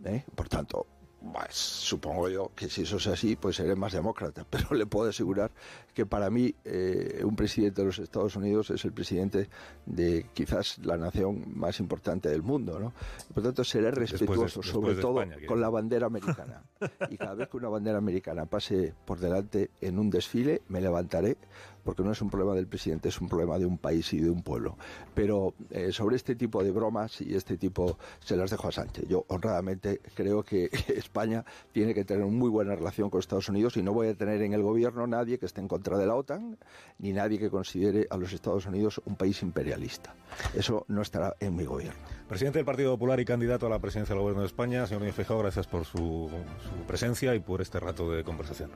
[0.05, 0.25] ¿eh?
[0.35, 0.87] Por tanto,
[1.21, 4.47] pues, supongo yo que si eso es así, pues seré más demócrata.
[4.51, 5.51] Pero le puedo asegurar
[5.95, 9.49] que para mí eh, un presidente de los Estados Unidos es el presidente
[9.87, 12.93] de quizás la nación más importante del mundo, ¿no?
[13.35, 16.63] Por tanto, seré respetuoso, de, sobre todo España, con la bandera americana.
[17.11, 21.37] y cada vez que una bandera americana pase por delante en un desfile, me levantaré
[21.85, 24.31] porque no es un problema del presidente, es un problema de un país y de
[24.31, 24.77] un pueblo.
[25.15, 29.07] Pero eh, sobre este tipo de bromas y este tipo se las dejo a Sánchez.
[29.09, 33.77] Yo honradamente creo que España tiene que tener una muy buena relación con Estados Unidos
[33.77, 36.15] y no voy a tener en el gobierno nadie que esté en contra de la
[36.15, 36.59] OTAN
[36.99, 40.15] ni nadie que considere a los Estados Unidos un país imperialista.
[40.55, 41.99] Eso no estará en mi gobierno.
[42.29, 45.17] Presidente del Partido Popular y candidato a la presidencia del Gobierno de España, señor Núñez
[45.17, 48.71] Feijóo, gracias por su, su, presencia y por este rato de conversación.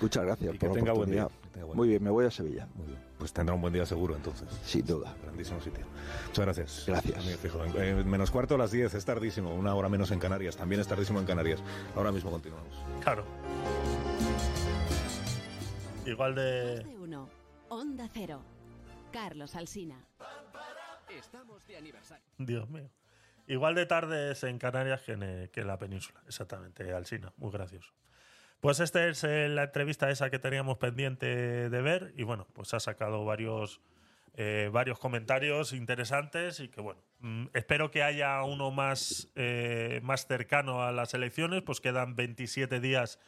[0.00, 1.28] Muchas gracias y por que la tenga buen día.
[1.74, 2.68] Muy bien, me voy a Sevilla.
[2.74, 2.98] Muy bien.
[3.18, 4.48] Pues tendrá un buen día seguro entonces.
[4.64, 5.14] Sin duda.
[5.22, 5.84] Grandísimo sitio.
[6.26, 6.84] Muchas gracias.
[6.86, 8.04] Gracias.
[8.06, 11.20] Menos cuarto a las 10, es tardísimo, una hora menos en Canarias, también es tardísimo
[11.20, 11.62] en Canarias.
[11.94, 12.74] Ahora mismo continuamos.
[13.02, 13.24] Claro.
[16.06, 16.84] Igual de.
[16.84, 17.28] de uno.
[17.68, 18.40] Onda Cero.
[19.12, 20.04] Carlos Alsina.
[21.08, 22.24] Estamos de aniversario.
[22.38, 22.88] Dios mío.
[23.46, 26.20] Igual de tardes en Canarias que en, eh, que en la península.
[26.26, 27.32] Exactamente, Alsina.
[27.36, 27.92] Muy gracioso.
[28.60, 31.26] Pues esta es eh, la entrevista esa que teníamos pendiente
[31.70, 33.80] de ver y bueno, pues ha sacado varios,
[34.34, 40.26] eh, varios comentarios interesantes y que bueno, mm, espero que haya uno más, eh, más
[40.26, 43.18] cercano a las elecciones, pues quedan 27 días,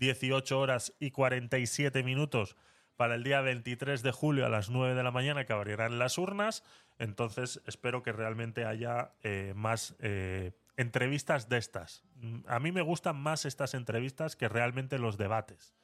[0.00, 2.56] 18 horas y 47 minutos
[3.00, 6.18] para el día 23 de julio a las 9 de la mañana que abrirán las
[6.18, 6.62] urnas.
[6.98, 12.04] Entonces espero que realmente haya eh, más eh, entrevistas de estas.
[12.46, 15.74] A mí me gustan más estas entrevistas que realmente los debates.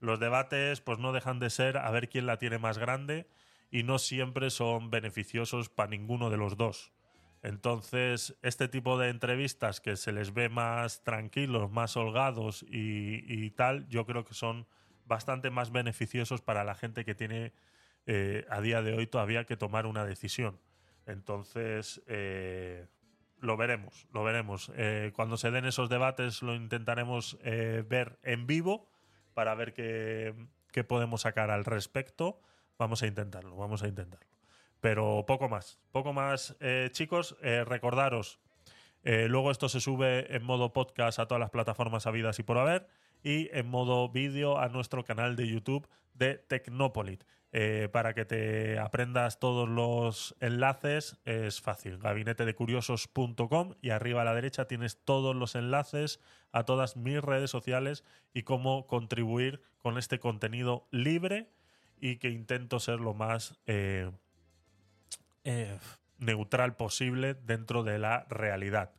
[0.00, 3.28] Los debates pues no dejan de ser a ver quién la tiene más grande
[3.70, 6.92] y no siempre son beneficiosos para ninguno de los dos.
[7.42, 13.50] Entonces, este tipo de entrevistas que se les ve más tranquilos, más holgados y, y
[13.50, 14.66] tal, yo creo que son
[15.06, 17.52] bastante más beneficiosos para la gente que tiene
[18.06, 20.58] eh, a día de hoy todavía que tomar una decisión.
[21.06, 22.86] Entonces, eh,
[23.40, 24.70] lo veremos, lo veremos.
[24.76, 28.88] Eh, cuando se den esos debates lo intentaremos eh, ver en vivo
[29.34, 30.34] para ver qué,
[30.72, 32.40] qué podemos sacar al respecto.
[32.78, 34.28] Vamos a intentarlo, vamos a intentarlo.
[34.80, 37.36] Pero poco más, poco más, eh, chicos.
[37.42, 38.40] Recordaros,
[39.02, 42.88] luego esto se sube en modo podcast a todas las plataformas habidas y por haber
[43.22, 47.24] y en modo vídeo a nuestro canal de YouTube de Tecnopolit.
[47.52, 51.98] Eh, para que te aprendas todos los enlaces es fácil.
[51.98, 56.20] gabinetedecuriosos.com y arriba a la derecha tienes todos los enlaces
[56.52, 61.50] a todas mis redes sociales y cómo contribuir con este contenido libre
[62.00, 64.12] y que intento ser lo más eh,
[65.42, 65.76] eh,
[66.18, 68.92] neutral posible dentro de la realidad.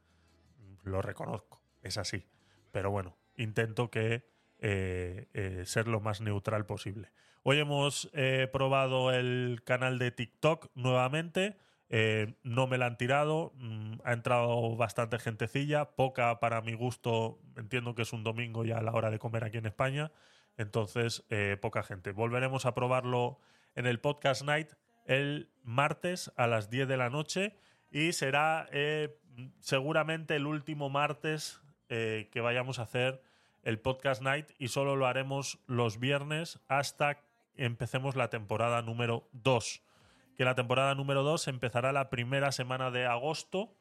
[0.84, 2.26] Lo reconozco, es así.
[2.74, 4.30] Pero bueno, intento que
[4.62, 7.12] ser lo más neutral posible.
[7.44, 11.58] Hoy hemos eh, probado el canal de TikTok nuevamente.
[11.90, 13.54] Eh, no me la han tirado.
[13.56, 15.96] Mm, ha entrado bastante gentecilla.
[15.96, 17.40] Poca para mi gusto.
[17.58, 20.12] Entiendo que es un domingo ya a la hora de comer aquí en España.
[20.56, 22.12] Entonces, eh, poca gente.
[22.12, 23.40] Volveremos a probarlo
[23.74, 24.74] en el Podcast Night
[25.06, 27.56] el martes a las 10 de la noche.
[27.90, 28.70] Y será
[29.60, 31.60] seguramente el último martes
[31.90, 33.22] que vayamos a hacer
[33.64, 34.52] el Podcast Night.
[34.60, 39.84] Y solo lo haremos los viernes hasta empecemos la temporada número 2.
[40.38, 43.76] Que la temporada número 2 empezará la primera semana de agosto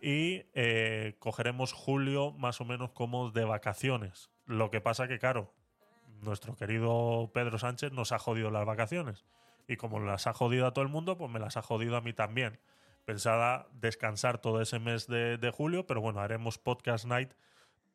[0.00, 4.30] y eh, cogeremos julio más o menos como de vacaciones.
[4.46, 5.52] Lo que pasa que, claro,
[6.22, 9.24] nuestro querido Pedro Sánchez nos ha jodido las vacaciones.
[9.68, 12.00] Y como las ha jodido a todo el mundo, pues me las ha jodido a
[12.00, 12.60] mí también.
[13.04, 17.32] Pensaba descansar todo ese mes de, de julio, pero bueno, haremos podcast night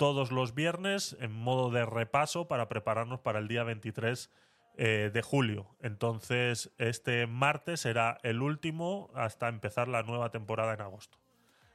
[0.02, 4.32] todos los viernes en modo de repaso para prepararnos para el día 23
[4.78, 5.76] eh, de julio.
[5.82, 11.18] Entonces, este martes será el último hasta empezar la nueva temporada en agosto.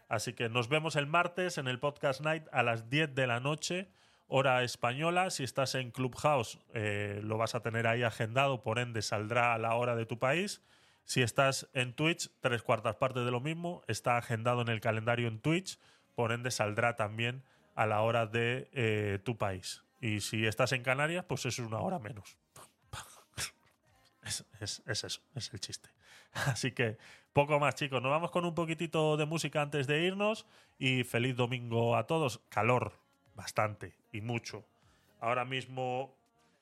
[0.09, 3.40] Así que nos vemos el martes en el Podcast Night a las 10 de la
[3.40, 3.89] noche,
[4.28, 5.31] hora española.
[5.31, 9.59] Si estás en Clubhouse, eh, lo vas a tener ahí agendado, por ende saldrá a
[9.59, 10.62] la hora de tu país.
[11.05, 15.28] Si estás en Twitch, tres cuartas partes de lo mismo, está agendado en el calendario
[15.28, 15.78] en Twitch,
[16.14, 17.43] por ende saldrá también
[17.74, 19.85] a la hora de eh, tu país.
[20.01, 22.36] Y si estás en Canarias, pues eso es una hora menos.
[24.26, 24.44] Es,
[24.86, 25.88] eso, es el chiste.
[26.32, 26.98] Así que
[27.32, 28.02] poco más, chicos.
[28.02, 30.46] Nos vamos con un poquitito de música antes de irnos
[30.78, 32.40] y feliz domingo a todos.
[32.48, 32.92] Calor,
[33.34, 34.64] bastante y mucho.
[35.20, 36.14] Ahora mismo,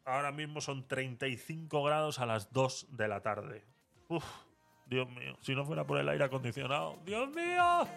[0.04, 3.64] ahora mismo son 35 grados a las 2 de la tarde.
[4.08, 4.24] Uf,
[4.86, 7.88] Dios mío, si no fuera por el aire acondicionado, Dios mío.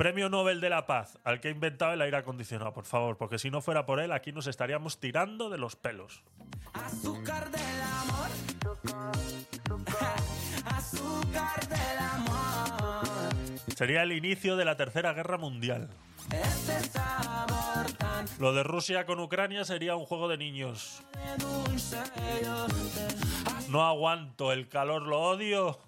[0.00, 3.38] Premio Nobel de la Paz al que ha inventado el aire acondicionado, por favor, porque
[3.38, 6.22] si no fuera por él, aquí nos estaríamos tirando de los pelos.
[6.72, 8.30] Azúcar del amor.
[10.74, 13.04] Azúcar del amor.
[13.76, 15.90] Sería el inicio de la Tercera Guerra Mundial.
[18.38, 21.02] Lo de Rusia con Ucrania sería un juego de niños.
[23.68, 25.78] No aguanto, el calor lo odio.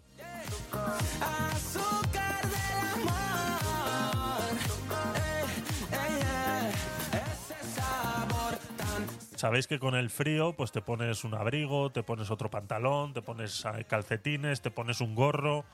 [9.42, 13.22] Sabéis que con el frío, pues te pones un abrigo, te pones otro pantalón, te
[13.22, 15.64] pones eh, calcetines, te pones un gorro,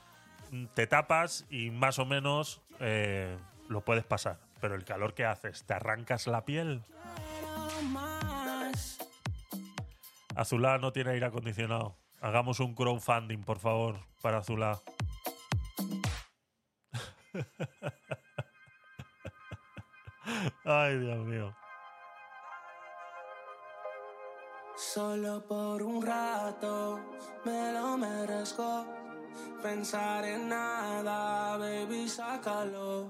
[0.50, 3.36] mm, te tapas y más o menos eh,
[3.68, 4.40] lo puedes pasar.
[4.62, 6.82] Pero el calor que haces, ¿te arrancas la piel?
[10.34, 11.98] Azulá no tiene aire acondicionado.
[12.22, 14.78] Hagamos un crowdfunding, por favor, para Azulá.
[20.64, 21.54] Ay, Dios mío.
[24.98, 26.98] Solo por un rato
[27.44, 28.84] me lo merezco.
[29.62, 33.08] Pensar en nada, baby, sácalo.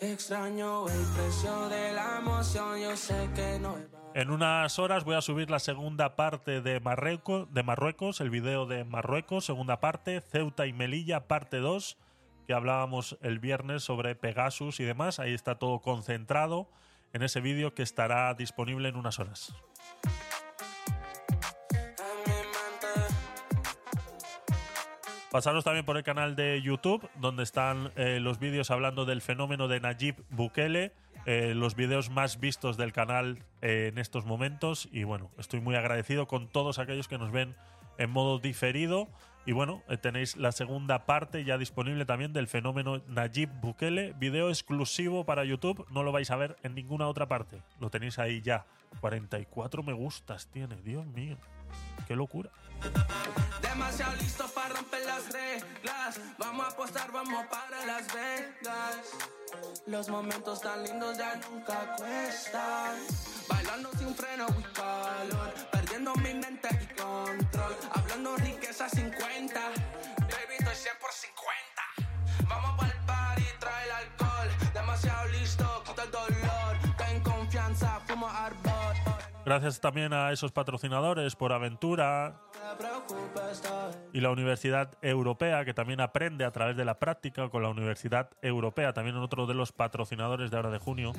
[0.00, 3.76] Extraño el precio de la emoción, yo sé que no
[4.14, 8.66] En unas horas voy a subir la segunda parte de Marruecos, de Marruecos, el video
[8.66, 11.98] de Marruecos, segunda parte, Ceuta y Melilla, parte 2,
[12.48, 15.20] que hablábamos el viernes sobre Pegasus y demás.
[15.20, 16.68] Ahí está todo concentrado
[17.12, 19.54] en ese vídeo que estará disponible en unas horas.
[25.30, 29.68] Pasaros también por el canal de YouTube, donde están eh, los vídeos hablando del fenómeno
[29.68, 30.92] de Nayib Bukele,
[31.24, 34.88] eh, los vídeos más vistos del canal eh, en estos momentos.
[34.90, 37.54] Y bueno, estoy muy agradecido con todos aquellos que nos ven
[37.96, 39.06] en modo diferido.
[39.46, 45.24] Y bueno, tenéis la segunda parte ya disponible también del fenómeno Nayib Bukele, video exclusivo
[45.24, 47.62] para YouTube, no lo vais a ver en ninguna otra parte.
[47.78, 48.66] Lo tenéis ahí ya.
[49.00, 51.36] 44 me gustas tiene, Dios mío.
[52.08, 52.50] Qué locura.
[53.60, 56.20] Demasiado listo para romper las reglas.
[56.38, 58.96] Vamos a apostar, vamos para Las Vegas.
[59.86, 62.96] Los momentos tan lindos ya nunca cuestan.
[63.48, 65.54] Bailando sin freno y calor.
[65.72, 67.76] Perdiendo mi mente y control.
[67.92, 69.60] Hablando riqueza 50.
[69.60, 72.48] Baby, estoy 100 por 50.
[72.48, 74.30] Vamos para el party, trae el alcohol.
[75.32, 75.49] listo,
[79.50, 82.40] Gracias también a esos patrocinadores por Aventura
[84.12, 88.30] y la Universidad Europea, que también aprende a través de la práctica con la Universidad
[88.42, 91.12] Europea, también otro de los patrocinadores de ahora de junio.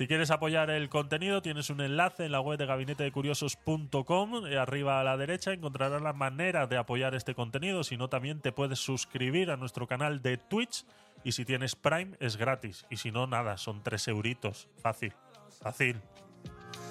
[0.00, 4.46] Si quieres apoyar el contenido, tienes un enlace en la web de gabinetedecuriosos.com.
[4.46, 7.84] Eh, Arriba a la derecha encontrarás la manera de apoyar este contenido.
[7.84, 10.86] Si no, también te puedes suscribir a nuestro canal de Twitch.
[11.22, 12.86] Y si tienes Prime, es gratis.
[12.88, 14.70] Y si no, nada, son 3 euritos.
[14.80, 15.12] Fácil.
[15.60, 16.00] Fácil.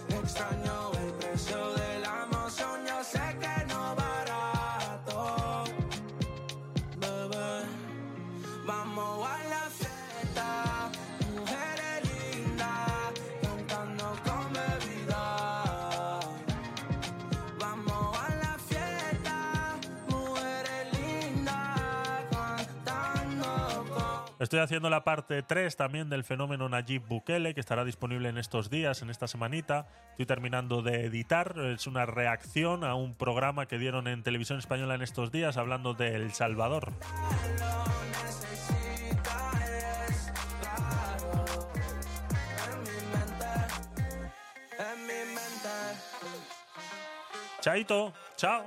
[0.09, 1.39] Extraño el
[24.39, 28.69] Estoy haciendo la parte 3 también del fenómeno Nayib Bukele, que estará disponible en estos
[28.69, 29.87] días, en esta semanita.
[30.11, 31.59] Estoy terminando de editar.
[31.59, 35.93] Es una reacción a un programa que dieron en televisión española en estos días hablando
[35.93, 36.93] de El Salvador.
[47.59, 48.63] Chaito, chao.